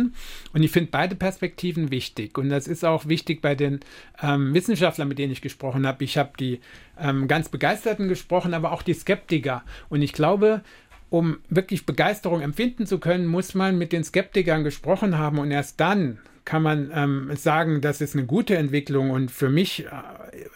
Und 0.53 0.63
ich 0.63 0.71
finde 0.71 0.91
beide 0.91 1.15
Perspektiven 1.15 1.91
wichtig. 1.91 2.39
Und 2.39 2.49
das 2.49 2.67
ist 2.69 2.85
auch 2.85 3.07
wichtig 3.07 3.41
bei 3.41 3.55
den 3.55 3.81
ähm, 4.23 4.55
Wissenschaftler, 4.55 5.05
mit 5.05 5.19
denen 5.19 5.33
ich 5.33 5.43
gesprochen 5.43 5.87
habe. 5.87 6.05
Ich 6.05 6.19
habe 6.19 6.33
die 6.39 6.61
ähm, 6.99 7.29
ganz 7.29 7.49
Begeisterten 7.49 8.09
gesprochen, 8.09 8.55
aber 8.55 8.73
auch 8.73 8.83
die 8.83 8.95
Skeptiker. 8.95 9.63
Und 9.89 10.03
ich 10.03 10.13
glaube, 10.13 10.63
um 11.11 11.39
wirklich 11.49 11.87
Begeisterung 11.87 12.41
empfinden 12.41 12.87
zu 12.87 12.99
können, 12.99 13.27
muss 13.27 13.55
man 13.55 13.79
mit 13.79 13.93
den 13.93 14.05
Skeptikern 14.05 14.65
gesprochen 14.65 15.17
haben 15.19 15.39
und 15.39 15.51
erst 15.51 15.81
dann 15.81 16.19
kann 16.45 16.63
man 16.63 16.91
ähm, 16.95 17.37
sagen, 17.37 17.83
das 17.83 18.01
ist 18.01 18.17
eine 18.17 18.25
gute 18.25 18.57
Entwicklung. 18.57 19.11
Und 19.11 19.31
für 19.31 19.51
mich 19.51 19.85
äh, 19.85 19.89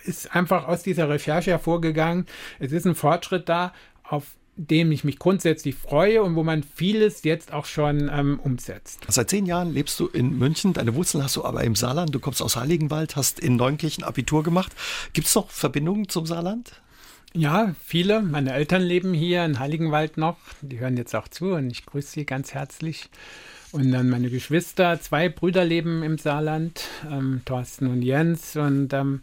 ist 0.05 0.35
einfach 0.35 0.67
aus 0.67 0.83
dieser 0.83 1.11
Recherche 1.11 1.51
hervorgegangen, 1.51 2.25
es 2.59 2.73
ist 2.73 2.87
ein 2.87 2.95
Fortschritt 2.95 3.47
da, 3.51 3.75
auf 4.03 4.25
dem 4.57 4.93
ich 4.93 5.03
mich 5.03 5.19
grundsätzlich 5.19 5.75
freue 5.75 6.23
und 6.23 6.37
wo 6.37 6.43
man 6.43 6.63
vieles 6.63 7.25
jetzt 7.25 7.53
auch 7.53 7.65
schon 7.65 8.11
ähm, 8.13 8.39
umsetzt. 8.43 9.01
Seit 9.09 9.31
zehn 9.31 9.47
Jahren 9.47 9.73
lebst 9.73 9.99
du 9.99 10.07
in 10.09 10.37
München, 10.37 10.75
deine 10.75 10.95
Wurzeln 10.95 11.25
hast 11.25 11.37
du 11.37 11.45
aber 11.45 11.65
im 11.65 11.75
Saarland, 11.75 12.15
du 12.15 12.21
kommst 12.21 12.43
aus 12.43 12.57
Heiligenwald, 12.57 13.17
hast 13.17 13.41
in 13.41 13.57
Neunkirchen 13.57 14.05
Abitur 14.05 14.43
gemacht. 14.43 14.73
Gibt 15.15 15.27
es 15.27 15.35
noch 15.35 15.51
Verbindungen 15.51 16.09
zum 16.09 16.27
Saarland? 16.27 16.83
Ja, 17.35 17.75
viele. 17.83 18.21
Meine 18.21 18.53
Eltern 18.53 18.83
leben 18.83 19.15
hier 19.15 19.43
in 19.45 19.59
Heiligenwald 19.59 20.19
noch. 20.19 20.37
Die 20.61 20.81
hören 20.81 20.99
jetzt 20.99 21.17
auch 21.17 21.29
zu 21.29 21.53
und 21.53 21.71
ich 21.71 21.87
grüße 21.87 22.11
sie 22.11 22.27
ganz 22.27 22.53
herzlich. 22.53 23.09
Und 23.73 23.91
dann 23.91 24.11
meine 24.11 24.29
Geschwister, 24.29 25.01
zwei 25.01 25.31
Brüder 25.31 25.65
leben 25.65 26.03
im 26.03 26.19
Saarland, 26.19 26.83
ähm, 27.11 27.41
Thorsten 27.47 27.87
und 27.87 28.03
Jens. 28.03 28.55
Und 28.57 28.93
ähm, 28.93 29.23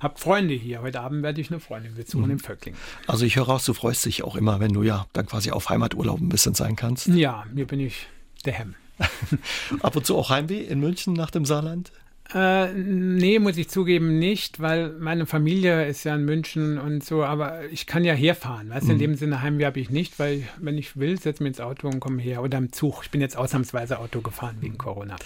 habe 0.00 0.18
Freunde 0.18 0.54
hier. 0.54 0.82
Heute 0.82 1.00
Abend 1.00 1.22
werde 1.22 1.40
ich 1.40 1.50
eine 1.50 1.60
Freundin 1.60 1.94
besuchen 1.94 2.24
mhm. 2.24 2.32
im 2.32 2.38
Vöckling. 2.38 2.74
Also 3.06 3.24
ich 3.24 3.36
höre 3.36 3.44
raus, 3.44 3.64
du 3.64 3.74
freust 3.74 4.04
dich 4.06 4.24
auch 4.24 4.34
immer, 4.34 4.58
wenn 4.58 4.72
du 4.72 4.82
ja 4.82 5.06
dann 5.12 5.26
quasi 5.26 5.50
auf 5.50 5.68
Heimaturlaub 5.68 6.20
ein 6.20 6.28
bisschen 6.28 6.54
sein 6.54 6.74
kannst. 6.74 7.06
Ja, 7.08 7.44
mir 7.52 7.66
bin 7.66 7.80
ich 7.80 8.08
der 8.44 8.54
Hemm. 8.54 8.74
Ab 9.80 9.96
und 9.96 10.04
zu 10.04 10.16
auch 10.16 10.30
Heimweh 10.30 10.62
in 10.62 10.80
München 10.80 11.14
nach 11.14 11.30
dem 11.30 11.44
Saarland? 11.44 11.92
Äh, 12.34 12.72
nee, 12.74 13.38
muss 13.38 13.56
ich 13.56 13.68
zugeben, 13.68 14.18
nicht, 14.18 14.60
weil 14.60 14.90
meine 14.90 15.26
Familie 15.26 15.86
ist 15.86 16.04
ja 16.04 16.14
in 16.14 16.24
München 16.24 16.78
und 16.78 17.04
so, 17.04 17.24
aber 17.24 17.64
ich 17.70 17.86
kann 17.86 18.04
ja 18.04 18.14
herfahren. 18.14 18.70
Weißt 18.70 18.84
mhm. 18.84 18.92
in 18.92 18.98
dem 18.98 19.14
Sinne 19.16 19.42
Heimweh 19.42 19.64
habe 19.64 19.80
ich 19.80 19.90
nicht, 19.90 20.18
weil 20.18 20.44
wenn 20.58 20.78
ich 20.78 20.96
will, 20.96 21.20
setze 21.20 21.42
mir 21.42 21.48
ins 21.48 21.60
Auto 21.60 21.88
und 21.88 21.98
komme 21.98 22.22
her. 22.22 22.42
Oder 22.42 22.58
im 22.58 22.72
Zug. 22.72 23.00
Ich 23.02 23.10
bin 23.10 23.20
jetzt 23.20 23.36
ausnahmsweise 23.36 23.98
Auto 23.98 24.20
gefahren 24.20 24.56
wegen 24.60 24.78
Corona. 24.78 25.16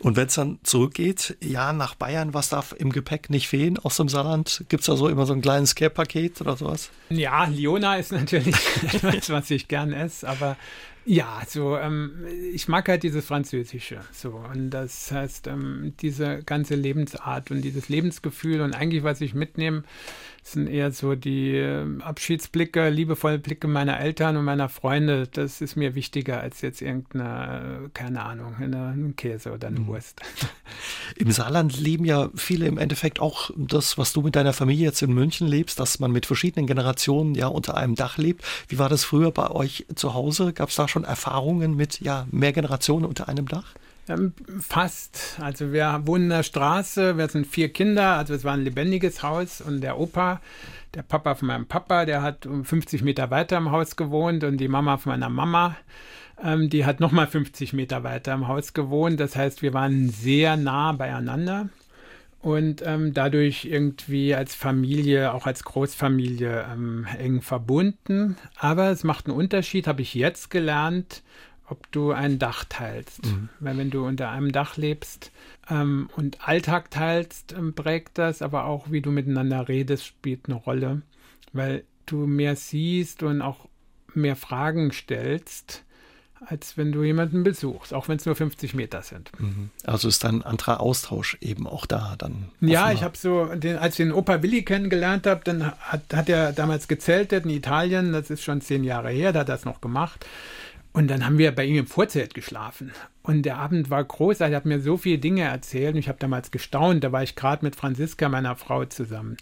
Und 0.00 0.16
wenn 0.16 0.26
es 0.26 0.34
dann 0.34 0.58
zurückgeht, 0.62 1.36
ja, 1.42 1.72
nach 1.72 1.94
Bayern, 1.94 2.32
was 2.32 2.48
darf 2.48 2.74
im 2.76 2.90
Gepäck 2.90 3.28
nicht 3.30 3.48
fehlen 3.48 3.78
aus 3.78 3.96
dem 3.96 4.08
Saarland? 4.08 4.64
Gibt 4.68 4.80
es 4.80 4.86
da 4.86 4.96
so 4.96 5.08
immer 5.08 5.26
so 5.26 5.34
ein 5.34 5.42
kleines 5.42 5.74
Care-Paket 5.74 6.40
oder 6.40 6.56
sowas? 6.56 6.90
Ja, 7.10 7.44
Liona 7.44 7.96
ist 7.96 8.12
natürlich 8.12 8.56
etwas, 8.92 9.28
was 9.28 9.50
ich 9.50 9.68
gern 9.68 9.92
esse, 9.92 10.28
aber 10.28 10.56
ja, 11.06 11.42
so 11.46 11.76
ähm, 11.76 12.26
ich 12.52 12.68
mag 12.68 12.88
halt 12.88 13.02
dieses 13.02 13.26
Französische, 13.26 14.00
so. 14.12 14.30
Und 14.30 14.70
das 14.70 15.12
heißt 15.12 15.46
ähm, 15.48 15.94
diese 16.00 16.42
ganze 16.42 16.74
Lebensart 16.74 17.50
und 17.50 17.62
dieses 17.62 17.88
Lebensgefühl 17.88 18.60
und 18.60 18.74
eigentlich 18.74 19.04
was 19.04 19.20
ich 19.20 19.34
mitnehme, 19.34 19.82
sind 20.44 20.68
eher 20.68 20.92
so 20.92 21.14
die 21.14 21.56
ähm, 21.56 22.02
Abschiedsblicke, 22.02 22.90
liebevolle 22.90 23.38
Blicke 23.38 23.66
meiner 23.66 23.98
Eltern 23.98 24.36
und 24.36 24.44
meiner 24.44 24.68
Freunde. 24.68 25.26
Das 25.26 25.62
ist 25.62 25.74
mir 25.74 25.94
wichtiger 25.94 26.40
als 26.40 26.60
jetzt 26.60 26.82
irgendeine, 26.82 27.90
keine 27.94 28.22
Ahnung, 28.22 28.54
ein 28.58 29.14
Käse 29.16 29.52
oder 29.52 29.68
eine 29.68 29.80
mhm. 29.80 29.86
Wurst. 29.86 30.20
Im 31.16 31.30
Saarland 31.30 31.80
leben 31.80 32.04
ja 32.04 32.28
viele 32.34 32.66
im 32.66 32.78
Endeffekt 32.78 33.20
auch 33.20 33.50
das, 33.56 33.96
was 33.96 34.12
du 34.12 34.20
mit 34.20 34.36
deiner 34.36 34.52
Familie 34.52 34.86
jetzt 34.86 35.02
in 35.02 35.14
München 35.14 35.46
lebst, 35.46 35.80
dass 35.80 35.98
man 35.98 36.12
mit 36.12 36.26
verschiedenen 36.26 36.66
Generationen 36.66 37.34
ja 37.34 37.46
unter 37.46 37.76
einem 37.76 37.94
Dach 37.94 38.18
lebt. 38.18 38.44
Wie 38.68 38.78
war 38.78 38.88
das 38.88 39.04
früher 39.04 39.30
bei 39.30 39.50
euch 39.50 39.86
zu 39.94 40.12
Hause? 40.12 40.52
Gab 40.52 40.68
es 40.68 40.76
da 40.76 40.88
schon 40.88 41.04
Erfahrungen 41.04 41.74
mit 41.74 42.00
ja 42.00 42.26
mehr 42.30 42.52
Generationen 42.52 43.06
unter 43.06 43.28
einem 43.28 43.48
Dach? 43.48 43.74
Ähm, 44.08 44.34
fast. 44.60 45.38
Also 45.40 45.72
wir 45.72 46.02
wohnen 46.04 46.24
in 46.24 46.30
der 46.30 46.42
Straße, 46.42 47.16
wir 47.16 47.28
sind 47.28 47.46
vier 47.46 47.72
Kinder, 47.72 48.16
also 48.16 48.34
es 48.34 48.44
war 48.44 48.52
ein 48.52 48.64
lebendiges 48.64 49.22
Haus 49.22 49.60
und 49.62 49.80
der 49.80 49.98
Opa, 49.98 50.40
der 50.94 51.02
Papa 51.02 51.34
von 51.34 51.48
meinem 51.48 51.66
Papa, 51.66 52.04
der 52.04 52.20
hat 52.22 52.46
um 52.46 52.64
50 52.64 53.02
Meter 53.02 53.30
weiter 53.30 53.56
im 53.56 53.70
Haus 53.70 53.96
gewohnt 53.96 54.44
und 54.44 54.58
die 54.58 54.68
Mama 54.68 54.98
von 54.98 55.12
meiner 55.12 55.30
Mama, 55.30 55.76
ähm, 56.42 56.68
die 56.68 56.84
hat 56.84 57.00
nochmal 57.00 57.26
50 57.26 57.72
Meter 57.72 58.04
weiter 58.04 58.34
im 58.34 58.46
Haus 58.46 58.74
gewohnt. 58.74 59.20
Das 59.20 59.36
heißt, 59.36 59.62
wir 59.62 59.72
waren 59.72 60.10
sehr 60.10 60.56
nah 60.56 60.92
beieinander 60.92 61.70
und 62.42 62.82
ähm, 62.84 63.14
dadurch 63.14 63.64
irgendwie 63.64 64.34
als 64.34 64.54
Familie, 64.54 65.32
auch 65.32 65.46
als 65.46 65.64
Großfamilie 65.64 66.66
ähm, 66.70 67.06
eng 67.18 67.40
verbunden. 67.40 68.36
Aber 68.58 68.90
es 68.90 69.02
macht 69.02 69.26
einen 69.26 69.36
Unterschied, 69.36 69.86
habe 69.86 70.02
ich 70.02 70.12
jetzt 70.12 70.50
gelernt, 70.50 71.22
ob 71.66 71.90
du 71.92 72.12
ein 72.12 72.38
Dach 72.38 72.64
teilst. 72.68 73.24
Mhm. 73.26 73.48
Weil 73.60 73.78
wenn 73.78 73.90
du 73.90 74.06
unter 74.06 74.30
einem 74.30 74.52
Dach 74.52 74.76
lebst 74.76 75.30
ähm, 75.70 76.10
und 76.16 76.46
Alltag 76.46 76.90
teilst, 76.90 77.52
ähm, 77.52 77.74
prägt 77.74 78.18
das, 78.18 78.42
aber 78.42 78.64
auch 78.64 78.90
wie 78.90 79.00
du 79.00 79.10
miteinander 79.10 79.68
redest, 79.68 80.06
spielt 80.06 80.46
eine 80.46 80.56
Rolle, 80.56 81.02
weil 81.52 81.84
du 82.06 82.26
mehr 82.26 82.56
siehst 82.56 83.22
und 83.22 83.40
auch 83.40 83.68
mehr 84.12 84.36
Fragen 84.36 84.92
stellst, 84.92 85.84
als 86.46 86.76
wenn 86.76 86.92
du 86.92 87.02
jemanden 87.02 87.42
besuchst, 87.42 87.94
auch 87.94 88.08
wenn 88.08 88.16
es 88.16 88.26
nur 88.26 88.36
50 88.36 88.74
Meter 88.74 89.02
sind. 89.02 89.30
Mhm. 89.38 89.70
Also 89.84 90.08
ist 90.08 90.24
dann 90.24 90.36
ein 90.36 90.42
anderer 90.42 90.80
Austausch 90.80 91.38
eben 91.40 91.66
auch 91.66 91.86
da 91.86 92.16
dann. 92.18 92.50
Ja, 92.60 92.80
offenbar. 92.80 92.92
ich 92.92 93.02
habe 93.02 93.16
so, 93.16 93.46
den, 93.54 93.78
als 93.78 93.98
ich 93.98 94.04
den 94.04 94.12
Opa 94.12 94.42
Willi 94.42 94.62
kennengelernt 94.62 95.26
habe, 95.26 95.40
dann 95.44 95.72
hat, 95.72 96.02
hat 96.12 96.28
er 96.28 96.52
damals 96.52 96.88
gezeltet 96.88 97.44
in 97.44 97.50
Italien, 97.50 98.12
das 98.12 98.30
ist 98.30 98.42
schon 98.42 98.60
zehn 98.60 98.84
Jahre 98.84 99.10
her, 99.10 99.32
da 99.32 99.40
hat 99.40 99.48
er 99.48 99.54
das 99.54 99.64
noch 99.64 99.80
gemacht. 99.80 100.26
Und 100.94 101.08
dann 101.08 101.26
haben 101.26 101.38
wir 101.38 101.52
bei 101.52 101.64
ihm 101.64 101.76
im 101.76 101.86
Vorzelt 101.88 102.34
geschlafen. 102.34 102.92
Und 103.24 103.42
der 103.42 103.56
Abend 103.56 103.90
war 103.90 104.02
großartig, 104.02 104.52
er 104.52 104.56
hat 104.56 104.64
mir 104.64 104.80
so 104.80 104.96
viele 104.96 105.18
Dinge 105.18 105.42
erzählt. 105.42 105.94
Und 105.94 105.98
ich 105.98 106.08
habe 106.08 106.20
damals 106.20 106.52
gestaunt, 106.52 107.02
da 107.02 107.10
war 107.10 107.24
ich 107.24 107.34
gerade 107.34 107.64
mit 107.64 107.74
Franziska, 107.74 108.28
meiner 108.28 108.54
Frau, 108.54 108.84
zusammen. 108.84 109.36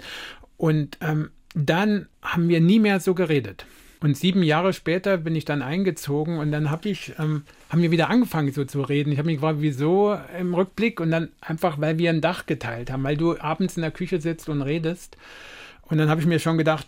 Und 0.57 0.97
ähm, 1.03 1.31
dann 1.55 2.09
haben 2.23 2.49
wir 2.49 2.63
nie 2.63 2.81
mehr 2.81 3.01
so 3.01 3.15
geredet. 3.15 3.67
Und 4.01 4.17
sieben 4.17 4.43
Jahre 4.43 4.73
später 4.73 5.19
bin 5.19 5.37
ich 5.37 5.45
dann 5.45 5.61
eingezogen 5.61 6.39
und 6.39 6.51
dann 6.51 6.71
habe 6.71 6.89
ich, 6.89 7.13
ähm, 7.19 7.43
haben 7.69 7.83
wir 7.83 7.91
wieder 7.91 8.09
angefangen 8.09 8.51
so 8.51 8.65
zu 8.65 8.81
reden. 8.81 9.13
Ich 9.13 9.19
habe 9.19 9.27
mich 9.27 9.37
gefragt, 9.37 9.59
wieso 9.61 10.19
im 10.39 10.55
Rückblick 10.55 11.01
und 11.01 11.11
dann 11.11 11.29
einfach, 11.41 11.81
weil 11.81 11.99
wir 11.99 12.11
ein 12.11 12.23
Dach 12.23 12.47
geteilt 12.47 12.91
haben, 12.91 13.05
weil 13.05 13.17
du 13.17 13.39
abends 13.39 13.77
in 13.77 13.83
der 13.83 13.93
Küche 13.93 14.21
sitzt 14.21 14.49
und 14.49 14.63
redest. 14.63 15.19
Und 15.93 15.99
dann 15.99 16.09
habe 16.09 16.23
ich 16.23 16.27
mir 16.27 16.39
schon 16.39 16.57
gedacht, 16.57 16.87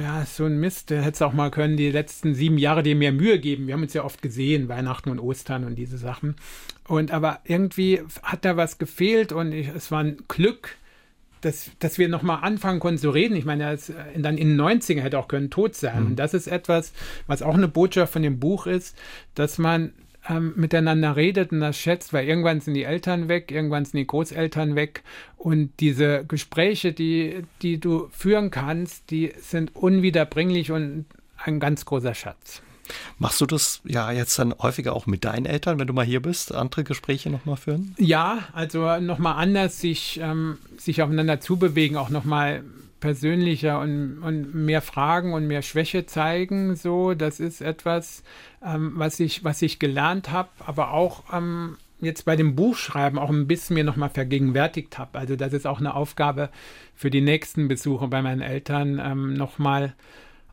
ja, 0.00 0.24
so 0.24 0.46
ein 0.46 0.58
Mist, 0.58 0.88
der 0.88 1.02
hätte 1.02 1.16
es 1.16 1.20
auch 1.20 1.34
mal 1.34 1.50
können, 1.50 1.76
die 1.76 1.90
letzten 1.90 2.34
sieben 2.34 2.56
Jahre 2.56 2.82
dir 2.82 2.96
mehr 2.96 3.12
Mühe 3.12 3.38
geben. 3.38 3.66
Wir 3.66 3.74
haben 3.74 3.82
uns 3.82 3.92
ja 3.92 4.02
oft 4.02 4.22
gesehen, 4.22 4.70
Weihnachten 4.70 5.10
und 5.10 5.18
Ostern 5.18 5.64
und 5.64 5.74
diese 5.74 5.98
Sachen. 5.98 6.36
Und 6.88 7.10
aber 7.10 7.40
irgendwie 7.44 8.00
hat 8.22 8.46
da 8.46 8.56
was 8.56 8.78
gefehlt 8.78 9.30
und 9.30 9.52
ich, 9.52 9.68
es 9.68 9.90
war 9.90 10.00
ein 10.00 10.16
Glück, 10.26 10.78
dass, 11.42 11.70
dass 11.80 11.98
wir 11.98 12.08
nochmal 12.08 12.38
anfangen 12.40 12.80
konnten 12.80 12.98
zu 12.98 13.10
reden. 13.10 13.36
Ich 13.36 13.44
meine, 13.44 13.74
ist 13.74 13.90
äh, 13.90 13.94
dann 14.16 14.38
in 14.38 14.56
den 14.56 14.58
90ern 14.58 15.02
hätte 15.02 15.18
auch 15.18 15.28
können 15.28 15.50
tot 15.50 15.74
sein. 15.74 16.00
Mhm. 16.00 16.06
Und 16.06 16.16
das 16.16 16.32
ist 16.32 16.46
etwas, 16.46 16.94
was 17.26 17.42
auch 17.42 17.56
eine 17.56 17.68
Botschaft 17.68 18.14
von 18.14 18.22
dem 18.22 18.40
Buch 18.40 18.66
ist, 18.66 18.96
dass 19.34 19.58
man 19.58 19.92
ähm, 20.28 20.52
miteinander 20.56 21.16
redet 21.16 21.52
und 21.52 21.60
das 21.60 21.78
schätzt, 21.78 22.12
weil 22.12 22.26
irgendwann 22.26 22.60
sind 22.60 22.74
die 22.74 22.84
Eltern 22.84 23.28
weg, 23.28 23.50
irgendwann 23.50 23.84
sind 23.84 23.98
die 23.98 24.06
Großeltern 24.06 24.74
weg 24.74 25.02
und 25.36 25.70
diese 25.80 26.24
Gespräche, 26.24 26.92
die, 26.92 27.44
die 27.62 27.78
du 27.78 28.08
führen 28.10 28.50
kannst, 28.50 29.10
die 29.10 29.32
sind 29.38 29.74
unwiederbringlich 29.74 30.72
und 30.72 31.06
ein 31.38 31.60
ganz 31.60 31.84
großer 31.84 32.14
Schatz. 32.14 32.62
Machst 33.18 33.40
du 33.40 33.46
das 33.46 33.80
ja 33.84 34.12
jetzt 34.12 34.38
dann 34.38 34.54
häufiger 34.60 34.94
auch 34.94 35.06
mit 35.06 35.24
deinen 35.24 35.46
Eltern, 35.46 35.78
wenn 35.78 35.86
du 35.86 35.92
mal 35.92 36.04
hier 36.04 36.22
bist, 36.22 36.54
andere 36.54 36.84
Gespräche 36.84 37.30
nochmal 37.30 37.56
führen? 37.56 37.94
Ja, 37.98 38.38
also 38.52 39.00
nochmal 39.00 39.42
anders 39.42 39.80
sich, 39.80 40.20
ähm, 40.22 40.58
sich 40.76 41.02
aufeinander 41.02 41.40
zubewegen, 41.40 41.96
auch 41.96 42.10
nochmal 42.10 42.62
persönlicher 43.06 43.78
und, 43.78 44.18
und 44.18 44.52
mehr 44.52 44.82
Fragen 44.82 45.32
und 45.32 45.46
mehr 45.46 45.62
Schwäche 45.62 46.06
zeigen. 46.06 46.74
So, 46.74 47.14
das 47.14 47.38
ist 47.38 47.60
etwas, 47.60 48.24
ähm, 48.64 48.94
was, 48.96 49.20
ich, 49.20 49.44
was 49.44 49.62
ich 49.62 49.78
gelernt 49.78 50.32
habe, 50.32 50.48
aber 50.58 50.90
auch 50.90 51.22
ähm, 51.32 51.76
jetzt 52.00 52.24
bei 52.24 52.34
dem 52.34 52.56
Buchschreiben 52.56 53.16
auch 53.16 53.30
ein 53.30 53.46
bisschen 53.46 53.74
mir 53.74 53.84
nochmal 53.84 54.10
vergegenwärtigt 54.10 54.98
habe. 54.98 55.20
Also 55.20 55.36
das 55.36 55.52
ist 55.52 55.68
auch 55.68 55.78
eine 55.78 55.94
Aufgabe 55.94 56.50
für 56.96 57.10
die 57.10 57.20
nächsten 57.20 57.68
Besuche 57.68 58.08
bei 58.08 58.22
meinen 58.22 58.42
Eltern, 58.42 59.00
ähm, 59.00 59.34
nochmal 59.34 59.94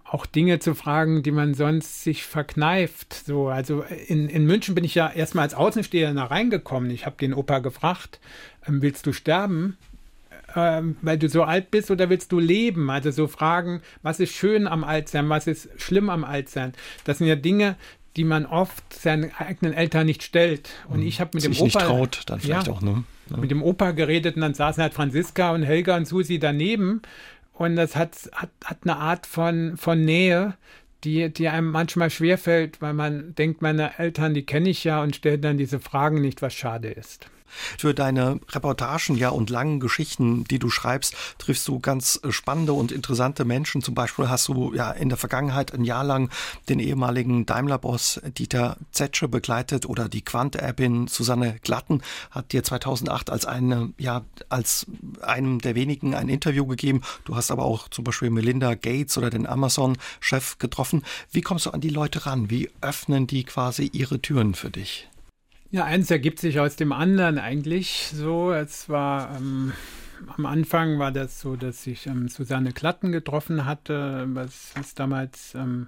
auch 0.04 0.28
Dinge 0.28 0.60
zu 0.60 0.76
fragen, 0.76 1.24
die 1.24 1.32
man 1.32 1.56
sonst 1.56 2.04
sich 2.04 2.24
verkneift. 2.24 3.16
So, 3.26 3.48
also 3.48 3.84
in, 4.06 4.30
in 4.30 4.46
München 4.46 4.76
bin 4.76 4.84
ich 4.84 4.94
ja 4.94 5.10
erstmal 5.10 5.46
als 5.46 5.56
Außenstehender 5.56 6.26
reingekommen. 6.26 6.92
Ich 6.92 7.08
habe 7.08 7.16
den 7.20 7.34
Opa 7.34 7.60
gefragt, 7.60 8.20
ähm, 8.68 8.84
willst 8.84 9.08
du 9.08 9.12
sterben? 9.12 9.76
Ähm, 10.56 10.98
weil 11.02 11.18
du 11.18 11.30
so 11.30 11.44
alt 11.44 11.72
bist 11.72 11.90
oder 11.90 12.10
willst 12.10 12.32
du 12.32 12.40
leben? 12.40 12.90
Also 12.90 13.12
so 13.12 13.28
Fragen, 13.28 13.82
was 14.02 14.20
ist 14.20 14.34
schön 14.34 14.68
am 14.68 14.84
Altsein, 14.84 15.28
was 15.30 15.48
ist 15.48 15.70
schlimm 15.78 16.10
am 16.10 16.24
Altsein? 16.24 16.74
Das 17.06 17.18
sind 17.18 17.28
ja 17.28 17.36
Dinge, 17.36 17.76
die 18.16 18.24
man 18.24 18.46
oft 18.46 18.94
seinen 18.94 19.32
eigenen 19.38 19.74
Eltern 19.74 20.06
nicht 20.06 20.22
stellt. 20.22 20.70
Und 20.90 21.02
ich 21.02 21.20
habe 21.20 21.32
mit 21.34 21.44
dem 21.44 21.54
Opa 21.54 21.64
nicht 21.64 21.80
traut, 21.80 22.22
dann 22.28 22.40
vielleicht 22.40 22.68
ja, 22.68 22.74
auch, 22.74 22.82
ne? 22.82 23.04
Ja. 23.30 23.38
Mit 23.38 23.52
dem 23.52 23.64
Opa 23.64 23.92
geredet 23.92 24.36
und 24.36 24.42
dann 24.42 24.54
saßen 24.54 24.84
halt 24.84 24.94
Franziska 24.94 25.52
und 25.52 25.64
Helga 25.64 25.96
und 25.96 26.08
Susi 26.08 26.40
daneben 26.40 27.02
und 27.54 27.76
das 27.76 27.96
hat, 27.96 28.30
hat, 28.34 28.50
hat 28.64 28.80
eine 28.84 28.98
Art 28.98 29.26
von, 29.26 29.78
von 29.78 30.04
Nähe, 30.04 30.56
die, 31.04 31.32
die 31.32 31.48
einem 31.48 31.72
manchmal 31.72 32.10
schwerfällt, 32.10 32.82
weil 32.82 32.94
man 32.94 33.36
denkt, 33.36 33.62
meine 33.62 33.98
Eltern, 34.00 34.34
die 34.34 34.46
kenne 34.46 34.70
ich 34.70 34.84
ja 34.84 35.02
und 35.02 35.16
stellt 35.16 35.44
dann 35.44 35.58
diese 35.58 35.80
Fragen 35.80 36.22
nicht, 36.22 36.42
was 36.42 36.54
schade 36.54 36.90
ist. 36.90 37.28
Für 37.78 37.94
deine 37.94 38.40
Reportagen 38.50 38.94
ja 39.18 39.30
und 39.30 39.50
langen 39.50 39.80
Geschichten, 39.80 40.44
die 40.46 40.60
du 40.60 40.70
schreibst, 40.70 41.16
triffst 41.38 41.68
du 41.68 41.80
ganz 41.80 42.20
äh, 42.24 42.32
spannende 42.32 42.74
und 42.74 42.92
interessante 42.92 43.46
Menschen. 43.46 43.82
Zum 43.82 43.96
Beispiel 43.96 44.30
hast 44.30 44.48
du 44.48 44.74
ja 44.74 44.92
in 44.92 45.10
der 45.10 45.18
Vergangenheit 45.18 45.74
ein 45.74 45.84
Jahr 45.84 46.04
lang 46.04 46.30
den 46.70 46.80
ehemaligen 46.80 47.46
Daimler-Boss 47.46 48.22
Dieter 48.38 48.78
Zetsche 48.92 49.28
begleitet 49.28 49.86
oder 49.86 50.10
die 50.10 50.22
Quant-Erbin 50.22 51.08
Susanne 51.08 51.58
Glatten 51.64 52.02
hat 52.32 52.52
dir 52.52 52.64
2008 52.64 53.30
als 53.30 53.46
eine, 53.46 53.94
ja, 53.98 54.24
als 54.50 54.86
einem 55.22 55.60
der 55.60 55.76
wenigen 55.76 56.16
ein 56.16 56.30
Interview 56.30 56.66
gegeben. 56.66 57.02
Du 57.26 57.36
hast 57.36 57.52
aber 57.52 57.64
auch 57.66 57.88
zum 57.90 58.04
Beispiel 58.04 58.30
Melinda 58.30 58.76
Gates 58.76 59.18
oder 59.18 59.30
den 59.30 59.48
Amazon-Chef 59.48 60.58
getroffen. 60.58 61.04
Wie 61.32 61.42
kommst 61.42 61.66
du 61.66 61.72
an 61.72 61.82
die 61.82 61.90
Leute 61.90 62.26
ran? 62.26 62.50
Wie 62.50 62.70
öffnen 62.82 63.28
die 63.28 63.44
quasi 63.44 63.90
ihre 63.94 64.22
Türen 64.22 64.54
für 64.54 64.70
dich? 64.70 65.10
Ja, 65.74 65.86
eins 65.86 66.12
ergibt 66.12 66.38
sich 66.38 66.60
aus 66.60 66.76
dem 66.76 66.92
anderen 66.92 67.40
eigentlich 67.40 68.12
so. 68.14 68.54
Es 68.54 68.90
war 68.90 69.36
ähm, 69.36 69.74
am 70.38 70.46
Anfang 70.46 71.00
war 71.00 71.12
das 71.12 71.42
so, 71.42 71.56
dass 71.56 71.88
ich 71.88 72.06
ähm, 72.06 72.28
Susanne 72.28 72.74
Klatten 72.74 73.12
getroffen 73.12 73.66
hatte, 73.66 74.28
was, 74.28 74.74
was 74.76 74.94
damals 74.94 75.56
ähm, 75.56 75.88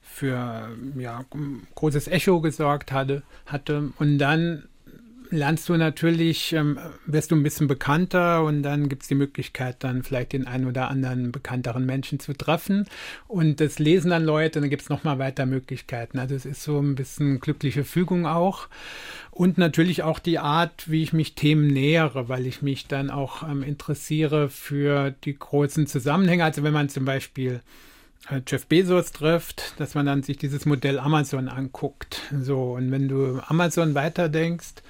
für 0.00 0.68
ja, 0.96 1.24
großes 1.74 2.06
Echo 2.06 2.40
gesorgt 2.40 2.92
hatte, 2.92 3.24
hatte. 3.46 3.90
Und 3.98 4.18
dann 4.18 4.68
lernst 5.30 5.68
du 5.68 5.76
natürlich, 5.76 6.52
ähm, 6.52 6.78
wirst 7.06 7.30
du 7.30 7.36
ein 7.36 7.42
bisschen 7.42 7.68
bekannter 7.68 8.44
und 8.44 8.62
dann 8.62 8.88
gibt 8.88 9.02
es 9.02 9.08
die 9.08 9.14
Möglichkeit, 9.14 9.76
dann 9.80 10.02
vielleicht 10.02 10.32
den 10.32 10.46
einen 10.46 10.66
oder 10.66 10.88
anderen 10.88 11.32
bekannteren 11.32 11.86
Menschen 11.86 12.20
zu 12.20 12.32
treffen. 12.32 12.86
Und 13.28 13.60
das 13.60 13.78
lesen 13.78 14.10
dann 14.10 14.24
Leute, 14.24 14.60
dann 14.60 14.70
gibt 14.70 14.82
es 14.82 14.88
nochmal 14.88 15.18
weiter 15.18 15.46
Möglichkeiten. 15.46 16.18
Also 16.18 16.34
es 16.34 16.46
ist 16.46 16.62
so 16.62 16.78
ein 16.80 16.94
bisschen 16.94 17.40
glückliche 17.40 17.84
Fügung 17.84 18.26
auch. 18.26 18.68
Und 19.30 19.58
natürlich 19.58 20.02
auch 20.02 20.18
die 20.18 20.38
Art, 20.38 20.90
wie 20.90 21.02
ich 21.02 21.12
mich 21.12 21.34
Themen 21.34 21.66
nähere, 21.66 22.28
weil 22.28 22.46
ich 22.46 22.62
mich 22.62 22.86
dann 22.86 23.10
auch 23.10 23.42
ähm, 23.42 23.62
interessiere 23.62 24.48
für 24.48 25.14
die 25.24 25.38
großen 25.38 25.86
Zusammenhänge. 25.86 26.44
Also 26.44 26.62
wenn 26.62 26.72
man 26.72 26.88
zum 26.88 27.04
Beispiel 27.04 27.60
Jeff 28.46 28.66
Bezos 28.66 29.12
trifft, 29.12 29.78
dass 29.78 29.94
man 29.94 30.06
dann 30.06 30.22
sich 30.22 30.36
dieses 30.36 30.66
Modell 30.66 30.98
Amazon 30.98 31.48
anguckt. 31.48 32.22
So, 32.40 32.72
und 32.74 32.90
wenn 32.90 33.08
du 33.08 33.40
Amazon 33.46 33.94
weiterdenkst, 33.94 34.82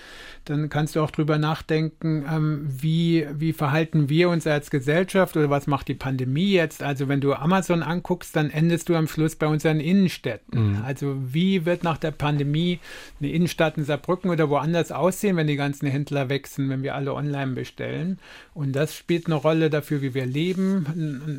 dann 0.49 0.68
kannst 0.68 0.97
du 0.97 1.01
auch 1.01 1.11
drüber 1.11 1.38
nachdenken, 1.38 2.24
ähm, 2.30 2.66
wie, 2.68 3.26
wie 3.32 3.53
verhalten 3.53 4.09
wir 4.09 4.30
uns 4.30 4.47
als 4.47 4.70
Gesellschaft 4.70 5.36
oder 5.36 5.51
was 5.51 5.66
macht 5.66 5.88
die 5.88 5.94
Pandemie 5.94 6.53
jetzt? 6.53 6.82
Also 6.82 7.09
wenn 7.09 7.20
du 7.20 7.34
Amazon 7.34 7.82
anguckst, 7.82 8.36
dann 8.36 8.51
endest 8.51 8.88
du 8.88 8.94
am 8.94 9.09
Schluss 9.09 9.36
bei 9.36 9.47
unseren 9.47 9.80
Innenstädten. 9.80 10.70
Mhm. 10.70 10.82
Also 10.84 11.16
wie 11.20 11.66
wird 11.66 11.82
nach 11.82 11.99
der 11.99 12.12
Pandemie 12.12 12.78
eine 13.20 13.30
Innenstadt 13.30 13.76
in 13.76 13.84
Saarbrücken 13.84 14.30
oder 14.30 14.49
woanders 14.49 14.92
aussehen, 14.92 15.36
wenn 15.36 15.49
die 15.49 15.57
ganzen 15.57 15.86
Händler 15.86 16.28
wechseln, 16.28 16.68
wenn 16.68 16.82
wir 16.82 16.94
alle 16.94 17.12
online 17.12 17.53
bestellen? 17.53 18.18
Und 18.55 18.72
das 18.72 18.94
spielt 18.94 19.26
eine 19.26 19.34
Rolle 19.34 19.68
dafür, 19.68 20.01
wie 20.01 20.14
wir 20.14 20.26
leben. 20.26 20.86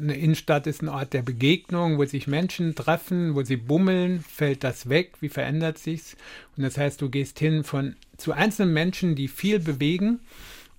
Eine 0.04 0.16
Innenstadt 0.16 0.68
ist 0.68 0.82
ein 0.82 0.90
Ort 0.90 1.14
der 1.14 1.22
Begegnung, 1.22 1.98
wo 1.98 2.06
sich 2.06 2.28
Menschen 2.28 2.76
treffen, 2.76 3.36
wo 3.36 3.44
sie 3.44 3.58
bummeln. 3.58 4.20
Fällt 4.20 4.64
das 4.64 4.90
weg? 4.90 5.14
Wie 5.22 5.30
verändert 5.30 5.78
sich's? 5.78 6.18
Und 6.58 6.64
das 6.64 6.78
heißt, 6.78 7.02
du 7.02 7.10
gehst 7.10 7.40
hin 7.40 7.64
von 7.64 7.96
zu 8.18 8.34
einzelnen 8.34 8.74
Menschen, 8.74 9.16
die 9.16 9.28
viel 9.28 9.60
bewegen 9.60 10.20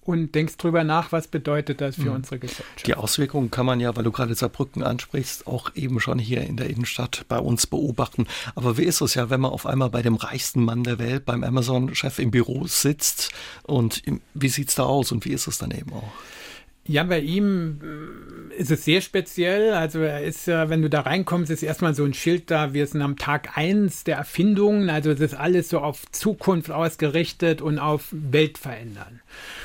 und 0.08 0.34
denkst 0.34 0.56
drüber 0.56 0.84
nach, 0.84 1.12
was 1.12 1.28
bedeutet 1.28 1.82
das 1.82 1.96
für 1.96 2.08
mhm. 2.08 2.16
unsere 2.16 2.38
Gesellschaft. 2.38 2.86
Die 2.86 2.94
Auswirkungen 2.94 3.50
kann 3.50 3.66
man 3.66 3.78
ja, 3.78 3.94
weil 3.94 4.04
du 4.04 4.10
gerade 4.10 4.34
Saarbrücken 4.34 4.82
ansprichst, 4.82 5.46
auch 5.46 5.74
eben 5.74 6.00
schon 6.00 6.18
hier 6.18 6.40
in 6.40 6.56
der 6.56 6.70
Innenstadt 6.70 7.26
bei 7.28 7.38
uns 7.38 7.66
beobachten. 7.66 8.26
Aber 8.54 8.78
wie 8.78 8.84
ist 8.84 9.02
es 9.02 9.14
ja, 9.14 9.28
wenn 9.28 9.42
man 9.42 9.50
auf 9.50 9.66
einmal 9.66 9.90
bei 9.90 10.00
dem 10.00 10.14
reichsten 10.14 10.64
Mann 10.64 10.82
der 10.82 10.98
Welt, 10.98 11.26
beim 11.26 11.44
Amazon-Chef 11.44 12.18
im 12.20 12.30
Büro 12.30 12.66
sitzt 12.66 13.32
und 13.64 14.02
wie 14.32 14.48
sieht 14.48 14.70
es 14.70 14.76
da 14.76 14.84
aus 14.84 15.12
und 15.12 15.26
wie 15.26 15.32
ist 15.32 15.46
es 15.46 15.58
dann 15.58 15.72
eben 15.72 15.92
auch? 15.92 16.12
Ja, 16.88 17.04
bei 17.04 17.20
ihm 17.20 17.80
äh, 17.82 18.60
ist 18.60 18.70
es 18.70 18.84
sehr 18.84 19.02
speziell. 19.02 19.74
Also 19.74 20.00
er 20.00 20.24
ist 20.24 20.46
ja, 20.46 20.70
wenn 20.70 20.80
du 20.80 20.88
da 20.88 21.02
reinkommst, 21.02 21.50
ist 21.50 21.62
erstmal 21.62 21.94
so 21.94 22.04
ein 22.04 22.14
Schild 22.14 22.50
da, 22.50 22.72
wir 22.72 22.86
sind 22.86 23.02
am 23.02 23.16
Tag 23.16 23.58
eins 23.58 24.04
der 24.04 24.16
Erfindungen. 24.16 24.88
Also 24.88 25.10
es 25.10 25.20
ist 25.20 25.34
alles 25.34 25.68
so 25.68 25.80
auf 25.80 26.10
Zukunft 26.12 26.70
ausgerichtet 26.70 27.60
und 27.60 27.78
auf 27.78 28.08
Welt 28.10 28.56
verändern. 28.56 29.20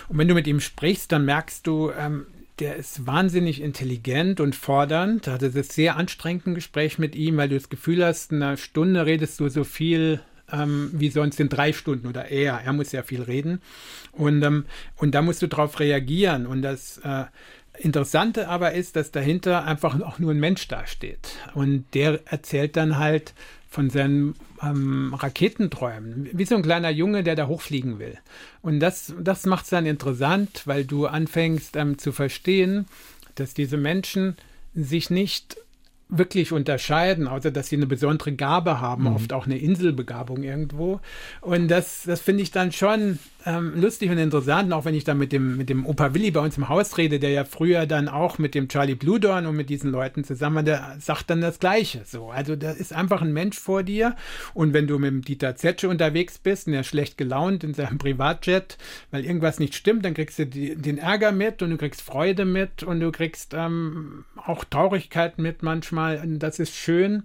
Und 0.10 0.18
wenn 0.18 0.28
du 0.28 0.34
mit 0.34 0.48
ihm 0.48 0.60
sprichst, 0.60 1.14
dann 1.14 1.24
merkst 1.24 1.66
du, 1.66 1.92
ähm, 1.98 2.28
der 2.60 2.76
ist 2.76 3.08
wahnsinnig 3.08 3.62
intelligent 3.62 4.42
und 4.42 4.54
fordernd. 4.54 5.30
Also 5.30 5.48
es 5.48 5.56
ist 5.56 5.72
sehr 5.72 5.96
anstrengend 5.96 6.48
ein 6.48 6.56
Gespräch 6.56 7.00
mit 7.00 7.16
ihm, 7.16 7.38
weil 7.38 7.50
du 7.50 7.56
das 7.56 7.70
Gefühl 7.70 8.06
hast, 8.06 8.34
in 8.34 8.44
einer 8.44 8.58
Stunde 8.58 9.06
redest 9.06 9.40
du 9.40 9.48
so 9.48 9.64
viel 9.64 10.20
ähm, 10.54 10.92
wie 10.94 11.10
sonst 11.10 11.40
in 11.40 11.50
drei 11.50 11.74
Stunden 11.74 12.08
oder 12.08 12.30
eher. 12.30 12.62
Er 12.64 12.74
muss 12.74 12.92
ja 12.92 13.04
viel 13.04 13.24
reden. 13.24 13.62
Und, 14.12 14.44
ähm, 14.44 14.66
und 14.96 15.16
da 15.16 15.22
musst 15.22 15.42
du 15.42 15.48
drauf 15.48 15.80
reagieren. 15.80 16.46
Und 16.46 16.62
das 16.62 17.00
äh, 17.00 17.26
Interessante 17.78 18.50
aber 18.50 18.74
ist, 18.74 18.96
dass 18.96 19.12
dahinter 19.12 19.66
einfach 19.66 20.00
auch 20.02 20.20
nur 20.20 20.32
ein 20.32 20.40
Mensch 20.40 20.68
dasteht. 20.68 21.36
Und 21.56 21.86
der 21.94 22.20
erzählt 22.26 22.78
dann 22.78 23.00
halt 23.00 23.34
von 23.68 23.90
seinen 23.90 24.36
ähm, 24.62 25.14
Raketenträumen, 25.16 26.30
wie 26.32 26.46
so 26.46 26.56
ein 26.56 26.62
kleiner 26.62 26.92
Junge, 26.92 27.24
der 27.24 27.36
da 27.36 27.48
hochfliegen 27.48 27.98
will. 27.98 28.20
Und 28.62 28.80
das, 28.80 29.14
das 29.20 29.48
macht 29.48 29.64
es 29.64 29.72
dann 29.72 29.88
interessant, 29.88 30.62
weil 30.66 30.86
du 30.86 31.08
anfängst 31.08 31.76
ähm, 31.76 31.98
zu 31.98 32.12
verstehen, 32.12 32.86
dass 33.34 33.56
diese 33.56 33.78
Menschen 33.78 34.38
sich 34.76 35.10
nicht 35.10 35.58
wirklich 36.18 36.52
unterscheiden, 36.52 37.28
außer 37.28 37.52
dass 37.52 37.70
sie 37.70 37.76
eine 37.76 37.88
besondere 37.88 38.34
Gabe 38.34 38.80
haben, 38.82 39.04
mhm. 39.04 39.16
oft 39.16 39.34
auch 39.34 39.46
eine 39.46 39.58
Inselbegabung 39.58 40.44
irgendwo. 40.44 41.00
Und 41.42 41.68
das, 41.68 42.04
das 42.04 42.22
finde 42.22 42.44
ich 42.44 42.52
dann 42.52 42.72
schon 42.72 43.20
ähm, 43.46 43.80
lustig 43.80 44.10
und 44.10 44.18
interessant, 44.18 44.72
auch 44.74 44.86
wenn 44.86 44.96
ich 44.96 45.04
da 45.04 45.14
mit 45.14 45.32
dem, 45.32 45.58
mit 45.58 45.70
dem 45.70 45.86
Opa 45.86 46.14
Willi 46.14 46.32
bei 46.32 46.40
uns 46.40 46.58
im 46.58 46.70
Haus 46.70 46.98
rede, 46.98 47.20
der 47.20 47.32
ja 47.32 47.46
früher 47.46 47.86
dann 47.86 48.08
auch 48.08 48.38
mit 48.38 48.56
dem 48.56 48.68
Charlie 48.68 48.96
Bludorn 48.96 49.46
und 49.46 49.56
mit 49.56 49.70
diesen 49.70 49.92
Leuten 49.92 50.24
zusammen, 50.24 50.56
war, 50.56 50.64
der 50.64 50.98
sagt 51.00 51.30
dann 51.30 51.42
das 51.42 51.60
Gleiche. 51.60 52.02
So, 52.06 52.30
also 52.30 52.56
da 52.56 52.72
ist 52.72 52.94
einfach 52.94 53.22
ein 53.22 53.34
Mensch 53.34 53.58
vor 53.58 53.84
dir 53.84 54.16
und 54.54 54.74
wenn 54.74 54.88
du 54.88 54.98
mit 55.00 55.12
dem 55.12 55.22
Dieter 55.22 55.56
Zetsche 55.56 55.90
unterwegs 55.90 56.38
bist 56.38 56.68
und 56.68 56.74
er 56.74 56.82
ist 56.82 56.88
schlecht 56.88 57.18
gelaunt 57.18 57.64
in 57.64 57.74
seinem 57.74 57.98
Privatjet, 57.98 58.78
weil 59.12 59.26
irgendwas 59.26 59.60
nicht 59.60 59.76
stimmt, 59.76 60.06
dann 60.06 60.14
kriegst 60.14 60.40
du 60.40 60.46
die, 60.46 60.76
den 60.76 60.98
Ärger 60.98 61.32
mit 61.32 61.62
und 61.62 61.72
du 61.72 61.78
kriegst 61.78 62.02
Freude 62.02 62.46
mit 62.46 62.84
und 62.84 63.00
du 63.00 63.12
kriegst 63.12 63.54
ähm, 63.54 64.26
auch 64.36 64.64
Traurigkeit 64.64 65.38
mit 65.38 65.64
manchmal. 65.64 66.20
Und 66.20 66.40
das 66.40 66.60
ist 66.60 66.76
schön, 66.76 67.24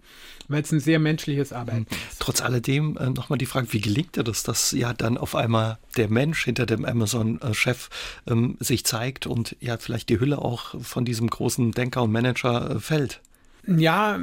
weil 0.49 0.63
es 0.63 0.73
ein 0.73 0.81
sehr 0.81 0.99
menschliches 0.99 1.53
Arbeiten 1.53 1.87
ist. 2.09 2.21
Trotz 2.21 2.41
alledem 2.41 2.97
äh, 2.97 3.11
nochmal 3.11 3.39
die 3.39 3.47
Frage, 3.47 3.73
wie 3.73 3.81
gelingt 3.81 4.17
dir 4.17 4.25
das, 4.25 4.43
dass 4.43 4.73
ja 4.73 4.93
dann 4.93 5.19
auf 5.19 5.35
einmal 5.35 5.79
der 5.97 6.08
Mensch 6.09 6.45
hinter 6.45 6.67
dem 6.67 6.85
Amazon-Chef 6.85 7.89
ähm, 8.27 8.57
sich 8.61 8.85
zeigt 8.85 9.27
und 9.27 9.57
ja 9.61 9.77
vielleicht 9.79 10.09
die 10.09 10.21
Hülle 10.21 10.39
auch 10.39 10.81
von 10.81 11.05
diesem 11.05 11.29
großen 11.29 11.73
Denker 11.73 12.03
und 12.03 12.13
Manager 12.13 12.77
äh, 12.77 12.81
fällt? 12.81 13.21
Ja, 13.67 14.19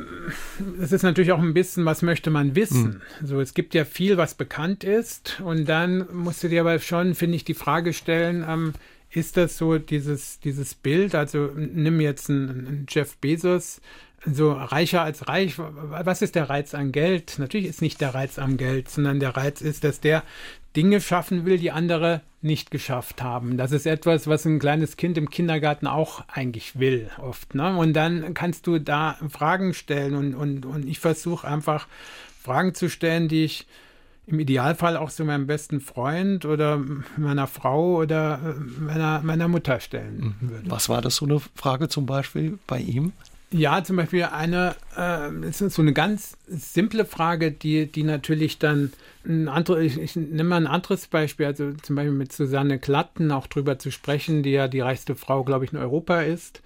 es 0.81 0.91
ist 0.91 1.03
natürlich 1.03 1.31
auch 1.31 1.41
ein 1.41 1.53
bisschen, 1.53 1.85
was 1.85 2.01
möchte 2.01 2.31
man 2.31 2.55
wissen. 2.55 3.01
Mhm. 3.21 3.27
So, 3.27 3.39
es 3.39 3.53
gibt 3.53 3.75
ja 3.75 3.85
viel, 3.85 4.17
was 4.17 4.33
bekannt 4.33 4.83
ist. 4.83 5.39
Und 5.43 5.69
dann 5.69 6.07
musst 6.11 6.43
du 6.43 6.49
dir 6.49 6.61
aber 6.61 6.79
schon, 6.79 7.13
finde 7.13 7.35
ich, 7.35 7.43
die 7.43 7.53
Frage 7.53 7.93
stellen, 7.93 8.43
ähm, 8.47 8.73
ist 9.11 9.37
das 9.37 9.57
so 9.57 9.77
dieses, 9.77 10.39
dieses 10.39 10.73
Bild? 10.73 11.13
Also 11.13 11.51
nimm 11.55 12.01
jetzt 12.01 12.29
einen, 12.29 12.49
einen 12.49 12.85
Jeff 12.89 13.17
Bezos, 13.17 13.81
so 14.25 14.51
reicher 14.51 15.03
als 15.03 15.27
reich. 15.27 15.55
Was 15.57 16.21
ist 16.21 16.35
der 16.35 16.49
Reiz 16.49 16.73
an 16.73 16.91
Geld? 16.91 17.35
Natürlich 17.37 17.67
ist 17.67 17.81
nicht 17.81 18.01
der 18.01 18.15
Reiz 18.15 18.39
am 18.39 18.57
Geld, 18.57 18.89
sondern 18.89 19.19
der 19.19 19.37
Reiz 19.37 19.61
ist, 19.61 19.83
dass 19.83 19.99
der 19.99 20.23
Dinge 20.75 21.01
schaffen 21.01 21.45
will, 21.45 21.57
die 21.57 21.71
andere 21.71 22.21
nicht 22.41 22.69
geschafft 22.69 23.23
haben. 23.23 23.57
Das 23.57 23.71
ist 23.71 23.87
etwas, 23.87 24.27
was 24.27 24.45
ein 24.45 24.59
kleines 24.59 24.97
Kind 24.97 25.17
im 25.17 25.29
Kindergarten 25.29 25.87
auch 25.87 26.23
eigentlich 26.27 26.77
will, 26.79 27.09
oft. 27.21 27.55
Ne? 27.55 27.75
Und 27.75 27.93
dann 27.93 28.33
kannst 28.33 28.67
du 28.67 28.79
da 28.79 29.17
Fragen 29.29 29.73
stellen 29.73 30.15
und, 30.15 30.35
und, 30.35 30.65
und 30.65 30.87
ich 30.87 30.99
versuche 30.99 31.47
einfach 31.47 31.87
Fragen 32.41 32.75
zu 32.75 32.89
stellen, 32.89 33.27
die 33.27 33.45
ich 33.45 33.65
im 34.27 34.39
Idealfall 34.39 34.97
auch 34.97 35.11
zu 35.11 35.23
meinem 35.23 35.47
besten 35.47 35.81
Freund 35.81 36.45
oder 36.45 36.81
meiner 37.17 37.47
Frau 37.47 37.97
oder 37.97 38.55
meiner, 38.79 39.21
meiner 39.21 39.47
Mutter 39.47 39.79
stellen 39.79 40.35
mhm. 40.39 40.49
würde. 40.49 40.71
Was 40.71 40.89
war 40.89 41.01
das 41.01 41.17
so 41.17 41.25
eine 41.25 41.39
Frage 41.55 41.89
zum 41.89 42.05
Beispiel 42.05 42.57
bei 42.67 42.79
ihm? 42.79 43.13
Ja, 43.57 43.81
zum 43.85 43.95
Beispiel 43.95 44.23
eine, 44.23 44.75
äh, 44.97 45.47
ist 45.47 45.59
so 45.59 45.81
eine 45.81 45.93
ganz 45.93 46.35
simple 46.45 47.05
Frage, 47.05 47.53
die, 47.53 47.89
die 47.89 48.03
natürlich 48.03 48.59
dann 48.59 48.91
ein 49.25 49.47
andere, 49.47 49.81
ich, 49.81 49.97
ich 49.97 50.17
nehme 50.17 50.49
mal 50.49 50.57
ein 50.57 50.67
anderes 50.67 51.07
Beispiel, 51.07 51.45
also 51.45 51.71
zum 51.71 51.95
Beispiel 51.95 52.11
mit 52.11 52.33
Susanne 52.33 52.79
Klatten 52.79 53.31
auch 53.31 53.47
drüber 53.47 53.79
zu 53.79 53.91
sprechen, 53.91 54.43
die 54.43 54.51
ja 54.51 54.67
die 54.67 54.81
reichste 54.81 55.15
Frau, 55.15 55.45
glaube 55.45 55.63
ich, 55.63 55.71
in 55.71 55.79
Europa 55.79 56.19
ist. 56.19 56.61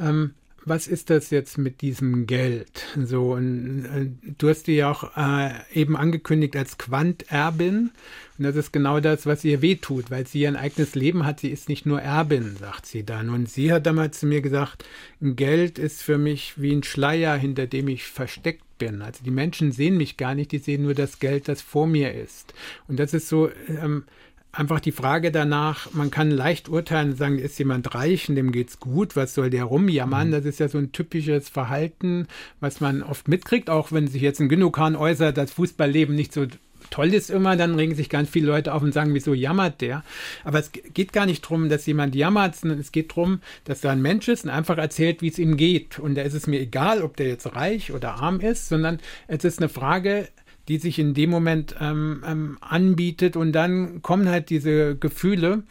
Ähm, 0.00 0.32
was 0.64 0.86
ist 0.86 1.10
das 1.10 1.30
jetzt 1.30 1.58
mit 1.58 1.80
diesem 1.80 2.26
Geld? 2.26 2.86
So, 2.96 3.36
äh, 3.36 4.10
du 4.38 4.48
hast 4.48 4.66
die 4.66 4.76
ja 4.76 4.90
auch 4.90 5.16
äh, 5.16 5.50
eben 5.72 5.96
angekündigt 5.96 6.56
als 6.56 6.78
Quanterbin. 6.78 7.90
Und 8.38 8.44
das 8.44 8.56
ist 8.56 8.72
genau 8.72 9.00
das, 9.00 9.26
was 9.26 9.44
ihr 9.44 9.62
wehtut, 9.62 10.10
weil 10.10 10.26
sie 10.26 10.40
ihr 10.40 10.58
eigenes 10.58 10.94
Leben 10.94 11.26
hat. 11.26 11.40
Sie 11.40 11.50
ist 11.50 11.68
nicht 11.68 11.86
nur 11.86 12.00
Erbin, 12.00 12.56
sagt 12.58 12.86
sie 12.86 13.04
dann. 13.04 13.30
Und 13.30 13.48
sie 13.48 13.72
hat 13.72 13.86
damals 13.86 14.20
zu 14.20 14.26
mir 14.26 14.40
gesagt, 14.40 14.84
Geld 15.20 15.78
ist 15.78 16.02
für 16.02 16.18
mich 16.18 16.54
wie 16.56 16.72
ein 16.72 16.82
Schleier, 16.82 17.36
hinter 17.36 17.66
dem 17.66 17.88
ich 17.88 18.04
versteckt 18.04 18.64
bin. 18.78 19.02
Also 19.02 19.22
die 19.24 19.30
Menschen 19.30 19.72
sehen 19.72 19.96
mich 19.96 20.16
gar 20.16 20.34
nicht, 20.34 20.52
die 20.52 20.58
sehen 20.58 20.82
nur 20.82 20.94
das 20.94 21.18
Geld, 21.20 21.48
das 21.48 21.62
vor 21.62 21.86
mir 21.86 22.14
ist. 22.14 22.54
Und 22.88 22.98
das 22.98 23.14
ist 23.14 23.28
so, 23.28 23.50
ähm, 23.68 24.04
einfach 24.52 24.80
die 24.80 24.92
Frage 24.92 25.30
danach, 25.30 25.92
man 25.92 26.10
kann 26.10 26.30
leicht 26.30 26.68
urteilen 26.68 27.10
und 27.10 27.16
sagen, 27.16 27.38
ist 27.38 27.58
jemand 27.58 27.94
reich 27.94 28.28
und 28.28 28.34
dem 28.34 28.52
geht's 28.52 28.80
gut, 28.80 29.16
was 29.16 29.34
soll 29.34 29.50
der 29.50 29.64
rumjammern? 29.64 30.28
Mhm. 30.28 30.32
Das 30.32 30.44
ist 30.44 30.60
ja 30.60 30.68
so 30.68 30.78
ein 30.78 30.92
typisches 30.92 31.48
Verhalten, 31.48 32.26
was 32.58 32.80
man 32.80 33.02
oft 33.02 33.28
mitkriegt, 33.28 33.70
auch 33.70 33.92
wenn 33.92 34.08
sich 34.08 34.22
jetzt 34.22 34.40
ein 34.40 34.48
Gündogan 34.48 34.96
äußert, 34.96 35.36
das 35.36 35.52
Fußballleben 35.52 36.14
nicht 36.14 36.32
so 36.32 36.46
toll 36.88 37.14
ist 37.14 37.30
immer, 37.30 37.56
dann 37.56 37.74
regen 37.74 37.94
sich 37.94 38.08
ganz 38.08 38.30
viele 38.30 38.46
Leute 38.46 38.74
auf 38.74 38.82
und 38.82 38.92
sagen, 38.92 39.14
wieso 39.14 39.34
jammert 39.34 39.80
der? 39.80 40.02
Aber 40.44 40.58
es 40.58 40.72
geht 40.72 41.12
gar 41.12 41.26
nicht 41.26 41.44
darum, 41.44 41.68
dass 41.68 41.86
jemand 41.86 42.14
jammert, 42.14 42.56
sondern 42.56 42.80
es 42.80 42.92
geht 42.92 43.10
darum, 43.10 43.40
dass 43.64 43.80
da 43.80 43.90
ein 43.90 44.02
Mensch 44.02 44.28
ist 44.28 44.44
und 44.44 44.50
einfach 44.50 44.78
erzählt, 44.78 45.22
wie 45.22 45.28
es 45.28 45.38
ihm 45.38 45.56
geht. 45.56 45.98
Und 45.98 46.14
da 46.14 46.22
ist 46.22 46.34
es 46.34 46.46
mir 46.46 46.60
egal, 46.60 47.02
ob 47.02 47.16
der 47.16 47.28
jetzt 47.28 47.54
reich 47.54 47.92
oder 47.92 48.14
arm 48.14 48.40
ist, 48.40 48.68
sondern 48.68 48.98
es 49.28 49.44
ist 49.44 49.58
eine 49.58 49.68
Frage, 49.68 50.28
die 50.70 50.78
sich 50.78 51.00
in 51.00 51.14
dem 51.14 51.30
Moment 51.30 51.74
ähm, 51.80 52.22
ähm, 52.24 52.58
anbietet 52.60 53.34
und 53.34 53.50
dann 53.50 54.02
kommen 54.02 54.28
halt 54.28 54.50
diese 54.50 54.94
Gefühle, 54.94 55.64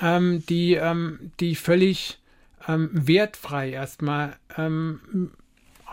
ähm, 0.00 0.44
die, 0.48 0.74
ähm, 0.74 1.32
die 1.40 1.56
völlig 1.56 2.20
ähm, 2.68 2.88
wertfrei 2.92 3.70
erstmal 3.70 4.36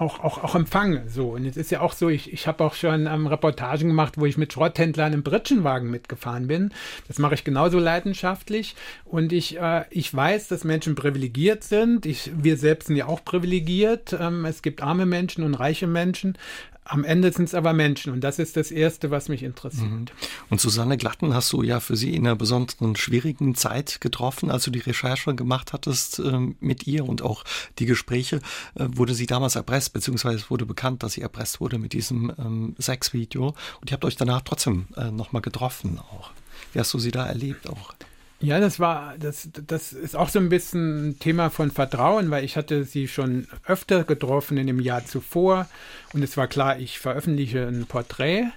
auch, 0.02 0.20
auch, 0.20 0.44
auch 0.44 0.56
empfange. 0.56 1.04
So. 1.08 1.32
Und 1.32 1.46
es 1.46 1.58
ist 1.58 1.72
ja 1.72 1.82
auch 1.82 1.94
so, 1.94 2.10
ich, 2.10 2.34
ich 2.34 2.48
habe 2.48 2.64
auch 2.64 2.74
schon 2.74 3.08
ähm, 3.08 3.28
Reportagen 3.28 3.88
gemacht, 3.88 4.14
wo 4.18 4.26
ich 4.26 4.38
mit 4.38 4.52
Schrotthändlern 4.52 5.14
im 5.14 5.24
Britschenwagen 5.24 5.90
mitgefahren 5.90 6.48
bin. 6.48 6.72
Das 7.08 7.20
mache 7.20 7.36
ich 7.36 7.44
genauso 7.44 7.80
leidenschaftlich. 7.80 8.76
Und 9.06 9.32
ich, 9.32 9.60
äh, 9.60 9.86
ich 9.92 10.14
weiß, 10.14 10.48
dass 10.48 10.64
Menschen 10.64 10.96
privilegiert 10.96 11.64
sind. 11.64 12.06
Ich, 12.06 12.32
wir 12.36 12.58
selbst 12.58 12.88
sind 12.88 12.96
ja 12.96 13.08
auch 13.08 13.24
privilegiert. 13.24 14.16
Ähm, 14.20 14.46
es 14.46 14.62
gibt 14.62 14.82
arme 14.82 15.06
Menschen 15.06 15.44
und 15.44 15.54
reiche 15.54 15.88
Menschen. 15.88 16.38
Am 16.84 17.04
Ende 17.04 17.32
sind 17.32 17.46
es 17.46 17.54
aber 17.54 17.74
Menschen 17.74 18.12
und 18.12 18.22
das 18.22 18.40
ist 18.40 18.58
das 18.58 18.72
Erste, 18.72 19.12
was 19.12 19.30
mich 19.30 19.44
interessiert. 19.44 19.90
Mhm. 19.90 20.06
Und 20.50 20.60
Susanne 20.60 20.98
Glatten 20.98 21.34
hast 21.34 21.54
du 21.54 21.62
ja 21.62 21.80
für 21.80 21.96
sie 21.96 22.16
in 22.16 22.26
einer 22.26 22.36
besonderen 22.36 22.96
schwierigen 22.96 23.56
Zeit 23.56 24.02
getroffen, 24.02 24.50
als 24.50 24.64
du 24.64 24.72
die 24.72 24.80
Recherche 24.80 25.36
gemacht 25.36 25.74
hattest 25.74 26.20
äh, 26.20 26.40
mit 26.60 26.88
ihr 26.88 27.08
und 27.08 27.22
auch 27.22 27.44
die 27.80 27.86
Gespräche. 27.86 28.42
Äh, 28.76 28.88
wurde 28.88 29.14
sie 29.14 29.28
damals 29.28 29.56
erpresst, 29.56 29.94
beziehungsweise 29.94 30.50
wurde 30.50 30.66
bekannt, 30.66 31.04
dass 31.04 31.14
sie 31.14 31.22
erpresst 31.22 31.62
wurde 31.62 31.78
mit 31.78 31.94
diesem 31.94 32.34
ähm, 32.38 32.76
Sexvideo. 32.80 33.54
Und 33.80 33.90
ihr 33.90 33.94
habt 33.94 34.06
euch 34.06 34.16
danach 34.16 34.42
trotzdem 34.42 34.88
äh, 34.98 35.12
nochmal 35.12 35.42
getroffen 35.42 36.00
auch. 36.00 36.32
Wie 36.74 36.80
hast 36.80 36.94
du 36.94 37.00
sie 37.00 37.12
da 37.12 37.26
erlebt 37.26 37.70
auch? 37.70 37.94
Ja, 38.42 38.60
das 38.60 38.80
war, 38.80 39.16
das, 39.18 39.50
das 39.68 39.94
ist 39.94 40.16
auch 40.16 40.30
so 40.30 40.40
ein 40.40 40.50
bisschen 40.50 41.10
ein 41.10 41.20
Thema 41.20 41.50
von 41.50 41.72
Vertrauen, 41.72 42.32
weil 42.32 42.44
ich 42.44 42.58
hatte 42.58 42.84
sie 42.84 43.08
schon 43.08 43.48
öfter 43.66 44.04
getroffen 44.04 44.58
in 44.58 44.68
dem 44.68 44.80
Jahr 44.80 45.06
zuvor 45.06 45.68
und 46.14 46.24
es 46.24 46.38
war 46.38 46.48
klar, 46.48 46.80
ich 46.80 47.00
veröffentliche 47.00 47.68
ein 47.68 47.86
Porträt 47.86 48.48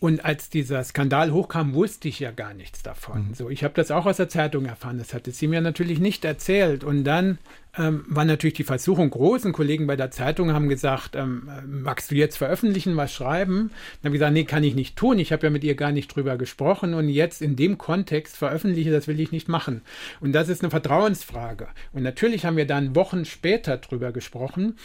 und 0.00 0.24
als 0.24 0.48
dieser 0.48 0.82
Skandal 0.82 1.30
hochkam, 1.30 1.74
wusste 1.74 2.08
ich 2.08 2.20
ja 2.20 2.30
gar 2.30 2.54
nichts 2.54 2.82
davon. 2.82 3.28
Mhm. 3.28 3.34
So, 3.34 3.50
ich 3.50 3.62
habe 3.62 3.74
das 3.74 3.90
auch 3.90 4.06
aus 4.06 4.16
der 4.16 4.30
Zeitung 4.30 4.64
erfahren. 4.64 4.96
Das 4.96 5.12
hatte 5.12 5.30
sie 5.30 5.46
mir 5.46 5.60
natürlich 5.60 6.00
nicht 6.00 6.24
erzählt. 6.24 6.84
Und 6.84 7.04
dann 7.04 7.38
ähm, 7.78 8.04
war 8.08 8.24
natürlich 8.24 8.54
die 8.54 8.64
Versuchung 8.64 9.10
groß. 9.10 9.44
Und 9.44 9.52
Kollegen 9.52 9.86
bei 9.86 9.96
der 9.96 10.10
Zeitung 10.10 10.52
haben 10.52 10.68
gesagt, 10.68 11.14
ähm, 11.14 11.48
magst 11.66 12.10
du 12.10 12.14
jetzt 12.14 12.36
veröffentlichen, 12.36 12.96
was 12.96 13.12
schreiben? 13.12 13.70
Dann 14.02 14.10
habe 14.10 14.16
ich 14.16 14.20
gesagt, 14.20 14.32
nee, 14.32 14.44
kann 14.44 14.64
ich 14.64 14.74
nicht 14.74 14.96
tun. 14.96 15.18
Ich 15.18 15.32
habe 15.32 15.46
ja 15.46 15.50
mit 15.50 15.64
ihr 15.64 15.74
gar 15.74 15.92
nicht 15.92 16.14
drüber 16.14 16.36
gesprochen. 16.36 16.94
Und 16.94 17.08
jetzt 17.08 17.42
in 17.42 17.56
dem 17.56 17.78
Kontext 17.78 18.36
veröffentliche, 18.36 18.90
das 18.90 19.08
will 19.08 19.20
ich 19.20 19.32
nicht 19.32 19.48
machen. 19.48 19.82
Und 20.20 20.32
das 20.32 20.48
ist 20.48 20.62
eine 20.62 20.70
Vertrauensfrage. 20.70 21.68
Und 21.92 22.02
natürlich 22.02 22.44
haben 22.44 22.56
wir 22.56 22.66
dann 22.66 22.94
Wochen 22.96 23.24
später 23.24 23.76
drüber 23.76 24.12
gesprochen. 24.12 24.76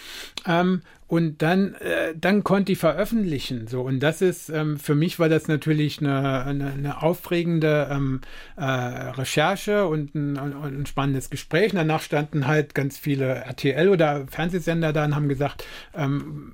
Ähm, 0.48 0.82
und 1.08 1.44
dann, 1.44 1.76
äh, 1.76 2.16
dann 2.20 2.44
konnte 2.44 2.72
ich 2.72 2.80
veröffentlichen. 2.80 3.68
So. 3.68 3.82
Und 3.82 4.00
das 4.00 4.24
ist, 4.24 4.50
ähm, 4.50 4.78
für 4.78 4.96
mich 4.96 5.20
war 5.20 5.30
das 5.30 5.48
natürlich 5.48 6.00
eine, 6.00 6.44
eine, 6.44 6.72
eine 6.72 7.04
aufregende 7.04 7.88
ähm, 7.92 8.22
äh, 8.58 8.64
Recherche 8.64 9.86
und 9.86 10.16
ein, 10.16 10.38
ein, 10.38 10.86
spannendes 10.88 11.30
Gespräch. 11.30 11.74
Und 11.74 11.78
danach 11.78 12.02
standen 12.02 12.48
halt 12.48 12.74
ganz 12.76 12.98
viele 12.98 13.26
RTL 13.26 13.90
oder 13.90 14.28
Fernsehsender 14.28 14.94
da 14.94 15.06
und 15.06 15.16
haben 15.16 15.30
gesagt, 15.30 15.66
ähm, 15.96 16.54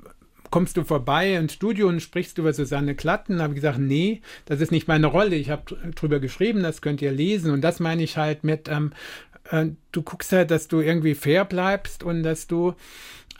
kommst 0.51 0.77
du 0.77 0.83
vorbei 0.83 1.35
ins 1.35 1.53
Studio 1.53 1.87
und 1.87 2.01
sprichst 2.01 2.37
über 2.37 2.53
Susanne 2.53 2.93
Klatten? 2.93 3.41
Habe 3.41 3.53
ich 3.53 3.61
gesagt, 3.61 3.79
nee, 3.79 4.21
das 4.45 4.61
ist 4.61 4.71
nicht 4.71 4.87
meine 4.87 5.07
Rolle. 5.07 5.35
Ich 5.35 5.49
habe 5.49 5.63
drüber 5.95 6.19
geschrieben, 6.19 6.61
das 6.61 6.81
könnt 6.81 7.01
ihr 7.01 7.11
lesen. 7.11 7.51
Und 7.51 7.61
das 7.61 7.79
meine 7.79 8.03
ich 8.03 8.17
halt 8.17 8.43
mit, 8.43 8.67
ähm, 8.67 8.91
äh, 9.49 9.67
du 9.91 10.01
guckst 10.03 10.31
halt, 10.33 10.51
dass 10.51 10.67
du 10.67 10.81
irgendwie 10.81 11.15
fair 11.15 11.45
bleibst 11.45 12.03
und 12.03 12.23
dass 12.23 12.47
du 12.47 12.75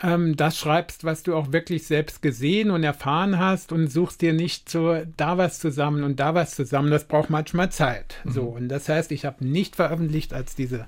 ähm, 0.02 0.36
das 0.36 0.58
schreibst, 0.58 1.04
was 1.04 1.22
du 1.24 1.36
auch 1.36 1.52
wirklich 1.52 1.86
selbst 1.86 2.22
gesehen 2.22 2.72
und 2.72 2.84
erfahren 2.84 3.38
hast 3.38 3.72
und 3.72 3.88
suchst 3.88 4.22
dir 4.22 4.34
nicht 4.34 4.70
so 4.70 5.02
da 5.18 5.38
was 5.38 5.60
zusammen 5.60 6.04
und 6.04 6.20
da 6.20 6.34
was 6.34 6.56
zusammen. 6.56 6.92
Das 6.92 7.04
braucht 7.04 7.30
manchmal 7.30 7.72
Zeit. 7.72 8.16
Mhm. 8.24 8.32
So 8.32 8.44
und 8.44 8.70
das 8.70 8.90
heißt, 8.90 9.12
ich 9.12 9.26
habe 9.26 9.46
nicht 9.46 9.76
veröffentlicht, 9.76 10.34
als 10.34 10.56
diese 10.56 10.86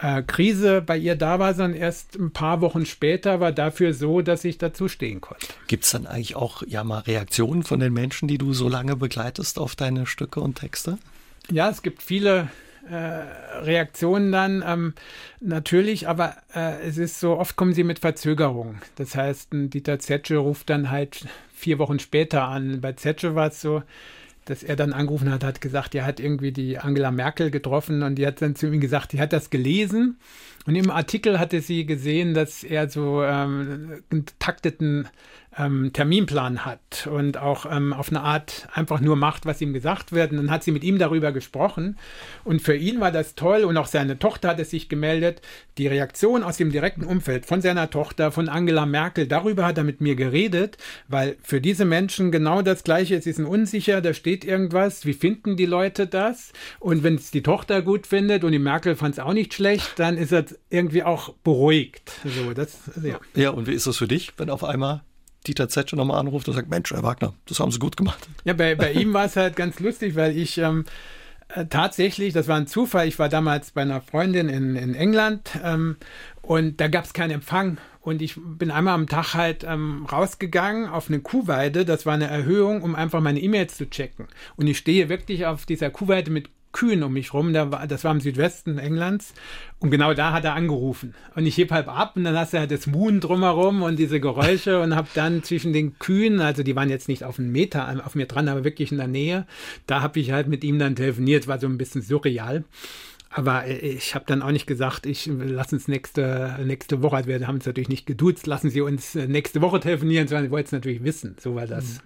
äh, 0.00 0.22
Krise 0.22 0.82
bei 0.82 0.96
ihr 0.96 1.16
da 1.16 1.38
war, 1.38 1.54
sondern 1.54 1.78
erst 1.80 2.16
ein 2.16 2.30
paar 2.30 2.60
Wochen 2.60 2.86
später 2.86 3.40
war 3.40 3.52
dafür 3.52 3.94
so, 3.94 4.20
dass 4.22 4.44
ich 4.44 4.58
dazu 4.58 4.88
stehen 4.88 5.20
konnte. 5.20 5.46
Gibt 5.66 5.84
es 5.84 5.90
dann 5.90 6.06
eigentlich 6.06 6.36
auch 6.36 6.62
ja 6.66 6.84
mal 6.84 7.00
Reaktionen 7.00 7.62
von 7.62 7.80
den 7.80 7.92
Menschen, 7.92 8.28
die 8.28 8.38
du 8.38 8.52
so 8.52 8.68
lange 8.68 8.96
begleitest 8.96 9.58
auf 9.58 9.76
deine 9.76 10.06
Stücke 10.06 10.40
und 10.40 10.58
Texte? 10.58 10.98
Ja, 11.50 11.70
es 11.70 11.82
gibt 11.82 12.02
viele 12.02 12.48
äh, 12.88 12.94
Reaktionen 13.60 14.32
dann 14.32 14.64
ähm, 14.66 14.94
natürlich, 15.40 16.08
aber 16.08 16.36
äh, 16.54 16.80
es 16.86 16.98
ist 16.98 17.20
so, 17.20 17.38
oft 17.38 17.56
kommen 17.56 17.72
sie 17.72 17.84
mit 17.84 17.98
Verzögerung. 17.98 18.78
Das 18.96 19.14
heißt, 19.14 19.52
ein 19.52 19.70
Dieter 19.70 19.98
Zetsche 19.98 20.36
ruft 20.36 20.70
dann 20.70 20.90
halt 20.90 21.26
vier 21.54 21.78
Wochen 21.78 21.98
später 21.98 22.44
an. 22.44 22.80
Bei 22.80 22.92
Zetsche 22.92 23.34
war 23.34 23.48
es 23.48 23.60
so, 23.60 23.82
dass 24.48 24.62
er 24.62 24.76
dann 24.76 24.92
angerufen 24.92 25.30
hat, 25.30 25.44
hat 25.44 25.60
gesagt, 25.60 25.94
er 25.94 26.06
hat 26.06 26.20
irgendwie 26.20 26.52
die 26.52 26.78
Angela 26.78 27.10
Merkel 27.10 27.50
getroffen 27.50 28.02
und 28.02 28.16
die 28.16 28.26
hat 28.26 28.40
dann 28.40 28.56
zu 28.56 28.66
ihm 28.66 28.80
gesagt, 28.80 29.12
die 29.12 29.20
hat 29.20 29.32
das 29.32 29.50
gelesen 29.50 30.18
und 30.66 30.74
im 30.74 30.90
Artikel 30.90 31.38
hatte 31.38 31.60
sie 31.60 31.86
gesehen, 31.86 32.34
dass 32.34 32.62
er 32.62 32.88
so 32.88 33.22
ähm, 33.22 34.02
einen 34.10 34.26
takteten 34.38 35.08
ähm, 35.58 35.92
Terminplan 35.92 36.64
hat 36.64 37.08
und 37.10 37.36
auch 37.36 37.66
ähm, 37.70 37.92
auf 37.92 38.10
eine 38.10 38.20
Art 38.20 38.68
einfach 38.72 39.00
nur 39.00 39.16
macht, 39.16 39.44
was 39.44 39.60
ihm 39.60 39.72
gesagt 39.72 40.12
wird. 40.12 40.30
Und 40.30 40.36
dann 40.36 40.50
hat 40.50 40.62
sie 40.62 40.70
mit 40.70 40.84
ihm 40.84 40.98
darüber 40.98 41.32
gesprochen. 41.32 41.98
Und 42.44 42.62
für 42.62 42.76
ihn 42.76 43.00
war 43.00 43.10
das 43.10 43.34
toll 43.34 43.64
und 43.64 43.76
auch 43.76 43.86
seine 43.86 44.18
Tochter 44.18 44.50
hat 44.50 44.60
es 44.60 44.70
sich 44.70 44.88
gemeldet. 44.88 45.42
Die 45.76 45.86
Reaktion 45.86 46.42
aus 46.42 46.56
dem 46.56 46.70
direkten 46.70 47.04
Umfeld 47.04 47.46
von 47.46 47.60
seiner 47.60 47.90
Tochter, 47.90 48.30
von 48.30 48.48
Angela 48.48 48.86
Merkel, 48.86 49.26
darüber 49.26 49.66
hat 49.66 49.78
er 49.78 49.84
mit 49.84 50.00
mir 50.00 50.14
geredet, 50.14 50.78
weil 51.08 51.36
für 51.42 51.60
diese 51.60 51.84
Menschen 51.84 52.30
genau 52.30 52.62
das 52.62 52.84
Gleiche 52.84 53.16
ist. 53.16 53.24
Sie 53.24 53.32
sind 53.32 53.46
unsicher, 53.46 54.00
da 54.00 54.14
steht 54.14 54.44
irgendwas. 54.44 55.06
Wie 55.06 55.14
finden 55.14 55.56
die 55.56 55.66
Leute 55.66 56.06
das? 56.06 56.52
Und 56.78 57.02
wenn 57.02 57.16
es 57.16 57.30
die 57.30 57.42
Tochter 57.42 57.82
gut 57.82 58.06
findet 58.06 58.44
und 58.44 58.52
die 58.52 58.58
Merkel 58.58 58.94
fand 58.94 59.14
es 59.14 59.18
auch 59.18 59.32
nicht 59.32 59.54
schlecht, 59.54 59.98
dann 59.98 60.16
ist 60.16 60.32
er 60.32 60.44
irgendwie 60.70 61.02
auch 61.02 61.34
beruhigt. 61.44 62.12
So, 62.24 62.52
das, 62.52 62.78
ja. 63.02 63.20
ja, 63.34 63.50
und 63.50 63.66
wie 63.66 63.72
ist 63.72 63.86
das 63.86 63.96
für 63.96 64.08
dich, 64.08 64.32
wenn 64.36 64.50
auf 64.50 64.64
einmal 64.64 65.02
Dieter 65.46 65.68
Zetsche 65.68 65.96
nochmal 65.96 66.18
anruft 66.18 66.48
und 66.48 66.54
sagt, 66.54 66.68
Mensch, 66.68 66.90
Herr 66.90 67.02
Wagner, 67.02 67.34
das 67.46 67.60
haben 67.60 67.70
Sie 67.70 67.78
gut 67.78 67.96
gemacht. 67.96 68.28
Ja, 68.44 68.52
bei, 68.52 68.74
bei 68.74 68.92
ihm 68.92 69.12
war 69.14 69.24
es 69.24 69.36
halt 69.36 69.56
ganz 69.56 69.80
lustig, 69.80 70.16
weil 70.16 70.36
ich 70.36 70.58
ähm, 70.58 70.84
äh, 71.48 71.66
tatsächlich, 71.66 72.34
das 72.34 72.48
war 72.48 72.56
ein 72.56 72.66
Zufall, 72.66 73.08
ich 73.08 73.18
war 73.18 73.28
damals 73.28 73.70
bei 73.70 73.82
einer 73.82 74.00
Freundin 74.00 74.48
in, 74.48 74.76
in 74.76 74.94
England 74.94 75.50
ähm, 75.64 75.96
und 76.42 76.80
da 76.80 76.88
gab 76.88 77.04
es 77.04 77.12
keinen 77.12 77.30
Empfang. 77.30 77.78
Und 78.00 78.22
ich 78.22 78.36
bin 78.38 78.70
einmal 78.70 78.94
am 78.94 79.06
Tag 79.06 79.34
halt 79.34 79.64
ähm, 79.64 80.06
rausgegangen 80.06 80.88
auf 80.88 81.08
eine 81.08 81.20
Kuhweide. 81.20 81.84
Das 81.84 82.06
war 82.06 82.14
eine 82.14 82.26
Erhöhung, 82.26 82.80
um 82.80 82.94
einfach 82.94 83.20
meine 83.20 83.40
E-Mails 83.40 83.76
zu 83.76 83.90
checken. 83.90 84.28
Und 84.56 84.66
ich 84.66 84.78
stehe 84.78 85.10
wirklich 85.10 85.44
auf 85.44 85.66
dieser 85.66 85.90
Kuhweide 85.90 86.30
mit 86.30 86.48
Kühen 86.72 87.02
um 87.02 87.12
mich 87.12 87.32
rum. 87.32 87.52
Das 87.52 88.04
war 88.04 88.12
im 88.12 88.20
Südwesten 88.20 88.78
Englands. 88.78 89.34
Und 89.78 89.90
genau 89.90 90.14
da 90.14 90.32
hat 90.32 90.44
er 90.44 90.54
angerufen. 90.54 91.14
Und 91.34 91.46
ich 91.46 91.56
heb 91.56 91.70
halb 91.70 91.88
ab 91.88 92.16
und 92.16 92.24
dann 92.24 92.36
hast 92.36 92.52
du 92.52 92.58
halt 92.58 92.70
das 92.70 92.86
Moon 92.86 93.20
drumherum 93.20 93.82
und 93.82 93.98
diese 93.98 94.20
Geräusche 94.20 94.80
und 94.80 94.94
habe 94.94 95.08
dann 95.14 95.42
zwischen 95.42 95.72
den 95.72 95.98
Kühen, 95.98 96.40
also 96.40 96.62
die 96.62 96.76
waren 96.76 96.90
jetzt 96.90 97.08
nicht 97.08 97.24
auf 97.24 97.38
einen 97.38 97.52
Meter 97.52 98.02
auf 98.04 98.14
mir 98.14 98.26
dran, 98.26 98.48
aber 98.48 98.64
wirklich 98.64 98.92
in 98.92 98.98
der 98.98 99.08
Nähe, 99.08 99.46
da 99.86 100.02
habe 100.02 100.20
ich 100.20 100.32
halt 100.32 100.48
mit 100.48 100.64
ihm 100.64 100.78
dann 100.78 100.96
telefoniert. 100.96 101.46
War 101.46 101.58
so 101.58 101.66
ein 101.66 101.78
bisschen 101.78 102.02
surreal. 102.02 102.64
Aber 103.30 103.68
ich 103.68 104.14
habe 104.14 104.24
dann 104.26 104.40
auch 104.40 104.50
nicht 104.50 104.66
gesagt, 104.66 105.04
ich 105.04 105.26
lass 105.26 105.72
uns 105.72 105.86
nächste, 105.86 106.58
nächste 106.64 107.02
Woche, 107.02 107.16
also 107.16 107.28
wir 107.28 107.46
haben 107.46 107.56
uns 107.56 107.66
natürlich 107.66 107.90
nicht 107.90 108.06
geduzt, 108.06 108.46
lassen 108.46 108.70
Sie 108.70 108.80
uns 108.80 109.14
nächste 109.14 109.60
Woche 109.60 109.80
telefonieren, 109.80 110.26
sondern 110.26 110.46
ich 110.46 110.50
wollte 110.50 110.66
es 110.66 110.72
natürlich 110.72 111.04
wissen. 111.04 111.36
So 111.38 111.54
war 111.54 111.66
das. 111.66 111.84
Mhm. 111.84 111.98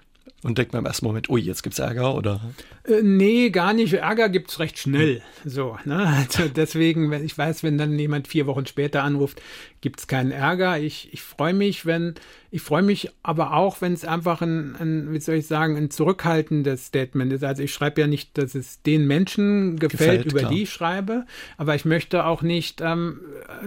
Und 0.44 0.58
denkt 0.58 0.72
man 0.72 0.80
im 0.80 0.86
ersten 0.86 1.06
Moment, 1.06 1.30
ui, 1.30 1.40
jetzt 1.40 1.62
gibt 1.62 1.74
es 1.74 1.78
Ärger, 1.78 2.16
oder? 2.16 2.40
Äh, 2.82 3.02
nee, 3.02 3.50
gar 3.50 3.72
nicht. 3.72 3.92
Ärger 3.92 4.28
gibt 4.28 4.50
es 4.50 4.58
recht 4.58 4.76
schnell. 4.76 5.22
So, 5.44 5.78
ne? 5.84 6.04
Also 6.04 6.48
deswegen, 6.56 7.12
ich 7.12 7.38
weiß, 7.38 7.62
wenn 7.62 7.78
dann 7.78 7.96
jemand 7.96 8.26
vier 8.26 8.48
Wochen 8.48 8.66
später 8.66 9.04
anruft, 9.04 9.40
gibt 9.82 10.00
es 10.00 10.08
keinen 10.08 10.32
Ärger. 10.32 10.80
Ich, 10.80 11.12
ich 11.12 11.22
freue 11.22 11.54
mich, 11.54 11.86
wenn, 11.86 12.16
ich 12.50 12.60
freue 12.60 12.82
mich 12.82 13.10
aber 13.22 13.54
auch, 13.54 13.80
wenn 13.80 13.92
es 13.92 14.04
einfach 14.04 14.42
ein, 14.42 14.74
ein, 14.80 15.12
wie 15.12 15.20
soll 15.20 15.36
ich 15.36 15.46
sagen, 15.46 15.76
ein 15.76 15.90
zurückhaltendes 15.90 16.86
Statement 16.86 17.32
ist. 17.32 17.44
Also 17.44 17.62
ich 17.62 17.72
schreibe 17.72 18.00
ja 18.00 18.08
nicht, 18.08 18.36
dass 18.36 18.56
es 18.56 18.82
den 18.82 19.06
Menschen 19.06 19.78
gefällt, 19.78 20.24
gefällt 20.24 20.26
über 20.26 20.40
klar. 20.40 20.50
die 20.50 20.62
ich 20.64 20.72
schreibe, 20.72 21.24
aber 21.56 21.76
ich 21.76 21.84
möchte 21.84 22.26
auch 22.26 22.42
nicht, 22.42 22.80
ähm, 22.80 23.20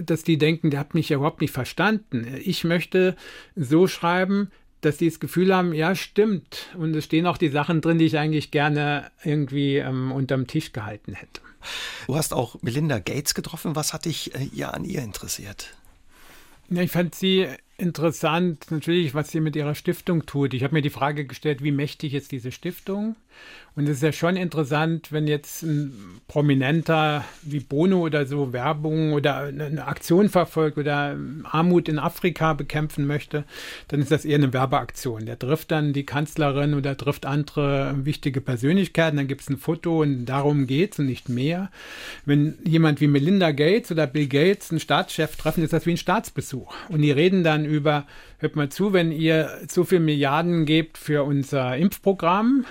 dass 0.04 0.24
die 0.24 0.36
denken, 0.36 0.70
der 0.70 0.80
hat 0.80 0.92
mich 0.92 1.08
ja 1.08 1.16
überhaupt 1.16 1.40
nicht 1.40 1.52
verstanden. 1.52 2.26
Ich 2.44 2.64
möchte 2.64 3.16
so 3.54 3.86
schreiben, 3.86 4.50
dass 4.86 4.96
die 4.96 5.08
das 5.08 5.20
Gefühl 5.20 5.54
haben, 5.54 5.74
ja, 5.74 5.94
stimmt. 5.94 6.66
Und 6.76 6.94
es 6.94 7.04
stehen 7.04 7.26
auch 7.26 7.38
die 7.38 7.48
Sachen 7.48 7.80
drin, 7.80 7.98
die 7.98 8.06
ich 8.06 8.18
eigentlich 8.18 8.50
gerne 8.50 9.10
irgendwie 9.24 9.76
ähm, 9.76 10.12
unterm 10.12 10.46
Tisch 10.46 10.72
gehalten 10.72 11.14
hätte. 11.14 11.40
Du 12.06 12.14
hast 12.14 12.32
auch 12.32 12.56
Melinda 12.62 12.98
Gates 12.98 13.34
getroffen. 13.34 13.76
Was 13.76 13.92
hat 13.92 14.04
dich 14.04 14.34
äh, 14.34 14.48
ja 14.52 14.70
an 14.70 14.84
ihr 14.84 15.02
interessiert? 15.02 15.74
Ja, 16.70 16.82
ich 16.82 16.90
fand 16.90 17.14
sie 17.14 17.46
interessant, 17.78 18.70
natürlich, 18.70 19.14
was 19.14 19.30
sie 19.30 19.40
mit 19.40 19.54
ihrer 19.56 19.74
Stiftung 19.74 20.26
tut. 20.26 20.54
Ich 20.54 20.64
habe 20.64 20.74
mir 20.74 20.82
die 20.82 20.90
Frage 20.90 21.26
gestellt, 21.26 21.62
wie 21.62 21.72
mächtig 21.72 22.14
ist 22.14 22.32
diese 22.32 22.50
Stiftung? 22.50 23.16
Und 23.76 23.86
es 23.90 23.98
ist 23.98 24.02
ja 24.02 24.12
schon 24.12 24.36
interessant, 24.36 25.12
wenn 25.12 25.26
jetzt 25.26 25.62
ein 25.62 25.92
Prominenter 26.28 27.26
wie 27.42 27.60
Bono 27.60 28.00
oder 28.00 28.24
so 28.24 28.54
Werbung 28.54 29.12
oder 29.12 29.36
eine 29.40 29.86
Aktion 29.86 30.30
verfolgt 30.30 30.78
oder 30.78 31.14
Armut 31.44 31.90
in 31.90 31.98
Afrika 31.98 32.54
bekämpfen 32.54 33.06
möchte, 33.06 33.44
dann 33.88 34.00
ist 34.00 34.10
das 34.10 34.24
eher 34.24 34.38
eine 34.38 34.54
Werbeaktion. 34.54 35.26
Der 35.26 35.38
trifft 35.38 35.72
dann 35.72 35.92
die 35.92 36.06
Kanzlerin 36.06 36.72
oder 36.72 36.96
trifft 36.96 37.26
andere 37.26 37.94
wichtige 38.06 38.40
Persönlichkeiten, 38.40 39.18
dann 39.18 39.28
gibt 39.28 39.42
es 39.42 39.50
ein 39.50 39.58
Foto 39.58 40.00
und 40.00 40.24
darum 40.24 40.66
geht 40.66 40.94
es 40.94 40.98
und 40.98 41.06
nicht 41.06 41.28
mehr. 41.28 41.70
Wenn 42.24 42.54
jemand 42.64 43.02
wie 43.02 43.08
Melinda 43.08 43.50
Gates 43.50 43.92
oder 43.92 44.06
Bill 44.06 44.26
Gates 44.26 44.70
einen 44.70 44.80
Staatschef 44.80 45.36
treffen, 45.36 45.62
ist 45.62 45.74
das 45.74 45.84
wie 45.84 45.90
ein 45.90 45.98
Staatsbesuch. 45.98 46.74
Und 46.88 47.02
die 47.02 47.10
reden 47.12 47.44
dann 47.44 47.66
über, 47.66 48.06
hört 48.38 48.56
mal 48.56 48.70
zu, 48.70 48.94
wenn 48.94 49.12
ihr 49.12 49.50
so 49.68 49.84
viel 49.84 50.00
Milliarden 50.00 50.64
gebt 50.64 50.96
für 50.96 51.24
unser 51.24 51.76
Impfprogramm, 51.76 52.64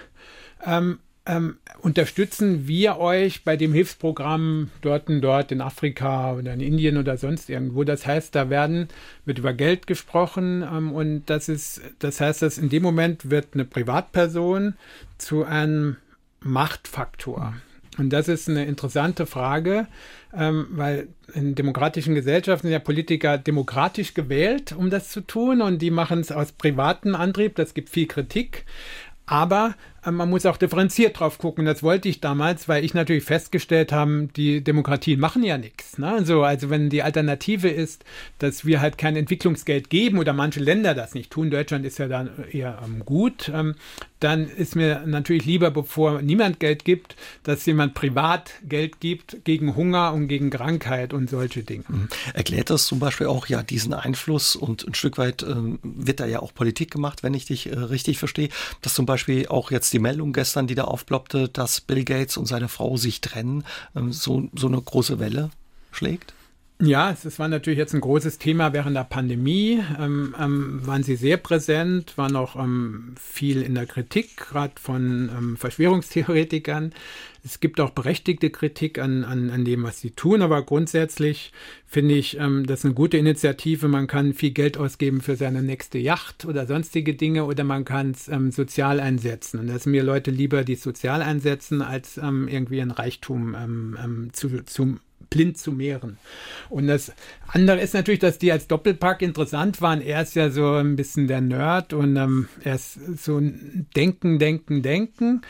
ähm, 0.63 0.99
ähm, 1.27 1.57
unterstützen 1.81 2.67
wir 2.67 2.97
euch 2.97 3.43
bei 3.43 3.57
dem 3.57 3.73
Hilfsprogramm 3.73 4.69
dort 4.81 5.09
und 5.09 5.21
dort 5.21 5.51
in 5.51 5.61
Afrika 5.61 6.33
oder 6.33 6.53
in 6.53 6.59
Indien 6.59 6.97
oder 6.97 7.17
sonst 7.17 7.49
irgendwo. 7.49 7.83
Das 7.83 8.05
heißt, 8.05 8.35
da 8.35 8.49
werden, 8.49 8.89
wird 9.25 9.39
über 9.39 9.53
Geld 9.53 9.87
gesprochen 9.87 10.61
ähm, 10.61 10.91
und 10.91 11.25
das 11.25 11.49
ist, 11.49 11.81
das 11.99 12.21
heißt, 12.21 12.43
dass 12.43 12.57
in 12.59 12.69
dem 12.69 12.83
Moment 12.83 13.31
wird 13.31 13.47
eine 13.53 13.65
Privatperson 13.65 14.75
zu 15.17 15.45
einem 15.45 15.97
Machtfaktor. 16.41 17.55
Und 17.97 18.11
das 18.11 18.27
ist 18.27 18.49
eine 18.49 18.65
interessante 18.65 19.25
Frage, 19.25 19.87
ähm, 20.33 20.67
weil 20.71 21.07
in 21.33 21.55
demokratischen 21.55 22.13
Gesellschaften 22.13 22.67
sind 22.67 22.73
ja 22.73 22.79
Politiker 22.79 23.37
demokratisch 23.37 24.13
gewählt, 24.13 24.73
um 24.77 24.89
das 24.89 25.09
zu 25.09 25.21
tun, 25.21 25.61
und 25.61 25.81
die 25.81 25.91
machen 25.91 26.19
es 26.19 26.31
aus 26.31 26.51
privatem 26.51 27.15
Antrieb. 27.15 27.55
Das 27.55 27.73
gibt 27.73 27.89
viel 27.89 28.05
Kritik. 28.05 28.65
Aber 29.25 29.75
man 30.11 30.29
muss 30.29 30.45
auch 30.45 30.57
differenziert 30.57 31.19
drauf 31.19 31.37
gucken. 31.37 31.65
Das 31.65 31.83
wollte 31.83 32.09
ich 32.09 32.21
damals, 32.21 32.67
weil 32.67 32.83
ich 32.83 32.93
natürlich 32.93 33.23
festgestellt 33.23 33.91
habe, 33.91 34.29
die 34.35 34.63
Demokratien 34.63 35.19
machen 35.19 35.43
ja 35.43 35.57
nichts. 35.57 35.97
Ne? 35.97 36.07
Also, 36.07 36.43
also 36.43 36.69
wenn 36.69 36.89
die 36.89 37.03
Alternative 37.03 37.69
ist, 37.69 38.03
dass 38.39 38.65
wir 38.65 38.81
halt 38.81 38.97
kein 38.97 39.15
Entwicklungsgeld 39.15 39.89
geben 39.89 40.17
oder 40.17 40.33
manche 40.33 40.59
Länder 40.59 40.93
das 40.93 41.13
nicht 41.13 41.31
tun, 41.31 41.49
Deutschland 41.49 41.85
ist 41.85 41.99
ja 41.99 42.07
dann 42.07 42.29
eher 42.51 42.79
ähm, 42.85 43.03
gut, 43.05 43.51
ähm, 43.53 43.75
dann 44.25 44.49
ist 44.49 44.75
mir 44.75 45.03
natürlich 45.05 45.45
lieber, 45.45 45.69
bevor 45.69 46.23
niemand 46.23 46.59
Geld 46.59 46.83
gibt, 46.83 47.15
dass 47.43 47.63
jemand 47.67 47.93
privat 47.93 48.53
Geld 48.67 48.99
gibt 48.99 49.45
gegen 49.45 49.75
Hunger 49.75 50.13
und 50.13 50.27
gegen 50.27 50.49
Krankheit 50.49 51.13
und 51.13 51.29
solche 51.29 51.61
Dinge. 51.61 51.83
Mhm. 51.87 52.07
Erklärt 52.33 52.71
das 52.71 52.87
zum 52.87 52.97
Beispiel 52.97 53.27
auch 53.27 53.45
ja 53.45 53.61
diesen 53.61 53.93
Einfluss 53.93 54.55
und 54.55 54.87
ein 54.87 54.95
Stück 54.95 55.19
weit 55.19 55.43
äh, 55.43 55.55
wird 55.83 56.19
da 56.19 56.25
ja 56.25 56.39
auch 56.39 56.55
Politik 56.55 56.89
gemacht, 56.89 57.21
wenn 57.21 57.35
ich 57.35 57.45
dich 57.45 57.67
äh, 57.67 57.77
richtig 57.77 58.17
verstehe, 58.17 58.49
dass 58.81 58.95
zum 58.95 59.05
Beispiel 59.05 59.47
auch 59.47 59.69
jetzt 59.69 59.93
die 59.93 59.99
Meldung 59.99 60.33
gestern, 60.33 60.65
die 60.65 60.73
da 60.73 60.85
aufploppte, 60.85 61.47
dass 61.47 61.79
Bill 61.79 62.03
Gates 62.03 62.35
und 62.35 62.47
seine 62.47 62.67
Frau 62.67 62.97
sich 62.97 63.21
trennen, 63.21 63.63
ähm, 63.95 64.11
so, 64.11 64.49
so 64.55 64.65
eine 64.65 64.81
große 64.81 65.19
Welle 65.19 65.51
schlägt? 65.91 66.33
Ja, 66.81 67.11
es 67.11 67.39
war 67.39 67.47
natürlich 67.47 67.79
jetzt 67.79 67.93
ein 67.95 68.01
großes 68.01 68.37
Thema 68.37 68.73
während 68.73 68.97
der 68.97 69.05
Pandemie. 69.05 69.81
Ähm, 69.97 70.35
ähm, 70.37 70.85
waren 70.85 71.03
sie 71.03 71.15
sehr 71.15 71.37
präsent, 71.37 72.17
waren 72.17 72.35
auch 72.35 72.57
ähm, 72.57 73.15
viel 73.17 73.61
in 73.61 73.75
der 73.75 73.85
Kritik, 73.85 74.35
gerade 74.35 74.73
von 74.75 75.29
ähm, 75.29 75.55
Verschwörungstheoretikern. 75.55 76.91
Es 77.45 77.61
gibt 77.61 77.79
auch 77.79 77.91
berechtigte 77.91 78.49
Kritik 78.49 78.99
an, 78.99 79.23
an, 79.23 79.51
an 79.51 79.63
dem, 79.63 79.83
was 79.83 80.01
sie 80.01 80.11
tun, 80.11 80.41
aber 80.41 80.63
grundsätzlich 80.63 81.53
finde 81.85 82.15
ich 82.15 82.37
ähm, 82.39 82.65
das 82.65 82.83
eine 82.83 82.93
gute 82.93 83.15
Initiative. 83.15 83.87
Man 83.87 84.07
kann 84.07 84.33
viel 84.33 84.51
Geld 84.51 84.77
ausgeben 84.77 85.21
für 85.21 85.37
seine 85.37 85.63
nächste 85.63 85.97
Yacht 85.97 86.43
oder 86.43 86.65
sonstige 86.67 87.13
Dinge 87.13 87.45
oder 87.45 87.63
man 87.63 87.85
kann 87.85 88.11
es 88.11 88.27
ähm, 88.27 88.51
sozial 88.51 88.99
einsetzen. 88.99 89.61
Und 89.61 89.67
da 89.67 89.79
sind 89.79 89.93
mir 89.93 90.03
Leute 90.03 90.29
lieber, 90.29 90.65
die 90.65 90.75
sozial 90.75 91.21
einsetzen, 91.21 91.81
als 91.81 92.17
irgendwie 92.17 92.81
ein 92.81 92.91
Reichtum 92.91 94.29
zu, 94.33 94.63
zu 94.63 94.99
blind 95.29 95.57
zu 95.57 95.71
mehren. 95.71 96.17
Und 96.69 96.87
das 96.87 97.13
andere 97.47 97.79
ist 97.79 97.93
natürlich, 97.93 98.19
dass 98.19 98.37
die 98.37 98.51
als 98.51 98.67
Doppelpack 98.67 99.21
interessant 99.21 99.81
waren. 99.81 100.01
Er 100.01 100.21
ist 100.21 100.35
ja 100.35 100.49
so 100.49 100.73
ein 100.73 100.95
bisschen 100.95 101.27
der 101.27 101.41
Nerd 101.41 101.93
und 101.93 102.15
ähm, 102.17 102.47
er 102.63 102.75
ist 102.75 102.99
so 103.23 103.37
ein 103.37 103.87
Denken, 103.95 104.39
Denken, 104.39 104.81
Denken. 104.81 105.41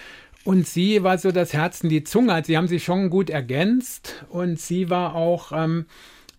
Und 0.44 0.68
sie 0.68 1.02
war 1.02 1.18
so 1.18 1.32
das 1.32 1.54
Herz 1.54 1.82
und 1.82 1.90
die 1.90 2.04
Zunge. 2.04 2.34
Also 2.34 2.48
sie 2.48 2.58
haben 2.58 2.68
sich 2.68 2.84
schon 2.84 3.10
gut 3.10 3.32
ergänzt 3.32 4.26
und 4.30 4.60
sie 4.60 4.92
war 4.92 5.16
auch 5.16 5.52
ähm, 5.52 5.86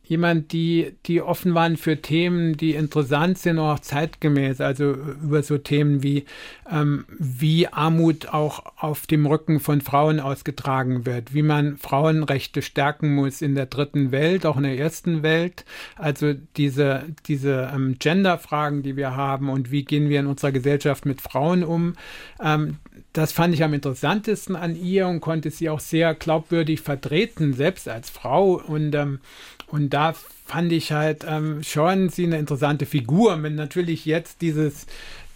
jemand, 0.07 0.53
die, 0.53 0.93
die 1.07 1.21
offen 1.21 1.55
waren 1.55 1.77
für 1.77 2.01
Themen, 2.01 2.57
die 2.57 2.75
interessant 2.75 3.39
sind, 3.39 3.59
auch 3.59 3.81
zeitgemäß. 3.81 4.61
Also 4.61 4.93
über 4.93 5.43
so 5.43 5.59
Themen 5.59 6.03
wie, 6.03 6.25
ähm, 6.71 7.05
wie 7.19 7.67
Armut 7.67 8.29
auch 8.29 8.65
auf 8.77 9.07
dem 9.07 9.27
Rücken 9.27 9.59
von 9.59 9.81
Frauen 9.81 10.21
ausgetragen 10.21 11.07
wird, 11.07 11.35
wie 11.35 11.43
man 11.43 11.77
Frauenrechte 11.77 12.63
stärken 12.63 13.15
muss 13.15 13.43
in 13.43 13.57
der 13.57 13.67
dritten 13.67 14.13
Welt, 14.13 14.47
auch 14.47 14.57
in 14.57 14.63
der 14.63 14.79
ersten 14.79 15.25
Welt. 15.25 15.65
Also 15.97 16.35
diese, 16.57 17.03
diese 17.27 17.71
ähm, 17.75 17.97
Gender-Fragen, 17.99 18.85
die 18.85 18.97
wir 18.97 19.17
haben 19.17 19.49
und 19.49 19.73
wie 19.73 19.85
gehen 19.85 20.09
wir 20.09 20.21
in 20.21 20.27
unserer 20.27 20.53
Gesellschaft 20.53 21.05
mit 21.05 21.21
Frauen 21.21 21.65
um. 21.65 21.95
Ähm, 22.41 22.77
das 23.13 23.33
fand 23.33 23.55
ich 23.55 23.65
am 23.65 23.75
interessantesten 23.75 24.57
an 24.57 24.77
ihr 24.77 25.07
und 25.09 25.21
konnte 25.21 25.51
sie 25.51 25.71
auch 25.71 25.81
sehr 25.81 26.15
glaubwürdig 26.15 26.81
vertreten, 26.81 27.55
selbst 27.55 27.89
als 27.89 28.11
Frau. 28.11 28.61
Und 28.63 28.95
ähm, 28.95 29.21
und 29.67 29.91
da 29.91 30.15
fand 30.47 30.73
ich 30.73 30.93
halt 30.93 31.25
ähm, 31.29 31.63
schon 31.63 32.09
sie 32.09 32.25
eine 32.25 32.39
interessante 32.39 32.87
Figur. 32.87 33.43
Wenn 33.43 33.57
natürlich 33.57 34.07
jetzt 34.07 34.41
dieses, 34.43 34.87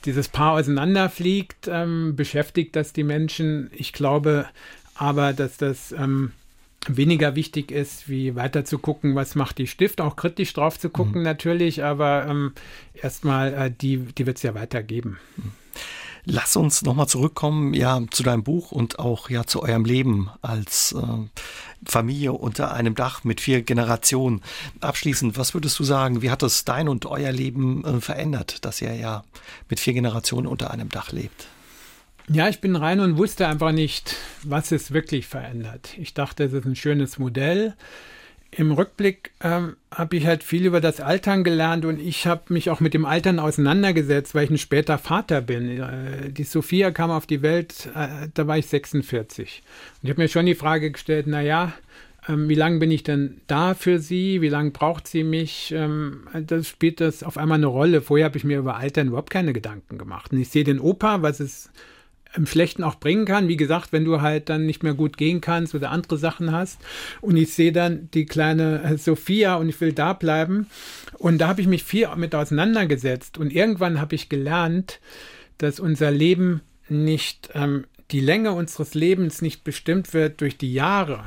dieses 0.04 0.28
Paar 0.28 0.52
auseinanderfliegt, 0.52 1.68
ähm, 1.68 2.14
beschäftigt 2.14 2.76
das 2.76 2.92
die 2.92 3.04
Menschen. 3.04 3.70
Ich 3.72 3.92
glaube 3.92 4.46
aber, 4.94 5.32
dass 5.32 5.56
das 5.56 5.92
ähm, 5.92 6.32
weniger 6.86 7.34
wichtig 7.34 7.70
ist, 7.70 8.08
wie 8.08 8.36
weiter 8.36 8.64
zu 8.64 8.78
gucken, 8.78 9.14
was 9.14 9.34
macht 9.34 9.58
die 9.58 9.66
Stift, 9.66 10.00
auch 10.00 10.16
kritisch 10.16 10.52
drauf 10.52 10.78
zu 10.78 10.90
gucken 10.90 11.18
mhm. 11.18 11.24
natürlich, 11.24 11.82
aber 11.82 12.26
ähm, 12.28 12.52
erstmal, 12.94 13.52
äh, 13.52 13.70
die, 13.70 13.98
die 13.98 14.26
wird 14.26 14.36
es 14.36 14.42
ja 14.42 14.54
weitergeben. 14.54 15.18
Mhm. 15.36 15.52
Lass 16.32 16.54
uns 16.54 16.82
nochmal 16.82 17.08
zurückkommen, 17.08 17.74
ja, 17.74 18.00
zu 18.12 18.22
deinem 18.22 18.44
Buch 18.44 18.70
und 18.70 19.00
auch 19.00 19.30
ja 19.30 19.46
zu 19.46 19.64
eurem 19.64 19.84
Leben 19.84 20.30
als 20.42 20.92
äh, 20.92 21.04
Familie 21.84 22.32
unter 22.32 22.72
einem 22.72 22.94
Dach 22.94 23.24
mit 23.24 23.40
vier 23.40 23.62
Generationen. 23.62 24.40
Abschließend, 24.80 25.36
was 25.36 25.54
würdest 25.54 25.76
du 25.80 25.82
sagen, 25.82 26.22
wie 26.22 26.30
hat 26.30 26.42
das 26.42 26.64
dein 26.64 26.88
und 26.88 27.04
euer 27.06 27.32
Leben 27.32 27.84
äh, 27.84 28.00
verändert, 28.00 28.64
dass 28.64 28.80
ihr 28.80 28.94
ja 28.94 29.24
mit 29.68 29.80
vier 29.80 29.92
Generationen 29.92 30.46
unter 30.46 30.70
einem 30.70 30.88
Dach 30.88 31.10
lebt? 31.10 31.48
Ja, 32.28 32.48
ich 32.48 32.60
bin 32.60 32.76
rein 32.76 33.00
und 33.00 33.16
wusste 33.16 33.48
einfach 33.48 33.72
nicht, 33.72 34.14
was 34.44 34.70
es 34.70 34.92
wirklich 34.92 35.26
verändert. 35.26 35.98
Ich 35.98 36.14
dachte, 36.14 36.44
es 36.44 36.52
ist 36.52 36.64
ein 36.64 36.76
schönes 36.76 37.18
Modell 37.18 37.74
im 38.52 38.72
Rückblick 38.72 39.30
ähm, 39.40 39.76
habe 39.92 40.16
ich 40.16 40.26
halt 40.26 40.42
viel 40.42 40.66
über 40.66 40.80
das 40.80 41.00
Altern 41.00 41.44
gelernt 41.44 41.84
und 41.84 42.00
ich 42.00 42.26
habe 42.26 42.52
mich 42.52 42.70
auch 42.70 42.80
mit 42.80 42.94
dem 42.94 43.04
Altern 43.04 43.38
auseinandergesetzt, 43.38 44.34
weil 44.34 44.44
ich 44.44 44.50
ein 44.50 44.58
später 44.58 44.98
Vater 44.98 45.40
bin. 45.40 45.80
Äh, 45.80 46.30
die 46.30 46.44
Sophia 46.44 46.90
kam 46.90 47.10
auf 47.10 47.26
die 47.26 47.42
Welt, 47.42 47.88
äh, 47.94 48.28
da 48.34 48.46
war 48.46 48.58
ich 48.58 48.66
46. 48.66 49.62
Und 49.64 49.98
ich 50.02 50.10
habe 50.10 50.22
mir 50.22 50.28
schon 50.28 50.46
die 50.46 50.54
Frage 50.54 50.90
gestellt, 50.90 51.28
naja, 51.28 51.72
ähm, 52.28 52.48
wie 52.48 52.54
lange 52.54 52.78
bin 52.78 52.90
ich 52.90 53.02
denn 53.02 53.40
da 53.46 53.74
für 53.74 53.98
sie? 53.98 54.40
Wie 54.40 54.48
lange 54.48 54.70
braucht 54.70 55.06
sie 55.06 55.22
mich? 55.22 55.72
Ähm, 55.74 56.26
das 56.34 56.68
spielt 56.68 57.00
das 57.00 57.22
auf 57.22 57.38
einmal 57.38 57.58
eine 57.58 57.66
Rolle. 57.66 58.02
Vorher 58.02 58.26
habe 58.26 58.36
ich 58.36 58.44
mir 58.44 58.58
über 58.58 58.76
Altern 58.76 59.08
überhaupt 59.08 59.30
keine 59.30 59.52
Gedanken 59.52 59.96
gemacht. 59.96 60.32
Und 60.32 60.40
ich 60.40 60.48
sehe 60.48 60.64
den 60.64 60.80
Opa, 60.80 61.22
was 61.22 61.40
es 61.40 61.70
im 62.34 62.46
Schlechten 62.46 62.84
auch 62.84 62.96
bringen 62.96 63.24
kann. 63.24 63.48
Wie 63.48 63.56
gesagt, 63.56 63.92
wenn 63.92 64.04
du 64.04 64.20
halt 64.20 64.48
dann 64.48 64.66
nicht 64.66 64.82
mehr 64.82 64.94
gut 64.94 65.16
gehen 65.16 65.40
kannst 65.40 65.74
oder 65.74 65.90
andere 65.90 66.16
Sachen 66.16 66.52
hast. 66.52 66.80
Und 67.20 67.36
ich 67.36 67.52
sehe 67.52 67.72
dann 67.72 68.08
die 68.12 68.26
kleine 68.26 68.82
äh, 68.82 68.98
Sophia 68.98 69.56
und 69.56 69.68
ich 69.68 69.80
will 69.80 69.92
da 69.92 70.12
bleiben. 70.12 70.68
Und 71.18 71.38
da 71.38 71.48
habe 71.48 71.60
ich 71.60 71.66
mich 71.66 71.84
viel 71.84 72.08
mit 72.16 72.34
auseinandergesetzt. 72.34 73.38
Und 73.38 73.52
irgendwann 73.52 74.00
habe 74.00 74.14
ich 74.14 74.28
gelernt, 74.28 75.00
dass 75.58 75.80
unser 75.80 76.10
Leben 76.10 76.62
nicht, 76.88 77.50
ähm, 77.54 77.84
die 78.10 78.20
Länge 78.20 78.52
unseres 78.52 78.94
Lebens 78.94 79.42
nicht 79.42 79.62
bestimmt 79.64 80.14
wird 80.14 80.40
durch 80.40 80.58
die 80.58 80.72
Jahre, 80.72 81.24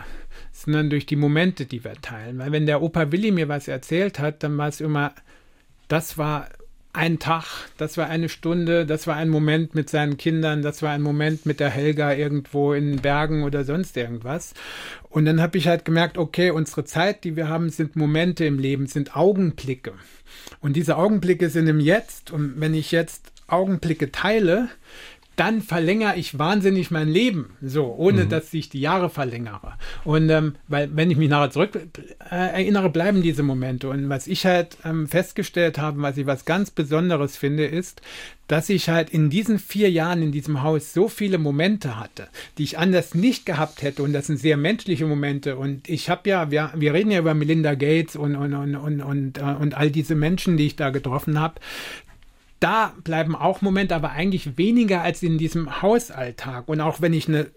sondern 0.52 0.90
durch 0.90 1.06
die 1.06 1.16
Momente, 1.16 1.66
die 1.66 1.84
wir 1.84 1.94
teilen. 2.02 2.40
Weil 2.40 2.52
wenn 2.52 2.66
der 2.66 2.82
Opa 2.82 3.12
Willi 3.12 3.32
mir 3.32 3.48
was 3.48 3.68
erzählt 3.68 4.20
hat, 4.20 4.44
dann 4.44 4.58
war 4.58 4.68
es 4.68 4.82
immer, 4.82 5.14
das 5.88 6.18
war 6.18 6.50
ein 6.94 7.18
Tag, 7.18 7.46
das 7.78 7.98
war 7.98 8.08
eine 8.08 8.30
Stunde, 8.30 8.86
das 8.86 9.08
war 9.08 9.16
ein 9.16 9.30
Moment 9.30 9.74
mit 9.74 9.90
seinen 9.90 10.16
Kindern, 10.18 10.62
das 10.62 10.84
war 10.84 10.92
ein 10.92 11.02
Moment 11.02 11.46
mit 11.46 11.60
der 11.60 11.72
Helga 11.72 12.14
irgendwo 12.14 12.74
in 12.74 13.02
Bergen 13.02 13.44
oder 13.44 13.64
sonst 13.64 13.98
irgendwas. 13.98 14.54
Und 15.10 15.26
dann 15.26 15.42
habe 15.42 15.58
ich 15.58 15.68
halt 15.68 15.86
gemerkt, 15.86 16.20
okay, 16.20 16.52
unsere 16.52 16.86
Zeit, 16.86 17.24
die 17.24 17.36
wir 17.36 17.50
haben, 17.50 17.70
sind 17.70 17.96
Momente 17.96 18.46
im 18.46 18.60
Leben, 18.60 18.86
sind 18.86 19.16
Augenblicke. 19.16 19.94
Und 20.62 20.76
diese 20.76 20.98
Augenblicke 20.98 21.50
sind 21.50 21.68
im 21.68 21.80
Jetzt. 21.80 22.32
Und 22.32 22.62
wenn 22.62 22.76
ich 22.76 22.92
jetzt 22.92 23.32
Augenblicke 23.48 24.12
teile, 24.12 24.70
dann 25.36 25.62
verlängere 25.62 26.16
ich 26.16 26.38
wahnsinnig 26.38 26.92
mein 26.92 27.10
Leben, 27.10 27.58
so, 27.62 27.94
ohne 27.98 28.26
mhm. 28.26 28.30
dass 28.30 28.54
ich 28.54 28.70
die 28.70 28.82
Jahre 28.82 29.10
verlängere. 29.10 29.74
Und 30.04 30.30
ähm, 30.30 30.56
weil, 30.68 30.96
wenn 30.96 31.10
ich 31.10 31.18
mich 31.18 31.30
nachher 31.30 31.52
zurück 31.52 31.76
äh, 31.76 32.36
erinnere, 32.36 32.90
bleiben 32.90 33.22
diese 33.22 33.44
Momente. 33.44 33.90
Und 33.90 34.10
was 34.10 34.28
ich 34.28 34.46
halt 34.46 34.78
ähm, 34.86 35.08
festgestellt 35.08 35.78
habe, 35.80 36.02
was 36.02 36.18
ich 36.18 36.28
was 36.28 36.46
ganz 36.46 36.72
Besonderes 36.72 37.36
finde, 37.36 37.66
ist, 37.66 38.02
dass 38.48 38.70
ich 38.70 38.90
halt 38.90 39.10
in 39.10 39.30
diesen 39.30 39.58
vier 39.58 39.90
Jahren 39.90 40.22
in 40.22 40.32
diesem 40.32 40.62
Haus 40.62 40.94
so 40.94 41.08
viele 41.08 41.38
Momente 41.38 42.00
hatte, 42.00 42.28
die 42.58 42.64
ich 42.64 42.78
anders 42.78 43.16
nicht 43.16 43.46
gehabt 43.46 43.82
hätte. 43.82 44.04
Und 44.04 44.14
das 44.14 44.28
sind 44.28 44.38
sehr 44.38 44.58
menschliche 44.58 45.06
Momente. 45.06 45.56
Und 45.56 45.90
ich 45.90 46.10
habe 46.10 46.30
ja, 46.30 46.52
wir, 46.52 46.72
wir 46.76 46.94
reden 46.94 47.12
ja 47.12 47.20
über 47.20 47.34
Melinda 47.34 47.74
Gates 47.74 48.16
und, 48.16 48.36
und, 48.36 48.54
und, 48.54 48.76
und, 48.76 49.02
und, 49.02 49.38
äh, 49.38 49.42
und 49.42 49.76
all 49.76 49.90
diese 49.90 50.16
Menschen, 50.16 50.58
die 50.58 50.68
ich 50.68 50.76
da 50.76 50.90
getroffen 50.90 51.40
habe 51.40 51.56
da 52.64 52.94
bleiben 53.04 53.36
auch 53.36 53.62
Momente, 53.62 53.94
aber 53.94 54.12
eigentlich 54.12 54.58
weniger 54.58 55.02
als 55.02 55.22
in 55.22 55.38
diesem 55.38 55.82
Hausalltag. 55.82 56.70
Und 56.70 56.80
auch 56.80 57.02
wenn 57.02 57.12
ich 57.12 57.28
eine, 57.28 57.48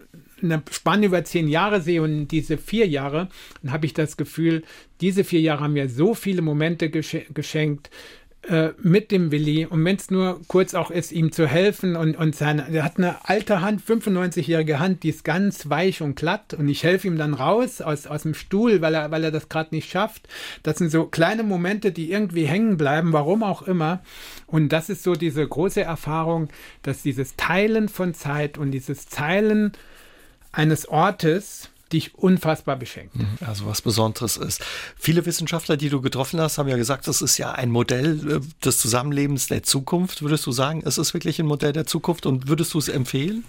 eine 0.43 0.61
Spanne 0.69 1.05
über 1.05 1.23
zehn 1.23 1.47
Jahre 1.47 1.79
sehe 1.79 2.01
und 2.01 2.27
diese 2.27 2.57
vier 2.57 2.87
Jahre, 2.87 3.29
dann 3.63 3.71
habe 3.71 3.85
ich 3.85 3.93
das 3.93 4.17
Gefühl, 4.17 4.63
diese 4.99 5.23
vier 5.23 5.39
Jahre 5.39 5.63
haben 5.63 5.73
mir 5.73 5.87
so 5.87 6.13
viele 6.13 6.41
Momente 6.41 6.89
geschenkt, 6.89 7.89
äh, 8.47 8.73
mit 8.81 9.11
dem 9.11 9.31
Willi 9.31 9.65
und 9.65 9.83
wenn 9.83 9.95
es 9.95 10.09
nur 10.09 10.41
kurz 10.47 10.73
auch 10.73 10.91
ist, 10.91 11.11
ihm 11.11 11.31
zu 11.31 11.47
helfen 11.47 11.95
und, 11.95 12.15
und 12.15 12.35
seine, 12.35 12.67
er 12.71 12.83
hat 12.83 12.97
eine 12.97 13.27
alte 13.27 13.61
Hand, 13.61 13.81
95-jährige 13.81 14.79
Hand, 14.79 15.03
die 15.03 15.09
ist 15.09 15.23
ganz 15.23 15.69
weich 15.69 16.01
und 16.01 16.15
glatt 16.15 16.53
und 16.53 16.67
ich 16.69 16.83
helfe 16.83 17.07
ihm 17.07 17.17
dann 17.17 17.33
raus 17.33 17.81
aus, 17.81 18.07
aus 18.07 18.23
dem 18.23 18.33
Stuhl, 18.33 18.81
weil 18.81 18.93
er, 18.93 19.11
weil 19.11 19.23
er 19.23 19.31
das 19.31 19.49
gerade 19.49 19.75
nicht 19.75 19.89
schafft. 19.89 20.27
Das 20.63 20.77
sind 20.77 20.89
so 20.89 21.05
kleine 21.05 21.43
Momente, 21.43 21.91
die 21.91 22.11
irgendwie 22.11 22.45
hängen 22.45 22.77
bleiben, 22.77 23.13
warum 23.13 23.43
auch 23.43 23.63
immer. 23.63 24.01
Und 24.45 24.69
das 24.69 24.89
ist 24.89 25.03
so 25.03 25.13
diese 25.13 25.45
große 25.45 25.81
Erfahrung, 25.81 26.49
dass 26.83 27.01
dieses 27.01 27.35
Teilen 27.35 27.89
von 27.89 28.13
Zeit 28.13 28.57
und 28.57 28.71
dieses 28.71 29.07
Teilen 29.07 29.73
eines 30.51 30.87
Ortes, 30.87 31.69
dich 31.93 32.15
unfassbar 32.15 32.75
beschenkt. 32.75 33.15
Mhm. 33.15 33.37
Also 33.45 33.65
was 33.65 33.81
Besonderes 33.81 34.37
ist. 34.37 34.63
Viele 34.97 35.25
Wissenschaftler, 35.25 35.77
die 35.77 35.89
du 35.89 36.01
getroffen 36.01 36.39
hast, 36.39 36.57
haben 36.57 36.67
ja 36.67 36.77
gesagt, 36.77 37.07
das 37.07 37.21
ist 37.21 37.37
ja 37.37 37.51
ein 37.51 37.71
Modell 37.71 38.37
äh, 38.37 38.65
des 38.65 38.79
Zusammenlebens 38.79 39.47
der 39.47 39.63
Zukunft. 39.63 40.21
Würdest 40.21 40.45
du 40.45 40.51
sagen, 40.51 40.83
es 40.85 40.97
ist 40.97 41.13
wirklich 41.13 41.39
ein 41.39 41.45
Modell 41.45 41.73
der 41.73 41.85
Zukunft 41.85 42.25
und 42.25 42.47
würdest 42.47 42.73
du 42.73 42.79
es 42.79 42.89
empfehlen? 42.89 43.43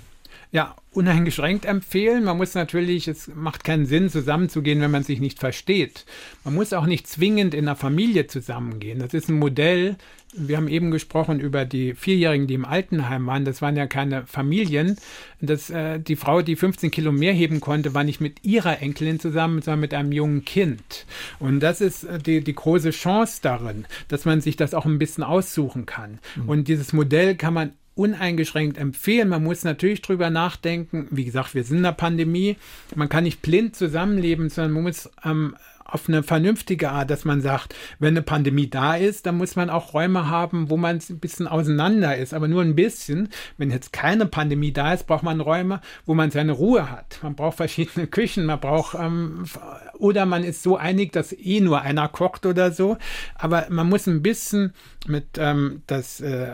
Ja, 0.50 0.76
uneingeschränkt 0.92 1.66
empfehlen. 1.66 2.24
Man 2.24 2.38
muss 2.38 2.54
natürlich, 2.54 3.06
es 3.06 3.28
macht 3.28 3.64
keinen 3.64 3.86
Sinn, 3.86 4.08
zusammenzugehen, 4.08 4.80
wenn 4.80 4.90
man 4.90 5.02
sich 5.02 5.20
nicht 5.20 5.38
versteht. 5.38 6.06
Man 6.44 6.54
muss 6.54 6.72
auch 6.72 6.86
nicht 6.86 7.06
zwingend 7.06 7.54
in 7.54 7.68
einer 7.68 7.76
Familie 7.76 8.26
zusammengehen. 8.26 8.98
Das 8.98 9.12
ist 9.12 9.28
ein 9.28 9.38
Modell, 9.38 9.96
wir 10.34 10.58
haben 10.58 10.68
eben 10.68 10.90
gesprochen 10.90 11.40
über 11.40 11.64
die 11.64 11.94
Vierjährigen, 11.94 12.46
die 12.46 12.54
im 12.54 12.64
Altenheim 12.64 13.26
waren. 13.26 13.44
Das 13.44 13.62
waren 13.62 13.76
ja 13.76 13.86
keine 13.86 14.26
Familien. 14.26 14.96
Das, 15.40 15.70
äh, 15.70 15.98
die 15.98 16.16
Frau, 16.16 16.42
die 16.42 16.56
15 16.56 16.90
Kilo 16.90 17.12
mehr 17.12 17.32
heben 17.32 17.60
konnte, 17.60 17.94
war 17.94 18.04
nicht 18.04 18.20
mit 18.20 18.44
ihrer 18.44 18.80
Enkelin 18.80 19.20
zusammen, 19.20 19.62
sondern 19.62 19.80
mit 19.80 19.94
einem 19.94 20.12
jungen 20.12 20.44
Kind. 20.44 21.06
Und 21.38 21.60
das 21.60 21.80
ist 21.80 22.04
äh, 22.04 22.18
die, 22.18 22.42
die 22.42 22.54
große 22.54 22.90
Chance 22.90 23.40
darin, 23.42 23.86
dass 24.08 24.26
man 24.26 24.40
sich 24.40 24.56
das 24.56 24.74
auch 24.74 24.84
ein 24.84 24.98
bisschen 24.98 25.24
aussuchen 25.24 25.86
kann. 25.86 26.18
Mhm. 26.36 26.48
Und 26.48 26.68
dieses 26.68 26.92
Modell 26.92 27.34
kann 27.34 27.54
man 27.54 27.72
uneingeschränkt 27.98 28.78
empfehlen. 28.78 29.28
Man 29.28 29.42
muss 29.42 29.64
natürlich 29.64 30.02
drüber 30.02 30.30
nachdenken. 30.30 31.08
Wie 31.10 31.24
gesagt, 31.24 31.54
wir 31.54 31.64
sind 31.64 31.78
in 31.78 31.86
einer 31.86 31.94
Pandemie. 31.94 32.56
Man 32.94 33.08
kann 33.08 33.24
nicht 33.24 33.42
blind 33.42 33.74
zusammenleben, 33.74 34.48
sondern 34.48 34.72
man 34.72 34.82
muss 34.84 35.10
ähm, 35.24 35.56
auf 35.88 36.06
eine 36.06 36.22
vernünftige 36.22 36.90
Art, 36.90 37.10
dass 37.10 37.24
man 37.24 37.40
sagt, 37.40 37.74
wenn 37.98 38.08
eine 38.08 38.22
Pandemie 38.22 38.68
da 38.68 38.94
ist, 38.94 39.24
dann 39.24 39.38
muss 39.38 39.56
man 39.56 39.70
auch 39.70 39.94
Räume 39.94 40.28
haben, 40.28 40.68
wo 40.68 40.76
man 40.76 41.00
ein 41.08 41.18
bisschen 41.18 41.48
auseinander 41.48 42.14
ist, 42.16 42.34
aber 42.34 42.46
nur 42.46 42.60
ein 42.62 42.74
bisschen. 42.74 43.30
Wenn 43.56 43.70
jetzt 43.70 43.92
keine 43.92 44.26
Pandemie 44.26 44.70
da 44.70 44.92
ist, 44.92 45.06
braucht 45.06 45.22
man 45.22 45.40
Räume, 45.40 45.80
wo 46.04 46.12
man 46.12 46.30
seine 46.30 46.52
Ruhe 46.52 46.90
hat. 46.90 47.18
Man 47.22 47.34
braucht 47.34 47.56
verschiedene 47.56 48.06
Küchen, 48.18 48.44
man 48.44 48.60
braucht 48.60 48.94
ähm, 48.94 49.44
oder 49.98 50.26
man 50.26 50.44
ist 50.44 50.62
so 50.62 50.76
einig, 50.76 51.12
dass 51.12 51.32
eh 51.32 51.60
nur 51.60 51.80
einer 51.80 52.08
kocht 52.08 52.44
oder 52.44 52.70
so. 52.70 52.98
Aber 53.34 53.66
man 53.70 53.88
muss 53.88 54.06
ein 54.06 54.22
bisschen 54.22 54.74
mit 55.06 55.38
ähm, 55.38 55.82
das 55.86 56.20
äh, 56.20 56.50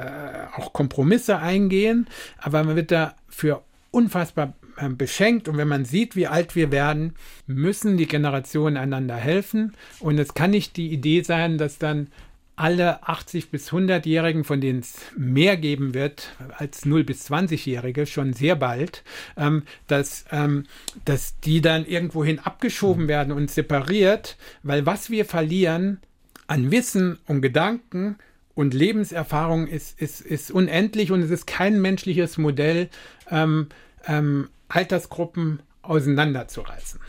auch 0.56 0.72
Kompromisse 0.72 1.38
eingehen, 1.38 2.06
aber 2.38 2.62
man 2.62 2.76
wird 2.76 2.92
da 2.92 3.16
für 3.28 3.64
unfassbar 3.90 4.54
beschenkt. 4.96 5.48
Und 5.48 5.56
wenn 5.56 5.68
man 5.68 5.84
sieht, 5.84 6.16
wie 6.16 6.26
alt 6.26 6.56
wir 6.56 6.72
werden, 6.72 7.14
müssen 7.46 7.96
die 7.96 8.06
Generationen 8.06 8.76
einander 8.76 9.16
helfen. 9.16 9.74
Und 10.00 10.18
es 10.18 10.34
kann 10.34 10.50
nicht 10.50 10.76
die 10.76 10.92
Idee 10.92 11.22
sein, 11.22 11.58
dass 11.58 11.78
dann 11.78 12.08
alle 12.56 13.06
80 13.06 13.50
bis 13.50 13.70
100-Jährigen, 13.70 14.44
von 14.44 14.60
denen 14.60 14.80
es 14.80 14.94
mehr 15.16 15.56
geben 15.56 15.92
wird 15.92 16.36
als 16.56 16.84
0 16.84 17.02
bis 17.04 17.28
20-Jährige, 17.30 18.06
schon 18.06 18.32
sehr 18.32 18.54
bald, 18.54 19.02
ähm, 19.36 19.64
dass, 19.88 20.24
ähm, 20.30 20.64
dass 21.04 21.40
die 21.40 21.60
dann 21.60 21.84
irgendwohin 21.84 22.38
abgeschoben 22.38 23.08
werden 23.08 23.32
und 23.32 23.50
separiert, 23.50 24.36
weil 24.62 24.86
was 24.86 25.10
wir 25.10 25.24
verlieren 25.24 25.98
an 26.46 26.70
Wissen 26.70 27.18
und 27.26 27.42
Gedanken 27.42 28.16
und 28.54 28.72
Lebenserfahrung 28.72 29.66
ist, 29.66 30.00
ist, 30.00 30.20
ist 30.20 30.52
unendlich 30.52 31.10
und 31.10 31.22
es 31.22 31.30
ist 31.30 31.46
kein 31.46 31.80
menschliches 31.80 32.38
Modell, 32.38 32.88
ähm, 33.30 33.68
ähm, 34.06 34.48
Altersgruppen 34.68 35.62
auseinanderzureißen. 35.82 37.00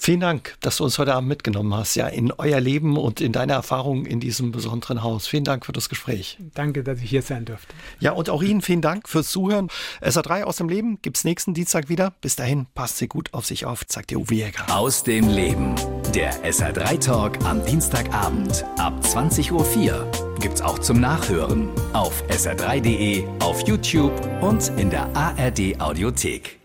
Vielen 0.00 0.20
Dank, 0.20 0.56
dass 0.60 0.76
du 0.76 0.84
uns 0.84 0.96
heute 0.98 1.12
Abend 1.12 1.28
mitgenommen 1.28 1.74
hast, 1.74 1.96
ja, 1.96 2.06
in 2.06 2.30
euer 2.32 2.60
Leben 2.60 2.96
und 2.96 3.20
in 3.20 3.32
deine 3.32 3.54
Erfahrungen 3.54 4.06
in 4.06 4.20
diesem 4.20 4.52
besonderen 4.52 5.02
Haus. 5.02 5.26
Vielen 5.26 5.42
Dank 5.42 5.66
für 5.66 5.72
das 5.72 5.88
Gespräch. 5.88 6.38
Danke, 6.54 6.84
dass 6.84 7.02
ich 7.02 7.10
hier 7.10 7.22
sein 7.22 7.44
durfte. 7.44 7.74
Ja, 7.98 8.12
und 8.12 8.30
auch 8.30 8.42
Ihnen 8.42 8.62
vielen 8.62 8.80
Dank 8.80 9.08
fürs 9.08 9.28
Zuhören. 9.28 9.68
SA3 10.00 10.44
aus 10.44 10.56
dem 10.56 10.68
Leben 10.68 11.02
gibt's 11.02 11.24
nächsten 11.24 11.52
Dienstag 11.52 11.88
wieder. 11.88 12.14
Bis 12.20 12.36
dahin, 12.36 12.66
passt 12.74 12.98
Sie 12.98 13.08
gut 13.08 13.34
auf 13.34 13.44
sich 13.44 13.66
auf, 13.66 13.84
sagt 13.88 14.12
der 14.12 14.20
Uwe 14.20 14.34
Jäger. 14.34 14.64
Aus 14.68 15.02
dem 15.02 15.28
Leben. 15.28 15.74
Der 16.14 16.32
SA3 16.44 17.04
Talk 17.04 17.44
am 17.44 17.64
Dienstagabend 17.66 18.64
ab 18.78 18.94
20.04 19.02 19.52
Uhr 19.52 20.10
gibt's 20.40 20.62
auch 20.62 20.78
zum 20.78 21.00
Nachhören 21.00 21.70
auf 21.92 22.22
sr3.de, 22.28 23.26
auf 23.40 23.66
YouTube 23.66 24.12
und 24.40 24.68
in 24.78 24.90
der 24.90 25.14
ARD 25.16 25.80
Audiothek. 25.80 26.57